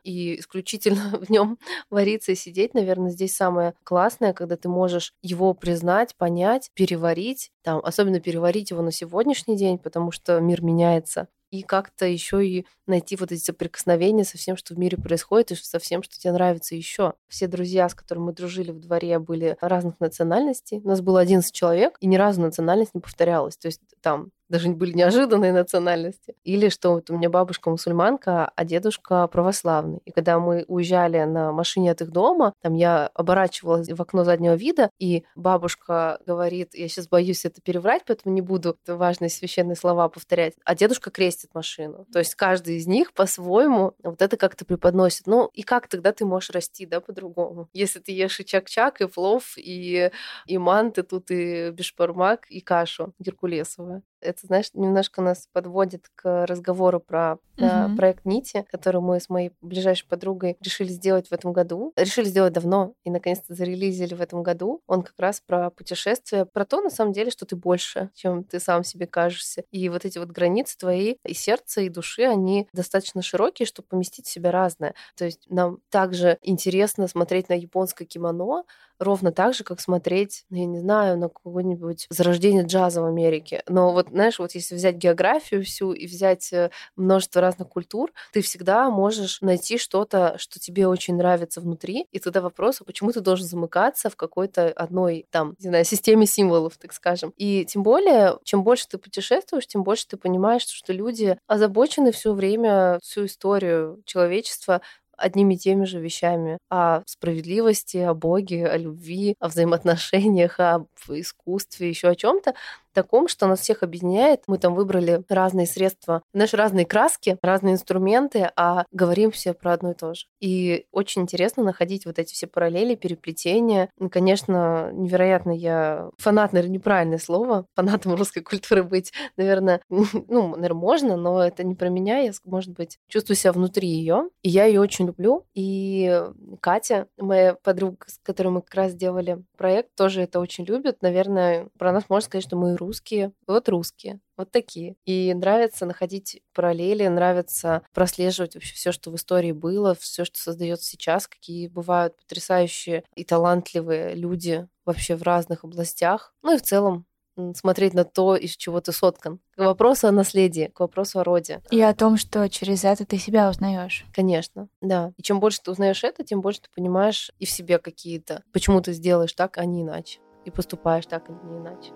и 0.02 0.38
исключительно 0.38 1.18
в 1.20 1.30
нем 1.30 1.58
вариться 1.90 2.32
и 2.32 2.36
сидеть. 2.36 2.74
Наверное, 2.74 3.10
здесь 3.10 3.34
самое 3.34 3.74
классное, 3.84 4.32
когда 4.32 4.56
ты 4.56 4.68
можешь 4.68 5.12
его 5.22 5.52
признать, 5.54 6.14
понять, 6.16 6.70
переварить, 6.74 7.50
там, 7.62 7.80
особенно 7.84 8.20
переварить 8.20 8.70
его 8.70 8.82
на 8.82 8.92
сегодняшний 8.92 9.56
день, 9.56 9.78
потому 9.78 10.12
что 10.12 10.40
мир 10.40 10.62
меняется, 10.62 11.28
и 11.50 11.62
как-то 11.62 12.06
еще 12.06 12.46
и 12.46 12.66
найти 12.86 13.16
вот 13.16 13.32
эти 13.32 13.42
соприкосновения 13.42 14.24
со 14.24 14.38
всем, 14.38 14.56
что 14.56 14.74
в 14.74 14.78
мире 14.78 14.96
происходит, 14.96 15.52
и 15.52 15.54
со 15.56 15.78
всем, 15.78 16.02
что 16.02 16.18
тебе 16.18 16.32
нравится 16.32 16.74
еще. 16.74 17.14
Все 17.28 17.46
друзья, 17.46 17.88
с 17.88 17.94
которыми 17.94 18.26
мы 18.26 18.32
дружили 18.32 18.70
в 18.70 18.80
дворе, 18.80 19.18
были 19.18 19.56
разных 19.60 19.98
национальностей. 20.00 20.80
У 20.84 20.88
нас 20.88 21.00
было 21.00 21.20
11 21.20 21.52
человек, 21.52 21.96
и 22.00 22.06
ни 22.06 22.16
разу 22.16 22.40
национальность 22.40 22.94
не 22.94 23.00
повторялась. 23.00 23.56
То 23.56 23.66
есть 23.66 23.80
там 24.00 24.30
даже 24.50 24.68
были 24.70 24.92
неожиданные 24.92 25.52
национальности. 25.52 26.34
Или 26.44 26.68
что 26.68 26.94
вот 26.94 27.08
у 27.08 27.16
меня 27.16 27.30
бабушка 27.30 27.70
мусульманка, 27.70 28.50
а 28.54 28.64
дедушка 28.64 29.26
православный. 29.28 30.00
И 30.04 30.10
когда 30.10 30.38
мы 30.38 30.64
уезжали 30.66 31.22
на 31.22 31.52
машине 31.52 31.92
от 31.92 32.02
их 32.02 32.10
дома, 32.10 32.52
там 32.60 32.74
я 32.74 33.06
оборачивалась 33.14 33.88
в 33.88 34.02
окно 34.02 34.24
заднего 34.24 34.54
вида, 34.54 34.90
и 34.98 35.24
бабушка 35.36 36.20
говорит, 36.26 36.74
я 36.74 36.88
сейчас 36.88 37.08
боюсь 37.08 37.44
это 37.44 37.62
переврать, 37.62 38.02
поэтому 38.06 38.34
не 38.34 38.40
буду 38.40 38.76
важные 38.86 39.30
священные 39.30 39.76
слова 39.76 40.08
повторять, 40.08 40.54
а 40.64 40.74
дедушка 40.74 41.10
крестит 41.10 41.55
машину. 41.55 42.07
То 42.12 42.18
есть 42.18 42.34
каждый 42.34 42.76
из 42.76 42.86
них 42.86 43.12
по-своему 43.12 43.94
вот 44.03 44.20
это 44.20 44.36
как-то 44.36 44.64
преподносит. 44.64 45.26
Ну 45.26 45.48
и 45.55 45.62
как 45.62 45.86
тогда 45.86 46.12
ты 46.12 46.24
можешь 46.24 46.51
расти, 46.51 46.86
да, 46.86 47.01
по-другому? 47.01 47.68
Если 47.72 48.01
ты 48.01 48.11
ешь 48.12 48.40
и 48.40 48.44
чак-чак, 48.44 49.01
и 49.01 49.07
плов, 49.07 49.55
и, 49.57 50.11
и 50.46 50.59
манты 50.59 51.05
тут, 51.05 51.30
и 51.30 51.70
бешпармак, 51.70 52.46
и 52.51 52.61
кашу 52.61 53.14
геркулесовую. 53.20 54.03
Это, 54.20 54.46
знаешь, 54.46 54.70
немножко 54.74 55.22
нас 55.22 55.48
подводит 55.52 56.10
к 56.14 56.46
разговору 56.46 57.00
про 57.00 57.38
угу. 57.58 57.96
проект 57.96 58.24
Нити, 58.24 58.64
который 58.70 59.00
мы 59.00 59.20
с 59.20 59.28
моей 59.28 59.52
ближайшей 59.60 60.06
подругой 60.08 60.56
решили 60.60 60.88
сделать 60.88 61.28
в 61.28 61.32
этом 61.32 61.52
году. 61.52 61.92
Решили 61.96 62.26
сделать 62.26 62.52
давно 62.52 62.94
и 63.04 63.10
наконец-то 63.10 63.54
зарелизили 63.54 64.14
в 64.14 64.20
этом 64.20 64.42
году. 64.42 64.82
Он 64.86 65.02
как 65.02 65.18
раз 65.18 65.40
про 65.40 65.70
путешествия, 65.70 66.44
про 66.44 66.64
то, 66.64 66.80
на 66.80 66.90
самом 66.90 67.12
деле, 67.12 67.30
что 67.30 67.46
ты 67.46 67.56
больше, 67.56 68.10
чем 68.14 68.44
ты 68.44 68.60
сам 68.60 68.84
себе 68.84 69.06
кажешься. 69.06 69.64
И 69.70 69.88
вот 69.88 70.04
эти 70.04 70.18
вот 70.18 70.28
границы 70.28 70.76
твои 70.78 71.16
и 71.24 71.34
сердца, 71.34 71.80
и 71.80 71.88
души, 71.88 72.22
они 72.22 72.68
достаточно 72.72 73.22
широкие, 73.22 73.66
чтобы 73.66 73.88
поместить 73.88 74.26
в 74.26 74.30
себя 74.30 74.50
разное. 74.50 74.94
То 75.16 75.24
есть 75.24 75.46
нам 75.48 75.78
также 75.90 76.38
интересно 76.42 77.08
смотреть 77.08 77.48
на 77.48 77.54
японское 77.54 78.04
кимоно, 78.04 78.64
ровно 79.00 79.32
так 79.32 79.54
же, 79.54 79.64
как 79.64 79.80
смотреть, 79.80 80.44
ну, 80.50 80.58
я 80.58 80.66
не 80.66 80.78
знаю, 80.78 81.18
на 81.18 81.28
какое-нибудь 81.28 82.06
зарождение 82.10 82.64
джаза 82.64 83.00
в 83.00 83.06
Америке. 83.06 83.62
Но 83.66 83.92
вот, 83.92 84.09
знаешь, 84.11 84.38
вот 84.38 84.52
если 84.52 84.74
взять 84.74 84.96
географию 84.96 85.64
всю 85.64 85.92
и 85.92 86.06
взять 86.06 86.52
э, 86.52 86.70
множество 86.96 87.40
разных 87.40 87.68
культур, 87.68 88.12
ты 88.32 88.42
всегда 88.42 88.90
можешь 88.90 89.40
найти 89.40 89.78
что-то, 89.78 90.36
что 90.38 90.58
тебе 90.61 90.86
очень 90.86 91.16
нравится 91.16 91.61
внутри. 91.61 92.06
И 92.12 92.18
тогда 92.18 92.40
вопрос, 92.40 92.80
а 92.80 92.84
почему 92.84 93.12
ты 93.12 93.20
должен 93.20 93.46
замыкаться 93.46 94.11
в 94.11 94.16
какой-то 94.16 94.68
одной, 94.68 95.26
там, 95.30 95.54
не 95.58 95.68
знаю, 95.68 95.84
системе 95.84 96.26
символов, 96.26 96.76
так 96.78 96.92
скажем. 96.92 97.32
И 97.36 97.64
тем 97.64 97.82
более, 97.82 98.38
чем 98.44 98.64
больше 98.64 98.88
ты 98.88 98.98
путешествуешь, 98.98 99.66
тем 99.66 99.82
больше 99.82 100.06
ты 100.08 100.16
понимаешь, 100.16 100.66
что 100.66 100.92
люди 100.92 101.38
озабочены 101.46 102.12
все 102.12 102.32
время, 102.32 102.98
всю 103.02 103.26
историю 103.26 104.02
человечества 104.04 104.80
одними 105.20 105.54
и 105.54 105.58
теми 105.58 105.84
же 105.84 106.00
вещами 106.00 106.58
о 106.70 107.02
справедливости, 107.06 107.98
о 107.98 108.14
Боге, 108.14 108.66
о 108.66 108.76
любви, 108.76 109.34
о 109.38 109.48
взаимоотношениях, 109.48 110.58
об 110.58 110.86
искусстве, 111.08 111.88
еще 111.88 112.08
о 112.08 112.14
чем-то 112.14 112.54
таком, 112.93 113.28
что 113.28 113.47
нас 113.47 113.61
всех 113.61 113.82
объединяет. 113.82 114.45
Мы 114.47 114.59
там 114.59 114.74
выбрали 114.74 115.22
разные 115.28 115.66
средства, 115.66 116.22
знаешь, 116.32 116.55
разные 116.55 116.86
краски, 116.86 117.38
разные 117.43 117.74
инструменты, 117.74 118.51
а 118.57 118.84
говорим 118.93 119.30
все 119.30 119.55
про 119.55 119.72
одно 119.72 119.93
и 119.93 119.95
то 119.95 120.14
же. 120.14 120.26
И 120.41 120.86
очень 120.93 121.22
интересно 121.22 121.62
находить 121.62 122.07
вот 122.07 122.18
эти 122.18 122.32
все 122.32 122.47
параллели, 122.47 122.95
переплетения. 122.95 123.91
И, 123.99 124.09
конечно, 124.09 124.91
невероятно 124.93 125.51
я 125.51 126.11
фанат, 126.18 126.53
наверное, 126.53 126.74
неправильное 126.74 127.18
слово, 127.18 127.66
фанатом 127.74 128.14
русской 128.14 128.41
культуры 128.41 128.82
быть, 128.82 129.12
наверное, 129.36 129.80
ну, 129.88 130.57
наверное, 130.57 130.74
можно, 130.74 131.16
но 131.16 131.43
это 131.43 131.64
не 131.64 131.74
про 131.74 131.88
меня, 131.88 132.18
я, 132.18 132.32
может 132.45 132.70
быть, 132.70 132.99
чувствую 133.09 133.36
себя 133.36 133.53
внутри 133.53 133.88
ее, 133.88 134.28
и 134.43 134.49
я 134.49 134.64
ее 134.64 134.80
очень 134.80 135.07
люблю. 135.07 135.45
И 135.55 136.22
Катя, 136.61 137.07
моя 137.18 137.55
подруга, 137.55 138.07
с 138.07 138.18
которой 138.22 138.49
мы 138.49 138.62
как 138.62 138.74
раз 138.74 138.95
делали 138.95 139.43
проект, 139.57 139.95
тоже 139.95 140.22
это 140.22 140.41
очень 140.41 140.64
любит. 140.64 141.03
Наверное, 141.03 141.68
про 141.78 141.93
нас 141.93 142.05
можно 142.09 142.26
сказать, 142.26 142.45
что 142.45 142.57
мы 142.57 142.76
русские, 142.81 143.33
вот 143.47 143.68
русские, 143.68 144.20
вот 144.37 144.51
такие. 144.51 144.97
И 145.05 145.33
нравится 145.35 145.87
находить 145.87 146.43
параллели, 146.53 147.07
нравится 147.07 147.83
прослеживать 147.95 148.55
вообще 148.55 148.74
все, 148.74 148.93
что 148.93 149.11
в 149.11 149.14
истории 149.14 149.53
было, 149.53 149.95
все, 149.95 150.24
что 150.24 150.39
создается 150.41 150.89
сейчас, 150.89 151.28
какие 151.28 151.68
бывают 151.68 152.16
потрясающие 152.16 153.05
и 153.14 153.24
талантливые 153.24 154.14
люди 154.14 154.66
вообще 154.85 155.14
в 155.14 155.22
разных 155.22 155.64
областях. 155.64 156.35
Ну 156.43 156.55
и 156.55 156.59
в 156.59 156.62
целом 156.62 157.07
смотреть 157.55 157.95
на 157.95 158.05
то, 158.05 158.37
из 158.37 158.57
чего 158.57 158.81
ты 158.81 158.93
соткан. 158.93 159.41
К 159.57 159.64
вопросу 159.64 160.09
о 160.09 160.12
наследии, 160.12 160.70
к 160.74 160.81
вопросу 160.81 161.20
о 161.20 161.24
роде. 161.24 161.62
И 161.70 161.81
о 161.81 161.95
том, 161.95 162.16
что 162.16 162.49
через 162.49 162.85
это 162.85 163.05
ты 163.07 163.18
себя 163.18 163.49
узнаешь. 163.49 164.05
Конечно, 164.12 164.68
да. 164.81 165.12
И 165.16 165.22
чем 165.22 165.41
больше 165.41 165.61
ты 165.62 165.70
узнаешь 165.70 166.05
это, 166.05 166.24
тем 166.24 166.41
больше 166.41 166.62
ты 166.62 166.68
понимаешь 166.74 167.31
и 167.39 167.47
в 167.47 167.51
себе 167.51 167.78
какие-то, 167.78 168.43
почему 168.53 168.81
ты 168.81 168.93
сделаешь 168.93 169.33
так, 169.33 169.59
а 169.59 169.64
не 169.64 169.83
иначе. 169.83 170.20
И 170.45 170.51
поступаешь 170.51 171.07
так, 171.07 171.28
а 171.28 171.33
не 171.33 171.59
иначе. 171.59 171.93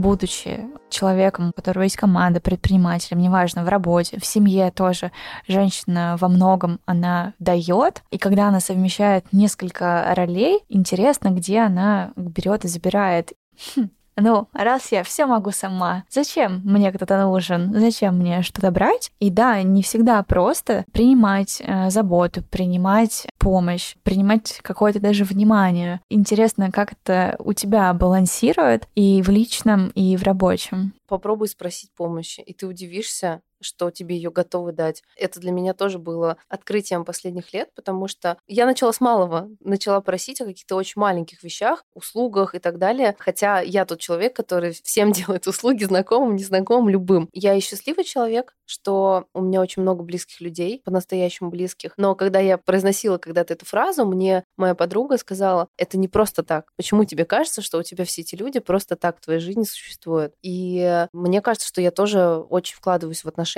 Будучи 0.00 0.66
человеком, 0.88 1.50
у 1.50 1.52
которого 1.52 1.84
есть 1.84 1.96
команда, 1.96 2.40
предпринимателем, 2.40 3.20
неважно, 3.20 3.64
в 3.64 3.68
работе, 3.68 4.18
в 4.18 4.26
семье 4.26 4.70
тоже, 4.70 5.12
женщина 5.46 6.16
во 6.20 6.28
многом 6.28 6.80
она 6.86 7.34
дает. 7.38 8.02
И 8.10 8.18
когда 8.18 8.48
она 8.48 8.60
совмещает 8.60 9.24
несколько 9.32 10.12
ролей, 10.16 10.60
интересно, 10.68 11.28
где 11.28 11.60
она 11.60 12.12
берет 12.16 12.64
и 12.64 12.68
забирает. 12.68 13.32
Хм, 13.76 13.90
ну, 14.20 14.48
раз 14.52 14.92
я 14.92 15.02
все 15.02 15.26
могу 15.26 15.50
сама, 15.50 16.04
зачем 16.10 16.62
мне 16.64 16.92
кто-то 16.92 17.22
нужен? 17.22 17.72
Зачем 17.78 18.18
мне 18.18 18.42
что-то 18.42 18.70
брать? 18.70 19.12
И 19.20 19.30
да, 19.30 19.62
не 19.62 19.82
всегда 19.82 20.22
просто 20.22 20.84
принимать 20.92 21.60
э, 21.60 21.90
заботу, 21.90 22.42
принимать 22.42 23.26
помощь, 23.38 23.94
принимать 24.02 24.60
какое-то 24.62 25.00
даже 25.00 25.24
внимание. 25.24 26.00
Интересно, 26.08 26.70
как 26.70 26.92
это 26.92 27.36
у 27.38 27.52
тебя 27.52 27.92
балансирует 27.92 28.88
и 28.94 29.22
в 29.22 29.28
личном, 29.28 29.88
и 29.94 30.16
в 30.16 30.22
рабочем. 30.22 30.94
Попробуй 31.08 31.48
спросить 31.48 31.90
помощи, 31.96 32.40
и 32.40 32.52
ты 32.52 32.66
удивишься, 32.66 33.40
что 33.60 33.90
тебе 33.90 34.16
ее 34.16 34.30
готовы 34.30 34.72
дать. 34.72 35.02
Это 35.16 35.40
для 35.40 35.52
меня 35.52 35.74
тоже 35.74 35.98
было 35.98 36.36
открытием 36.48 37.04
последних 37.04 37.52
лет, 37.52 37.70
потому 37.74 38.08
что 38.08 38.38
я 38.46 38.66
начала 38.66 38.92
с 38.92 39.00
малого, 39.00 39.48
начала 39.60 40.00
просить 40.00 40.40
о 40.40 40.46
каких-то 40.46 40.76
очень 40.76 41.00
маленьких 41.00 41.42
вещах, 41.42 41.84
услугах 41.94 42.54
и 42.54 42.58
так 42.58 42.78
далее. 42.78 43.16
Хотя 43.18 43.60
я 43.60 43.84
тот 43.84 44.00
человек, 44.00 44.34
который 44.34 44.72
всем 44.72 45.12
делает 45.12 45.46
услуги 45.46 45.84
знакомым, 45.84 46.36
незнакомым, 46.36 46.88
любым. 46.88 47.28
Я 47.32 47.54
и 47.54 47.60
счастливый 47.60 48.04
человек, 48.04 48.54
что 48.66 49.26
у 49.34 49.42
меня 49.42 49.60
очень 49.60 49.82
много 49.82 50.02
близких 50.02 50.40
людей, 50.40 50.80
по-настоящему 50.84 51.50
близких. 51.50 51.92
Но 51.96 52.14
когда 52.14 52.38
я 52.38 52.56
произносила 52.56 53.18
когда-то 53.18 53.54
эту 53.54 53.66
фразу, 53.66 54.06
мне 54.06 54.44
моя 54.56 54.74
подруга 54.74 55.18
сказала, 55.18 55.68
это 55.76 55.98
не 55.98 56.08
просто 56.08 56.42
так. 56.42 56.70
Почему 56.76 57.04
тебе 57.04 57.24
кажется, 57.24 57.62
что 57.62 57.78
у 57.78 57.82
тебя 57.82 58.04
все 58.04 58.22
эти 58.22 58.36
люди 58.36 58.60
просто 58.60 58.96
так 58.96 59.18
в 59.18 59.20
твоей 59.20 59.40
жизни 59.40 59.64
существуют? 59.64 60.34
И 60.42 61.06
мне 61.12 61.40
кажется, 61.40 61.66
что 61.66 61.80
я 61.80 61.90
тоже 61.90 62.36
очень 62.36 62.76
вкладываюсь 62.76 63.24
в 63.24 63.28
отношения. 63.28 63.49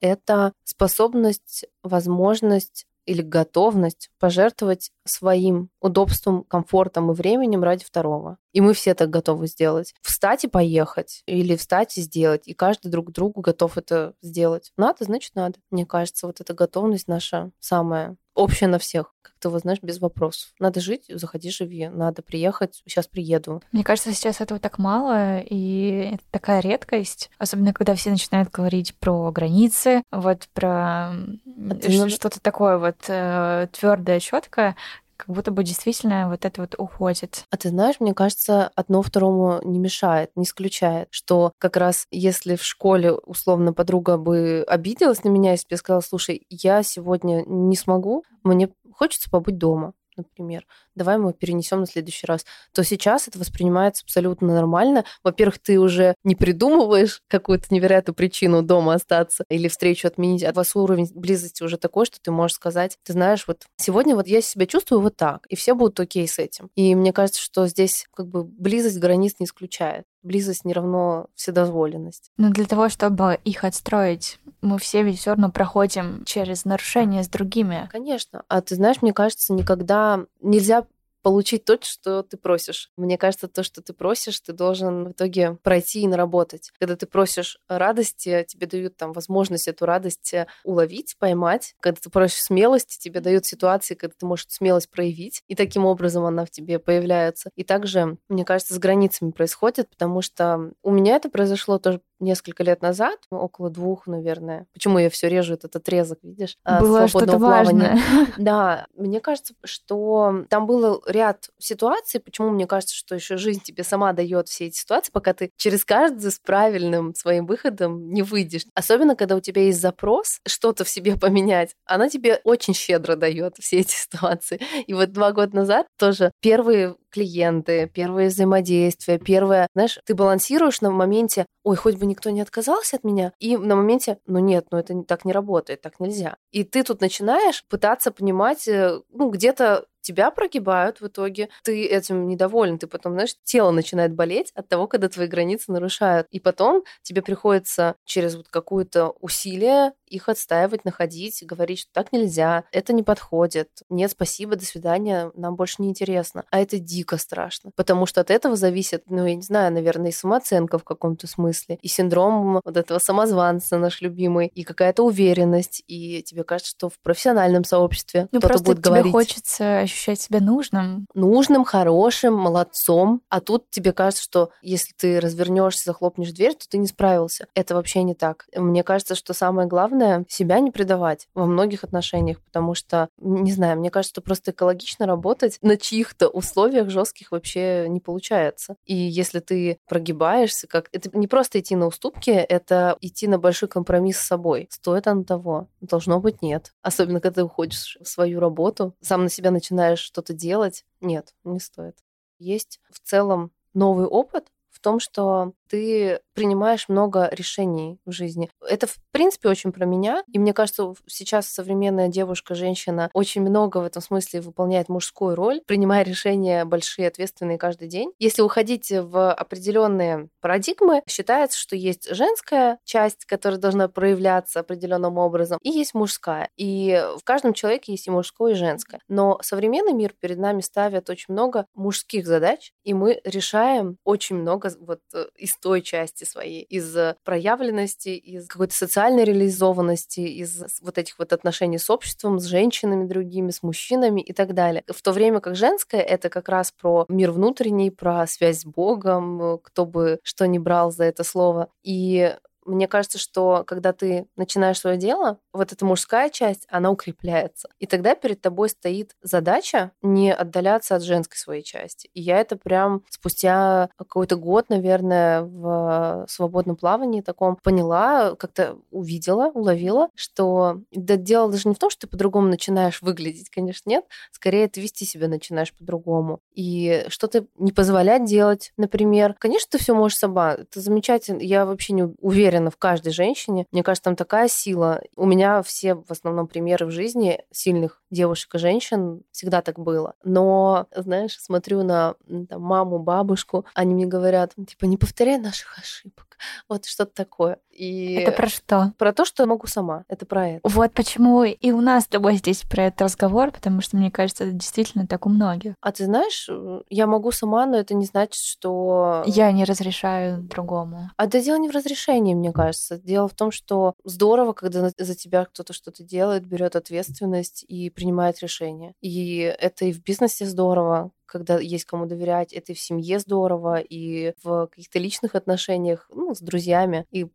Это 0.00 0.52
способность, 0.64 1.64
возможность 1.82 2.86
или 3.06 3.22
готовность 3.22 4.10
пожертвовать 4.18 4.90
своим 5.04 5.70
удобством, 5.80 6.44
комфортом 6.44 7.10
и 7.10 7.14
временем 7.14 7.62
ради 7.62 7.84
второго. 7.84 8.38
И 8.52 8.60
мы 8.60 8.74
все 8.74 8.94
так 8.94 9.10
готовы 9.10 9.46
сделать. 9.46 9.94
Встать 10.02 10.44
и 10.44 10.48
поехать. 10.48 11.22
Или 11.26 11.56
встать 11.56 11.96
и 11.98 12.02
сделать. 12.02 12.42
И 12.46 12.54
каждый 12.54 12.90
друг 12.90 13.12
другу 13.12 13.40
готов 13.40 13.78
это 13.78 14.14
сделать. 14.22 14.72
Надо, 14.76 15.04
значит, 15.04 15.34
надо. 15.34 15.58
Мне 15.70 15.86
кажется, 15.86 16.26
вот 16.26 16.40
эта 16.40 16.54
готовность 16.54 17.08
наша 17.08 17.50
самая 17.60 18.16
общая 18.34 18.66
на 18.66 18.78
всех. 18.78 19.14
Как-то, 19.22 19.50
вот, 19.50 19.62
знаешь, 19.62 19.80
без 19.82 20.00
вопросов. 20.00 20.52
Надо 20.58 20.80
жить, 20.80 21.04
заходи, 21.08 21.50
живи. 21.50 21.88
Надо 21.88 22.22
приехать, 22.22 22.82
сейчас 22.86 23.06
приеду. 23.06 23.62
Мне 23.72 23.84
кажется, 23.84 24.12
сейчас 24.12 24.40
этого 24.40 24.58
так 24.58 24.78
мало, 24.78 25.40
и 25.40 26.12
это 26.14 26.24
такая 26.30 26.60
редкость. 26.60 27.30
Особенно, 27.38 27.72
когда 27.72 27.94
все 27.94 28.10
начинают 28.10 28.50
говорить 28.50 28.94
про 28.98 29.30
границы, 29.30 30.02
вот 30.10 30.48
про 30.54 31.12
а 31.12 32.08
что-то 32.08 32.40
такое 32.40 32.78
вот 32.78 32.96
э, 33.08 33.68
твердое, 33.72 34.20
четкое 34.20 34.76
как 35.16 35.34
будто 35.34 35.50
бы 35.50 35.64
действительно 35.64 36.28
вот 36.28 36.44
это 36.44 36.60
вот 36.60 36.74
уходит. 36.78 37.44
А 37.50 37.56
ты 37.56 37.68
знаешь, 37.68 37.96
мне 38.00 38.14
кажется, 38.14 38.70
одно 38.74 39.02
второму 39.02 39.60
не 39.64 39.78
мешает, 39.78 40.30
не 40.36 40.44
исключает, 40.44 41.08
что 41.10 41.52
как 41.58 41.76
раз 41.76 42.06
если 42.10 42.56
в 42.56 42.64
школе 42.64 43.12
условно 43.12 43.72
подруга 43.72 44.16
бы 44.16 44.64
обиделась 44.66 45.24
на 45.24 45.28
меня, 45.28 45.52
если 45.52 45.64
бы 45.64 45.72
я 45.72 45.76
сказала, 45.78 46.00
слушай, 46.00 46.46
я 46.48 46.82
сегодня 46.82 47.44
не 47.46 47.76
смогу, 47.76 48.24
мне 48.42 48.70
хочется 48.92 49.30
побыть 49.30 49.58
дома 49.58 49.92
например, 50.16 50.66
давай 50.94 51.18
мы 51.18 51.32
перенесем 51.32 51.80
на 51.80 51.86
следующий 51.86 52.26
раз, 52.26 52.44
то 52.72 52.84
сейчас 52.84 53.28
это 53.28 53.38
воспринимается 53.38 54.04
абсолютно 54.04 54.54
нормально. 54.54 55.04
Во-первых, 55.22 55.58
ты 55.58 55.78
уже 55.78 56.14
не 56.24 56.34
придумываешь 56.34 57.22
какую-то 57.28 57.66
невероятную 57.70 58.14
причину 58.14 58.62
дома 58.62 58.94
остаться 58.94 59.44
или 59.48 59.68
встречу 59.68 60.06
отменить, 60.06 60.44
а 60.44 60.50
у 60.50 60.54
вас 60.54 60.76
уровень 60.76 61.08
близости 61.14 61.62
уже 61.62 61.78
такой, 61.78 62.06
что 62.06 62.18
ты 62.20 62.30
можешь 62.30 62.56
сказать, 62.56 62.98
ты 63.04 63.12
знаешь, 63.12 63.46
вот 63.46 63.64
сегодня 63.76 64.14
вот 64.14 64.26
я 64.26 64.40
себя 64.40 64.66
чувствую 64.66 65.00
вот 65.00 65.16
так, 65.16 65.46
и 65.48 65.56
все 65.56 65.74
будут 65.74 65.98
окей 66.00 66.26
с 66.28 66.38
этим. 66.38 66.70
И 66.74 66.94
мне 66.94 67.12
кажется, 67.12 67.40
что 67.40 67.66
здесь 67.66 68.06
как 68.14 68.28
бы 68.28 68.44
близость 68.44 68.98
границ 68.98 69.34
не 69.38 69.46
исключает. 69.46 70.04
Близость 70.22 70.64
не 70.64 70.72
равно 70.72 71.26
вседозволенность. 71.34 72.30
Но 72.36 72.50
для 72.50 72.64
того, 72.64 72.88
чтобы 72.88 73.38
их 73.44 73.64
отстроить, 73.64 74.38
мы 74.60 74.78
все 74.78 75.02
ведь 75.02 75.18
все 75.18 75.30
равно 75.30 75.50
проходим 75.50 76.24
через 76.24 76.64
нарушения 76.64 77.22
с 77.22 77.28
другими. 77.28 77.88
Конечно. 77.90 78.44
А 78.48 78.60
ты 78.60 78.74
знаешь, 78.74 79.02
мне 79.02 79.12
кажется, 79.12 79.52
никогда 79.52 80.24
нельзя 80.40 80.86
получить 81.22 81.64
то, 81.64 81.78
что 81.80 82.22
ты 82.22 82.36
просишь. 82.36 82.90
Мне 82.96 83.16
кажется, 83.16 83.48
то, 83.48 83.62
что 83.62 83.82
ты 83.82 83.92
просишь, 83.92 84.40
ты 84.40 84.52
должен 84.52 85.08
в 85.08 85.12
итоге 85.12 85.58
пройти 85.62 86.02
и 86.02 86.06
наработать. 86.06 86.70
Когда 86.78 86.96
ты 86.96 87.06
просишь 87.06 87.58
радости, 87.68 88.44
тебе 88.48 88.66
дают 88.66 88.96
там 88.96 89.12
возможность 89.12 89.68
эту 89.68 89.86
радость 89.86 90.34
э, 90.34 90.46
уловить, 90.64 91.16
поймать. 91.18 91.74
Когда 91.80 92.00
ты 92.00 92.10
просишь 92.10 92.42
смелости, 92.42 92.98
тебе 92.98 93.20
дают 93.20 93.46
ситуации, 93.46 93.94
когда 93.94 94.14
ты 94.18 94.26
можешь 94.26 94.46
смелость 94.48 94.90
проявить, 94.90 95.42
и 95.48 95.54
таким 95.54 95.86
образом 95.86 96.24
она 96.24 96.44
в 96.44 96.50
тебе 96.50 96.78
появляется. 96.78 97.50
И 97.56 97.64
также, 97.64 98.18
мне 98.28 98.44
кажется, 98.44 98.74
с 98.74 98.78
границами 98.78 99.30
происходит, 99.30 99.88
потому 99.88 100.22
что 100.22 100.72
у 100.82 100.90
меня 100.90 101.16
это 101.16 101.28
произошло 101.28 101.78
тоже 101.78 102.00
несколько 102.22 102.62
лет 102.62 102.82
назад, 102.82 103.18
около 103.30 103.68
двух, 103.68 104.06
наверное. 104.06 104.66
Почему 104.72 104.98
я 104.98 105.10
все 105.10 105.28
режу 105.28 105.54
этот 105.54 105.76
отрезок, 105.76 106.20
видишь? 106.22 106.56
Было 106.64 107.08
что-то 107.08 107.38
важное. 107.38 107.98
Да, 108.38 108.86
мне 108.94 109.20
кажется, 109.20 109.54
что 109.64 110.44
там 110.48 110.66
был 110.66 111.02
ряд 111.12 111.50
ситуаций, 111.58 112.20
почему 112.20 112.50
мне 112.50 112.66
кажется, 112.66 112.94
что 112.94 113.14
еще 113.14 113.36
жизнь 113.36 113.62
тебе 113.62 113.84
сама 113.84 114.12
дает 114.12 114.48
все 114.48 114.66
эти 114.66 114.76
ситуации, 114.76 115.12
пока 115.12 115.32
ты 115.32 115.50
через 115.56 115.84
каждый 115.84 116.30
с 116.30 116.38
правильным 116.38 117.14
своим 117.14 117.46
выходом 117.46 118.10
не 118.12 118.22
выйдешь. 118.22 118.66
Особенно, 118.74 119.14
когда 119.14 119.36
у 119.36 119.40
тебя 119.40 119.62
есть 119.62 119.80
запрос 119.80 120.40
что-то 120.46 120.84
в 120.84 120.88
себе 120.88 121.16
поменять, 121.16 121.74
она 121.84 122.08
тебе 122.08 122.40
очень 122.44 122.74
щедро 122.74 123.16
дает 123.16 123.56
все 123.60 123.80
эти 123.80 123.92
ситуации. 123.94 124.60
И 124.86 124.94
вот 124.94 125.12
два 125.12 125.32
года 125.32 125.54
назад 125.54 125.86
тоже 125.98 126.32
первые 126.40 126.96
клиенты, 127.12 127.90
первые 127.92 128.28
взаимодействия, 128.28 129.18
первое, 129.18 129.68
знаешь, 129.74 129.98
ты 130.04 130.14
балансируешь 130.14 130.80
на 130.80 130.90
моменте, 130.90 131.46
ой, 131.62 131.76
хоть 131.76 131.96
бы 131.96 132.06
никто 132.06 132.30
не 132.30 132.40
отказался 132.40 132.96
от 132.96 133.04
меня, 133.04 133.32
и 133.38 133.56
на 133.56 133.76
моменте, 133.76 134.18
ну 134.26 134.38
нет, 134.38 134.66
ну 134.70 134.78
это 134.78 135.02
так 135.02 135.24
не 135.24 135.32
работает, 135.32 135.82
так 135.82 136.00
нельзя. 136.00 136.36
И 136.50 136.64
ты 136.64 136.82
тут 136.82 137.00
начинаешь 137.00 137.64
пытаться 137.68 138.10
понимать, 138.10 138.66
э, 138.66 139.00
ну 139.10 139.30
где-то 139.30 139.84
тебя 140.02 140.30
прогибают 140.30 141.00
в 141.00 141.06
итоге, 141.06 141.48
ты 141.62 141.86
этим 141.86 142.28
недоволен, 142.28 142.78
ты 142.78 142.86
потом, 142.86 143.14
знаешь, 143.14 143.34
тело 143.44 143.70
начинает 143.70 144.12
болеть 144.14 144.52
от 144.54 144.68
того, 144.68 144.86
когда 144.86 145.08
твои 145.08 145.26
границы 145.26 145.72
нарушают. 145.72 146.26
И 146.30 146.40
потом 146.40 146.84
тебе 147.02 147.22
приходится 147.22 147.94
через 148.04 148.36
вот 148.36 148.48
какое-то 148.48 149.14
усилие 149.20 149.92
их 150.12 150.28
отстаивать, 150.28 150.84
находить, 150.84 151.42
говорить, 151.44 151.80
что 151.80 151.90
так 151.92 152.12
нельзя, 152.12 152.64
это 152.70 152.92
не 152.92 153.02
подходит, 153.02 153.70
нет, 153.88 154.10
спасибо, 154.10 154.56
до 154.56 154.64
свидания, 154.64 155.32
нам 155.34 155.56
больше 155.56 155.76
не 155.78 155.88
интересно. 155.88 156.44
А 156.50 156.60
это 156.60 156.78
дико 156.78 157.16
страшно, 157.16 157.70
потому 157.74 158.06
что 158.06 158.20
от 158.20 158.30
этого 158.30 158.56
зависит, 158.56 159.04
ну, 159.08 159.26
я 159.26 159.34
не 159.34 159.42
знаю, 159.42 159.72
наверное, 159.72 160.10
и 160.10 160.12
самооценка 160.12 160.78
в 160.78 160.84
каком-то 160.84 161.26
смысле, 161.26 161.78
и 161.80 161.88
синдром 161.88 162.60
вот 162.62 162.76
этого 162.76 162.98
самозванца 162.98 163.78
наш 163.78 164.02
любимый, 164.02 164.48
и 164.48 164.64
какая-то 164.64 165.02
уверенность, 165.02 165.82
и 165.86 166.22
тебе 166.22 166.44
кажется, 166.44 166.70
что 166.70 166.88
в 166.90 166.98
профессиональном 167.00 167.64
сообществе 167.64 168.28
ну, 168.32 168.38
кто-то 168.38 168.62
будет 168.62 168.78
тебе 168.78 168.90
говорить. 168.90 169.12
хочется 169.12 169.86
ощущать 169.92 170.20
себя 170.20 170.40
нужным. 170.40 171.06
Нужным, 171.14 171.64
хорошим, 171.64 172.34
молодцом. 172.34 173.22
А 173.28 173.40
тут 173.40 173.70
тебе 173.70 173.92
кажется, 173.92 174.22
что 174.22 174.50
если 174.62 174.92
ты 174.96 175.20
развернешься, 175.20 175.84
захлопнешь 175.84 176.32
дверь, 176.32 176.54
то 176.54 176.68
ты 176.68 176.78
не 176.78 176.86
справился. 176.86 177.46
Это 177.54 177.74
вообще 177.74 178.02
не 178.02 178.14
так. 178.14 178.46
Мне 178.56 178.82
кажется, 178.82 179.14
что 179.14 179.34
самое 179.34 179.68
главное 179.68 180.24
себя 180.28 180.58
не 180.60 180.70
предавать 180.70 181.28
во 181.34 181.46
многих 181.46 181.84
отношениях, 181.84 182.40
потому 182.40 182.74
что, 182.74 183.08
не 183.18 183.52
знаю, 183.52 183.78
мне 183.78 183.90
кажется, 183.90 184.12
что 184.12 184.22
просто 184.22 184.50
экологично 184.50 185.06
работать 185.06 185.58
на 185.62 185.76
чьих-то 185.76 186.28
условиях 186.28 186.88
жестких 186.88 187.30
вообще 187.30 187.86
не 187.88 188.00
получается. 188.00 188.76
И 188.84 188.94
если 188.94 189.40
ты 189.40 189.78
прогибаешься, 189.88 190.66
как 190.66 190.88
это 190.92 191.10
не 191.16 191.26
просто 191.26 191.60
идти 191.60 191.76
на 191.76 191.86
уступки, 191.86 192.30
это 192.30 192.96
идти 193.00 193.26
на 193.28 193.38
большой 193.38 193.68
компромисс 193.68 194.18
с 194.18 194.26
собой. 194.26 194.68
Стоит 194.70 195.06
оно 195.06 195.24
того? 195.24 195.68
Должно 195.80 196.20
быть 196.20 196.42
нет. 196.42 196.72
Особенно, 196.82 197.20
когда 197.20 197.36
ты 197.36 197.44
уходишь 197.44 197.98
в 198.00 198.08
свою 198.08 198.40
работу, 198.40 198.94
сам 199.00 199.24
на 199.24 199.28
себя 199.28 199.50
начинаешь 199.50 199.81
начинаешь 199.82 199.98
что-то 199.98 200.32
делать, 200.32 200.84
нет, 201.00 201.34
не 201.44 201.58
стоит. 201.58 201.98
Есть 202.38 202.80
в 202.90 203.00
целом 203.00 203.50
новый 203.74 204.06
опыт 204.06 204.46
в 204.70 204.78
том, 204.80 205.00
что 205.00 205.54
ты 205.72 206.20
принимаешь 206.34 206.90
много 206.90 207.30
решений 207.32 207.98
в 208.04 208.12
жизни. 208.12 208.50
Это, 208.68 208.86
в 208.86 208.98
принципе, 209.10 209.48
очень 209.48 209.72
про 209.72 209.86
меня. 209.86 210.22
И 210.30 210.38
мне 210.38 210.52
кажется, 210.52 210.92
сейчас 211.06 211.48
современная 211.48 212.08
девушка, 212.08 212.54
женщина 212.54 213.08
очень 213.14 213.40
много 213.40 213.78
в 213.78 213.84
этом 213.84 214.02
смысле 214.02 214.42
выполняет 214.42 214.90
мужскую 214.90 215.34
роль, 215.34 215.62
принимая 215.66 216.04
решения 216.04 216.66
большие, 216.66 217.08
ответственные 217.08 217.56
каждый 217.56 217.88
день. 217.88 218.12
Если 218.18 218.42
уходить 218.42 218.90
в 218.90 219.32
определенные 219.32 220.28
парадигмы, 220.42 221.02
считается, 221.08 221.58
что 221.58 221.74
есть 221.74 222.14
женская 222.14 222.78
часть, 222.84 223.24
которая 223.24 223.58
должна 223.58 223.88
проявляться 223.88 224.60
определенным 224.60 225.16
образом, 225.16 225.58
и 225.62 225.70
есть 225.70 225.94
мужская. 225.94 226.50
И 226.58 227.02
в 227.18 227.24
каждом 227.24 227.54
человеке 227.54 227.92
есть 227.92 228.06
и 228.08 228.10
мужское, 228.10 228.52
и 228.52 228.56
женское. 228.56 229.00
Но 229.08 229.38
современный 229.42 229.94
мир 229.94 230.12
перед 230.20 230.36
нами 230.38 230.60
ставит 230.60 231.08
очень 231.08 231.32
много 231.32 231.64
мужских 231.74 232.26
задач, 232.26 232.72
и 232.84 232.92
мы 232.92 233.22
решаем 233.24 233.96
очень 234.04 234.36
много 234.36 234.70
вот 234.80 235.00
э, 235.14 235.24
из 235.36 235.56
той 235.62 235.80
части 235.80 236.24
своей, 236.24 236.62
из 236.62 236.94
проявленности, 237.24 238.10
из 238.10 238.48
какой-то 238.48 238.74
социальной 238.74 239.24
реализованности, 239.24 240.20
из 240.20 240.64
вот 240.82 240.98
этих 240.98 241.18
вот 241.18 241.32
отношений 241.32 241.78
с 241.78 241.88
обществом, 241.88 242.40
с 242.40 242.44
женщинами 242.44 243.06
другими, 243.06 243.50
с 243.50 243.62
мужчинами 243.62 244.20
и 244.20 244.32
так 244.32 244.54
далее. 244.54 244.82
В 244.88 245.00
то 245.00 245.12
время 245.12 245.40
как 245.40 245.54
женское— 245.54 246.00
это 246.02 246.28
как 246.28 246.48
раз 246.48 246.72
про 246.72 247.06
мир 247.08 247.30
внутренний, 247.30 247.90
про 247.90 248.26
связь 248.26 248.60
с 248.60 248.64
Богом, 248.64 249.58
кто 249.62 249.86
бы 249.86 250.18
что 250.24 250.46
ни 250.46 250.58
брал 250.58 250.90
за 250.90 251.04
это 251.04 251.22
слово. 251.24 251.68
И 251.82 252.34
мне 252.64 252.88
кажется, 252.88 253.18
что 253.18 253.64
когда 253.66 253.92
ты 253.92 254.26
начинаешь 254.36 254.78
свое 254.78 254.96
дело, 254.96 255.38
вот 255.52 255.72
эта 255.72 255.84
мужская 255.84 256.30
часть, 256.30 256.66
она 256.70 256.90
укрепляется. 256.90 257.68
И 257.78 257.86
тогда 257.86 258.14
перед 258.14 258.40
тобой 258.40 258.68
стоит 258.68 259.16
задача 259.22 259.92
не 260.02 260.32
отдаляться 260.32 260.96
от 260.96 261.02
женской 261.02 261.38
своей 261.38 261.62
части. 261.62 262.08
И 262.14 262.20
я 262.20 262.40
это 262.40 262.56
прям 262.56 263.02
спустя 263.10 263.90
какой-то 263.96 264.36
год, 264.36 264.68
наверное, 264.68 265.42
в 265.42 266.26
свободном 266.28 266.76
плавании 266.76 267.20
таком 267.20 267.56
поняла, 267.62 268.34
как-то 268.36 268.78
увидела, 268.90 269.50
уловила, 269.50 270.08
что 270.14 270.80
да, 270.92 271.16
дело 271.16 271.50
даже 271.50 271.68
не 271.68 271.74
в 271.74 271.78
том, 271.78 271.90
что 271.90 272.02
ты 272.02 272.06
по-другому 272.06 272.48
начинаешь 272.48 273.02
выглядеть, 273.02 273.50
конечно, 273.50 273.90
нет. 273.90 274.04
Скорее, 274.30 274.68
ты 274.68 274.80
вести 274.80 275.04
себя 275.04 275.28
начинаешь 275.28 275.72
по-другому. 275.74 276.40
И 276.54 277.04
что-то 277.08 277.46
не 277.56 277.72
позволять 277.72 278.24
делать, 278.24 278.72
например. 278.76 279.34
Конечно, 279.38 279.68
ты 279.72 279.78
все 279.78 279.94
можешь 279.94 280.18
сама. 280.18 280.54
Это 280.54 280.80
замечательно. 280.80 281.40
Я 281.40 281.66
вообще 281.66 281.92
не 281.92 282.04
уверена, 282.20 282.51
уверена 282.52 282.70
в 282.70 282.76
каждой 282.76 283.12
женщине. 283.12 283.66
Мне 283.72 283.82
кажется, 283.82 284.04
там 284.04 284.16
такая 284.16 284.48
сила. 284.48 285.00
У 285.16 285.26
меня 285.26 285.62
все 285.62 285.94
в 285.94 286.10
основном 286.10 286.46
примеры 286.46 286.86
в 286.86 286.90
жизни 286.90 287.40
сильных 287.50 288.02
девушек 288.10 288.54
и 288.54 288.58
женщин 288.58 289.22
всегда 289.32 289.62
так 289.62 289.78
было. 289.78 290.14
Но, 290.22 290.86
знаешь, 290.94 291.38
смотрю 291.40 291.82
на 291.82 292.14
там, 292.48 292.60
маму, 292.60 292.98
бабушку, 292.98 293.64
они 293.74 293.94
мне 293.94 294.06
говорят, 294.06 294.52
типа, 294.54 294.84
не 294.84 294.96
повторяй 294.96 295.38
наших 295.38 295.78
ошибок. 295.78 296.31
Вот 296.68 296.86
что-то 296.86 297.12
такое. 297.14 297.58
И 297.70 298.14
это 298.14 298.32
про 298.32 298.48
что? 298.48 298.92
Про 298.98 299.12
то, 299.12 299.24
что 299.24 299.42
я 299.42 299.46
могу 299.46 299.66
сама. 299.66 300.04
Это 300.08 300.26
про 300.26 300.48
это. 300.48 300.60
Вот 300.68 300.92
почему 300.92 301.44
и 301.44 301.70
у 301.70 301.80
нас 301.80 302.04
с 302.04 302.08
тобой 302.08 302.36
здесь 302.36 302.62
про 302.62 302.84
этот 302.84 303.02
разговор, 303.02 303.50
потому 303.50 303.80
что, 303.80 303.96
мне 303.96 304.10
кажется, 304.10 304.44
это 304.44 304.52
действительно 304.52 305.06
так 305.06 305.26
у 305.26 305.28
многих. 305.28 305.74
А 305.80 305.92
ты 305.92 306.04
знаешь, 306.04 306.48
я 306.90 307.06
могу 307.06 307.32
сама, 307.32 307.66
но 307.66 307.76
это 307.76 307.94
не 307.94 308.04
значит, 308.04 308.42
что... 308.42 309.22
Я 309.26 309.50
не 309.52 309.64
разрешаю 309.64 310.42
другому. 310.42 311.10
А 311.16 311.26
это 311.26 311.40
дело 311.40 311.56
не 311.56 311.68
в 311.68 311.72
разрешении, 311.72 312.34
мне 312.34 312.52
кажется. 312.52 312.98
Дело 312.98 313.28
в 313.28 313.34
том, 313.34 313.50
что 313.50 313.94
здорово, 314.04 314.52
когда 314.52 314.90
за 314.96 315.14
тебя 315.14 315.44
кто-то 315.44 315.72
что-то 315.72 316.04
делает, 316.04 316.46
берет 316.46 316.76
ответственность 316.76 317.64
и 317.66 317.90
принимает 317.90 318.40
решения. 318.40 318.94
И 319.00 319.38
это 319.38 319.86
и 319.86 319.92
в 319.92 320.02
бизнесе 320.02 320.46
здорово, 320.46 321.10
когда 321.32 321.58
есть 321.58 321.86
кому 321.86 322.04
доверять, 322.04 322.52
это 322.52 322.72
и 322.72 322.74
в 322.74 322.80
семье 322.80 323.18
здорово, 323.18 323.80
и 323.80 324.34
в 324.42 324.66
каких-то 324.66 324.98
личных 324.98 325.34
отношениях, 325.34 326.06
ну, 326.12 326.34
с 326.34 326.40
друзьями 326.40 327.06
и 327.10 327.26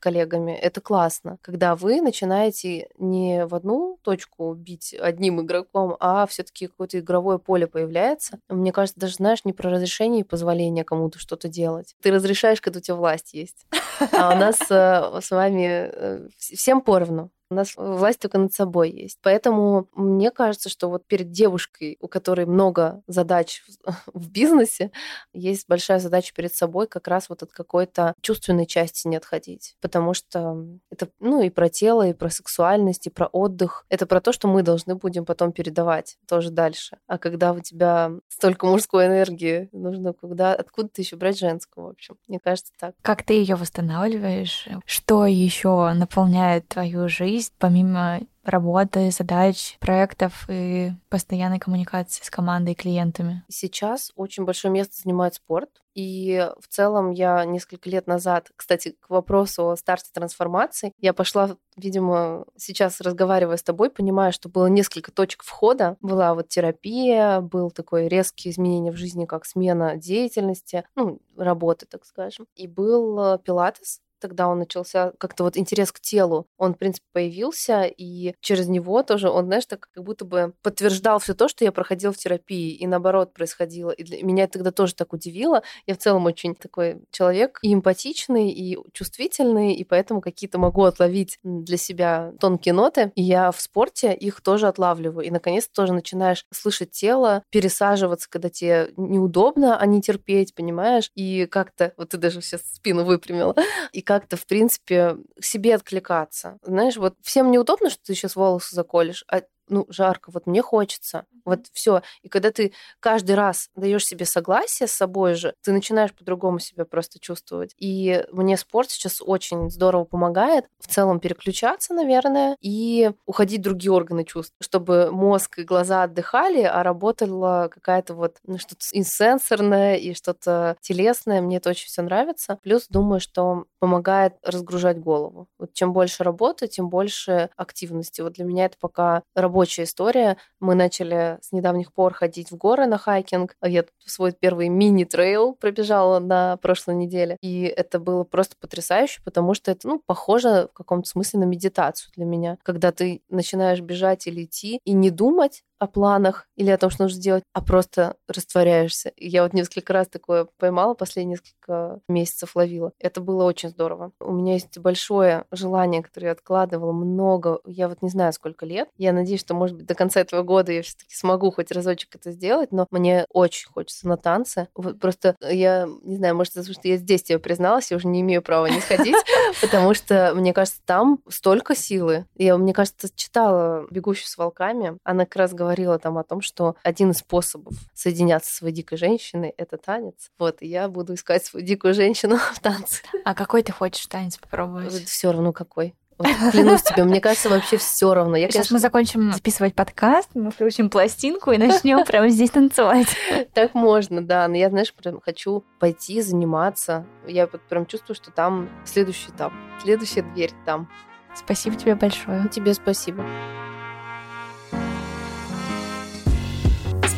коллегами. 0.00 0.52
Это 0.52 0.80
классно, 0.80 1.38
когда 1.42 1.74
вы 1.74 2.00
начинаете 2.00 2.88
не 2.98 3.44
в 3.46 3.54
одну 3.56 3.98
точку 4.02 4.54
бить 4.54 4.94
одним 4.94 5.40
игроком, 5.40 5.96
а 5.98 6.24
все-таки 6.28 6.68
какое-то 6.68 7.00
игровое 7.00 7.40
поле 7.40 7.66
появляется. 7.66 8.38
Мне 8.48 8.70
кажется, 8.70 9.00
даже, 9.00 9.14
знаешь, 9.14 9.44
не 9.44 9.52
про 9.52 9.70
разрешение 9.70 10.20
и 10.20 10.24
позволение 10.24 10.84
кому-то 10.84 11.18
что-то 11.18 11.48
делать. 11.48 11.96
Ты 12.00 12.12
разрешаешь, 12.12 12.60
когда 12.60 12.78
у 12.78 12.82
тебя 12.82 12.94
власть 12.94 13.34
есть. 13.34 13.66
А 14.12 14.34
у 14.34 14.38
нас 14.38 14.58
э, 14.70 15.20
с 15.20 15.30
вами 15.32 15.90
э, 15.92 16.28
всем 16.38 16.80
поровну. 16.80 17.30
У 17.52 17.54
нас 17.54 17.74
власть 17.76 18.18
только 18.18 18.38
над 18.38 18.54
собой 18.54 18.90
есть. 18.90 19.18
Поэтому 19.20 19.86
мне 19.94 20.30
кажется, 20.30 20.70
что 20.70 20.88
вот 20.88 21.06
перед 21.06 21.30
девушкой, 21.30 21.98
у 22.00 22.08
которой 22.08 22.46
много 22.46 23.02
задач 23.06 23.62
в 24.14 24.30
бизнесе, 24.30 24.90
есть 25.34 25.68
большая 25.68 25.98
задача 25.98 26.32
перед 26.34 26.54
собой 26.54 26.86
как 26.86 27.08
раз 27.08 27.28
вот 27.28 27.42
от 27.42 27.52
какой-то 27.52 28.14
чувственной 28.22 28.64
части 28.64 29.06
не 29.06 29.16
отходить. 29.16 29.76
Потому 29.82 30.14
что 30.14 30.64
это, 30.90 31.08
ну, 31.20 31.42
и 31.42 31.50
про 31.50 31.68
тело, 31.68 32.08
и 32.08 32.14
про 32.14 32.30
сексуальность, 32.30 33.06
и 33.06 33.10
про 33.10 33.26
отдых. 33.26 33.84
Это 33.90 34.06
про 34.06 34.22
то, 34.22 34.32
что 34.32 34.48
мы 34.48 34.62
должны 34.62 34.94
будем 34.94 35.26
потом 35.26 35.52
передавать 35.52 36.16
тоже 36.26 36.50
дальше. 36.50 36.96
А 37.06 37.18
когда 37.18 37.52
у 37.52 37.60
тебя 37.60 38.12
столько 38.28 38.64
мужской 38.64 39.08
энергии, 39.08 39.68
нужно 39.72 40.14
куда, 40.14 40.54
откуда 40.54 40.88
ты 40.88 41.02
еще 41.02 41.16
брать 41.16 41.38
женскую, 41.38 41.88
в 41.88 41.90
общем. 41.90 42.16
Мне 42.28 42.38
кажется 42.38 42.72
так. 42.80 42.94
Как 43.02 43.22
ты 43.22 43.34
ее 43.34 43.56
восстанавливаешь? 43.56 44.68
Что 44.86 45.26
еще 45.26 45.92
наполняет 45.92 46.66
твою 46.68 47.10
жизнь, 47.10 47.41
помимо 47.58 48.20
работы, 48.44 49.10
задач, 49.10 49.76
проектов 49.80 50.46
и 50.48 50.92
постоянной 51.08 51.58
коммуникации 51.58 52.22
с 52.24 52.30
командой 52.30 52.72
и 52.72 52.76
клиентами? 52.76 53.44
Сейчас 53.48 54.12
очень 54.16 54.44
большое 54.44 54.72
место 54.72 55.00
занимает 55.02 55.34
спорт. 55.34 55.70
И 55.94 56.48
в 56.58 56.68
целом 56.68 57.10
я 57.10 57.44
несколько 57.44 57.90
лет 57.90 58.06
назад, 58.06 58.50
кстати, 58.56 58.96
к 58.98 59.10
вопросу 59.10 59.68
о 59.68 59.76
старте 59.76 60.08
трансформации, 60.12 60.92
я 60.98 61.12
пошла, 61.12 61.56
видимо, 61.76 62.46
сейчас 62.56 63.00
разговаривая 63.02 63.58
с 63.58 63.62
тобой, 63.62 63.90
понимая, 63.90 64.32
что 64.32 64.48
было 64.48 64.66
несколько 64.66 65.12
точек 65.12 65.42
входа. 65.42 65.96
Была 66.00 66.34
вот 66.34 66.48
терапия, 66.48 67.40
был 67.40 67.70
такой 67.70 68.08
резкие 68.08 68.52
изменения 68.52 68.90
в 68.90 68.96
жизни, 68.96 69.26
как 69.26 69.44
смена 69.44 69.96
деятельности, 69.96 70.84
ну, 70.96 71.20
работы, 71.36 71.84
так 71.86 72.06
скажем. 72.06 72.46
И 72.56 72.66
был 72.66 73.34
э, 73.34 73.38
пилатес, 73.38 74.00
тогда 74.22 74.48
он 74.48 74.60
начался 74.60 75.12
как-то 75.18 75.44
вот 75.44 75.56
интерес 75.56 75.92
к 75.92 76.00
телу. 76.00 76.46
Он, 76.56 76.74
в 76.74 76.78
принципе, 76.78 77.04
появился, 77.12 77.82
и 77.82 78.34
через 78.40 78.68
него 78.68 79.02
тоже 79.02 79.28
он, 79.28 79.46
знаешь, 79.46 79.66
так 79.66 79.88
как 79.92 80.04
будто 80.04 80.24
бы 80.24 80.54
подтверждал 80.62 81.18
все 81.18 81.34
то, 81.34 81.48
что 81.48 81.64
я 81.64 81.72
проходила 81.72 82.12
в 82.12 82.16
терапии, 82.16 82.74
и 82.74 82.86
наоборот 82.86 83.34
происходило. 83.34 83.90
И 83.90 84.04
для 84.04 84.22
меня 84.22 84.44
это 84.44 84.54
тогда 84.54 84.70
тоже 84.70 84.94
так 84.94 85.12
удивило. 85.12 85.62
Я 85.86 85.94
в 85.94 85.98
целом 85.98 86.24
очень 86.26 86.54
такой 86.54 87.02
человек 87.10 87.58
и 87.62 87.74
эмпатичный, 87.74 88.50
и 88.50 88.78
чувствительный, 88.92 89.74
и 89.74 89.84
поэтому 89.84 90.20
какие-то 90.20 90.58
могу 90.58 90.84
отловить 90.84 91.38
для 91.42 91.76
себя 91.76 92.32
тонкие 92.38 92.72
ноты. 92.72 93.12
И 93.16 93.22
я 93.22 93.50
в 93.50 93.60
спорте 93.60 94.14
их 94.14 94.40
тоже 94.40 94.68
отлавливаю. 94.68 95.26
И, 95.26 95.30
наконец, 95.30 95.68
тоже 95.68 95.92
начинаешь 95.92 96.46
слышать 96.52 96.92
тело, 96.92 97.42
пересаживаться, 97.50 98.28
когда 98.30 98.48
тебе 98.48 98.92
неудобно, 98.96 99.78
а 99.78 99.86
не 99.86 100.00
терпеть, 100.00 100.54
понимаешь? 100.54 101.10
И 101.14 101.46
как-то, 101.46 101.92
вот 101.96 102.10
ты 102.10 102.18
даже 102.18 102.40
сейчас 102.40 102.62
спину 102.72 103.04
выпрямила, 103.04 103.54
и 103.92 104.02
как-то, 104.20 104.36
в 104.36 104.46
принципе, 104.46 105.16
к 105.40 105.44
себе 105.44 105.74
откликаться. 105.74 106.58
Знаешь, 106.62 106.96
вот 106.96 107.14
всем 107.22 107.50
неудобно, 107.50 107.90
что 107.90 108.02
ты 108.04 108.14
сейчас 108.14 108.36
волосы 108.36 108.74
заколешь, 108.74 109.24
а 109.30 109.42
ну, 109.68 109.86
жарко, 109.88 110.30
вот 110.30 110.46
мне 110.46 110.62
хочется. 110.62 111.26
Вот 111.44 111.66
все. 111.72 112.02
И 112.22 112.28
когда 112.28 112.50
ты 112.50 112.72
каждый 113.00 113.34
раз 113.34 113.70
даешь 113.74 114.06
себе 114.06 114.24
согласие 114.24 114.86
с 114.86 114.92
собой 114.92 115.34
же, 115.34 115.54
ты 115.62 115.72
начинаешь 115.72 116.12
по-другому 116.12 116.58
себя 116.58 116.84
просто 116.84 117.18
чувствовать. 117.18 117.74
И 117.78 118.24
мне 118.32 118.56
спорт 118.56 118.90
сейчас 118.90 119.20
очень 119.20 119.70
здорово 119.70 120.04
помогает 120.04 120.66
в 120.78 120.88
целом 120.88 121.20
переключаться, 121.20 121.94
наверное, 121.94 122.56
и 122.60 123.10
уходить 123.26 123.60
в 123.60 123.64
другие 123.64 123.92
органы 123.92 124.24
чувств, 124.24 124.54
чтобы 124.60 125.10
мозг 125.10 125.58
и 125.58 125.64
глаза 125.64 126.04
отдыхали, 126.04 126.62
а 126.62 126.82
работала 126.82 127.68
какая-то 127.72 128.14
вот 128.14 128.36
ну, 128.44 128.58
что-то 128.58 128.84
и 128.92 129.02
сенсорное, 129.02 129.96
и 129.96 130.14
что-то 130.14 130.76
телесное. 130.80 131.40
Мне 131.40 131.56
это 131.56 131.70
очень 131.70 131.88
все 131.88 132.02
нравится. 132.02 132.58
Плюс 132.62 132.86
думаю, 132.88 133.20
что 133.20 133.66
помогает 133.78 134.34
разгружать 134.42 135.00
голову. 135.00 135.48
Вот 135.58 135.72
чем 135.72 135.92
больше 135.92 136.22
работы, 136.22 136.68
тем 136.68 136.88
больше 136.88 137.50
активности. 137.56 138.20
Вот 138.20 138.34
для 138.34 138.44
меня 138.44 138.66
это 138.66 138.76
пока 138.78 139.22
рабочая 139.52 139.82
история. 139.82 140.38
Мы 140.60 140.74
начали 140.74 141.38
с 141.42 141.52
недавних 141.52 141.92
пор 141.92 142.14
ходить 142.14 142.50
в 142.50 142.56
горы 142.56 142.86
на 142.86 142.96
хайкинг. 142.96 143.54
Я 143.62 143.84
свой 143.98 144.32
первый 144.32 144.68
мини-трейл 144.68 145.54
пробежала 145.54 146.20
на 146.20 146.56
прошлой 146.56 146.94
неделе. 146.94 147.36
И 147.42 147.64
это 147.64 148.00
было 148.00 148.24
просто 148.24 148.56
потрясающе, 148.58 149.20
потому 149.22 149.52
что 149.52 149.70
это, 149.70 149.86
ну, 149.86 150.02
похоже 150.06 150.68
в 150.72 150.74
каком-то 150.74 151.06
смысле 151.06 151.40
на 151.40 151.44
медитацию 151.44 152.10
для 152.16 152.24
меня. 152.24 152.56
Когда 152.62 152.92
ты 152.92 153.20
начинаешь 153.28 153.80
бежать 153.82 154.26
или 154.26 154.44
идти 154.44 154.80
и 154.84 154.92
не 154.92 155.10
думать 155.10 155.62
о 155.82 155.88
планах 155.88 156.46
или 156.54 156.70
о 156.70 156.78
том, 156.78 156.90
что 156.90 157.02
нужно 157.02 157.18
сделать, 157.18 157.42
а 157.52 157.60
просто 157.60 158.14
растворяешься. 158.28 159.12
Я 159.16 159.42
вот 159.42 159.52
несколько 159.52 159.92
раз 159.92 160.06
такое 160.06 160.46
поймала, 160.56 160.94
последние 160.94 161.32
несколько 161.32 161.98
месяцев 162.06 162.54
ловила. 162.54 162.92
Это 163.00 163.20
было 163.20 163.42
очень 163.42 163.70
здорово. 163.70 164.12
У 164.20 164.30
меня 164.30 164.52
есть 164.52 164.78
большое 164.78 165.44
желание, 165.50 166.00
которое 166.00 166.26
я 166.26 166.32
откладывала 166.32 166.92
много, 166.92 167.58
я 167.66 167.88
вот 167.88 168.00
не 168.00 168.10
знаю, 168.10 168.32
сколько 168.32 168.64
лет. 168.64 168.90
Я 168.96 169.12
надеюсь, 169.12 169.40
что, 169.40 169.54
может 169.54 169.76
быть, 169.76 169.86
до 169.86 169.96
конца 169.96 170.20
этого 170.20 170.44
года 170.44 170.70
я 170.70 170.82
все 170.82 170.96
таки 170.96 171.16
смогу 171.16 171.50
хоть 171.50 171.72
разочек 171.72 172.14
это 172.14 172.30
сделать, 172.30 172.70
но 172.70 172.86
мне 172.92 173.26
очень 173.30 173.68
хочется 173.68 174.06
на 174.06 174.16
танцы. 174.16 174.68
Вот 174.76 175.00
просто 175.00 175.34
я, 175.40 175.88
не 176.04 176.14
знаю, 176.14 176.36
может, 176.36 176.54
потому 176.54 176.74
что 176.74 176.86
я 176.86 176.96
здесь 176.96 177.24
тебе 177.24 177.40
призналась, 177.40 177.90
я 177.90 177.96
уже 177.96 178.06
не 178.06 178.20
имею 178.20 178.40
права 178.40 178.66
не 178.66 178.80
сходить, 178.80 179.16
потому 179.60 179.94
что, 179.94 180.32
мне 180.36 180.52
кажется, 180.52 180.80
там 180.84 181.18
столько 181.28 181.74
силы. 181.74 182.26
Я, 182.36 182.56
мне 182.56 182.72
кажется, 182.72 183.08
читала 183.12 183.84
«Бегущую 183.90 184.28
с 184.28 184.38
волками», 184.38 184.96
она 185.02 185.24
как 185.24 185.34
раз 185.36 185.52
говорит 185.52 185.71
говорила 185.72 185.98
там 185.98 186.18
о 186.18 186.24
том, 186.24 186.42
что 186.42 186.76
один 186.82 187.10
из 187.12 187.18
способов 187.18 187.74
соединяться 187.94 188.52
с 188.52 188.56
своей 188.56 188.74
дикой 188.74 188.98
женщиной— 188.98 189.54
это 189.56 189.78
танец. 189.78 190.30
Вот, 190.38 190.58
и 190.60 190.66
я 190.66 190.88
буду 190.88 191.14
искать 191.14 191.44
свою 191.44 191.64
дикую 191.64 191.94
женщину 191.94 192.36
в 192.54 192.60
танце. 192.60 193.02
А 193.24 193.34
какой 193.34 193.62
ты 193.62 193.72
хочешь 193.72 194.06
танец 194.06 194.36
попробовать? 194.36 194.92
Все 195.06 195.32
равно 195.32 195.52
какой. 195.52 195.94
Вот, 196.18 196.28
клянусь 196.52 196.82
тебе, 196.82 197.04
мне 197.04 197.20
кажется, 197.20 197.48
вообще 197.48 197.78
все 197.78 198.12
равно. 198.12 198.36
Я, 198.36 198.46
Сейчас 198.46 198.68
конечно... 198.68 198.74
мы 198.74 198.80
закончим 198.80 199.32
записывать 199.32 199.74
подкаст, 199.74 200.28
мы 200.34 200.50
включим 200.50 200.90
пластинку 200.90 201.52
и 201.52 201.58
начнем 201.58 202.04
прямо 202.06 202.28
здесь 202.28 202.50
танцевать. 202.50 203.08
Так 203.54 203.74
можно, 203.74 204.24
да. 204.24 204.46
Но 204.46 204.56
я, 204.56 204.68
знаешь, 204.68 204.92
прям 204.92 205.20
хочу 205.20 205.64
пойти 205.80 206.20
заниматься. 206.20 207.06
Я 207.26 207.46
прям 207.46 207.86
чувствую, 207.86 208.14
что 208.14 208.30
там 208.30 208.68
следующий 208.84 209.30
этап, 209.30 209.52
следующая 209.82 210.22
дверь 210.22 210.52
там. 210.66 210.88
Спасибо 211.34 211.76
тебе 211.76 211.94
большое. 211.94 212.46
Тебе 212.50 212.74
спасибо. 212.74 213.24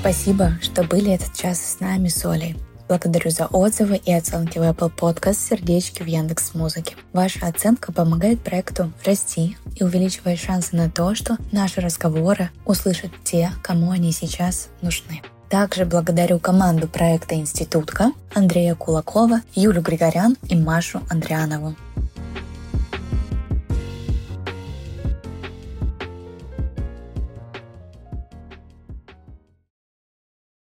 Спасибо, 0.04 0.58
что 0.60 0.82
были 0.82 1.12
этот 1.12 1.32
час 1.32 1.58
с 1.58 1.80
нами 1.80 2.08
с 2.08 2.26
Олей. 2.26 2.56
Благодарю 2.88 3.30
за 3.30 3.46
отзывы 3.46 3.96
и 3.96 4.12
оценки 4.12 4.58
в 4.58 4.60
Apple 4.60 4.92
Podcast, 4.94 5.38
сердечки 5.48 6.02
в 6.02 6.06
Яндекс 6.06 6.52
Музыке. 6.52 6.94
Ваша 7.14 7.46
оценка 7.46 7.90
помогает 7.90 8.42
проекту 8.42 8.92
расти 9.02 9.56
и 9.74 9.82
увеличивает 9.82 10.38
шансы 10.38 10.76
на 10.76 10.90
то, 10.90 11.14
что 11.14 11.38
наши 11.52 11.80
разговоры 11.80 12.50
услышат 12.66 13.12
те, 13.24 13.50
кому 13.62 13.92
они 13.92 14.12
сейчас 14.12 14.68
нужны. 14.82 15.22
Также 15.48 15.86
благодарю 15.86 16.38
команду 16.38 16.86
проекта 16.86 17.36
«Институтка» 17.36 18.12
Андрея 18.34 18.74
Кулакова, 18.74 19.40
Юлю 19.54 19.80
Григорян 19.80 20.36
и 20.50 20.54
Машу 20.54 21.00
Андрианову. 21.08 21.76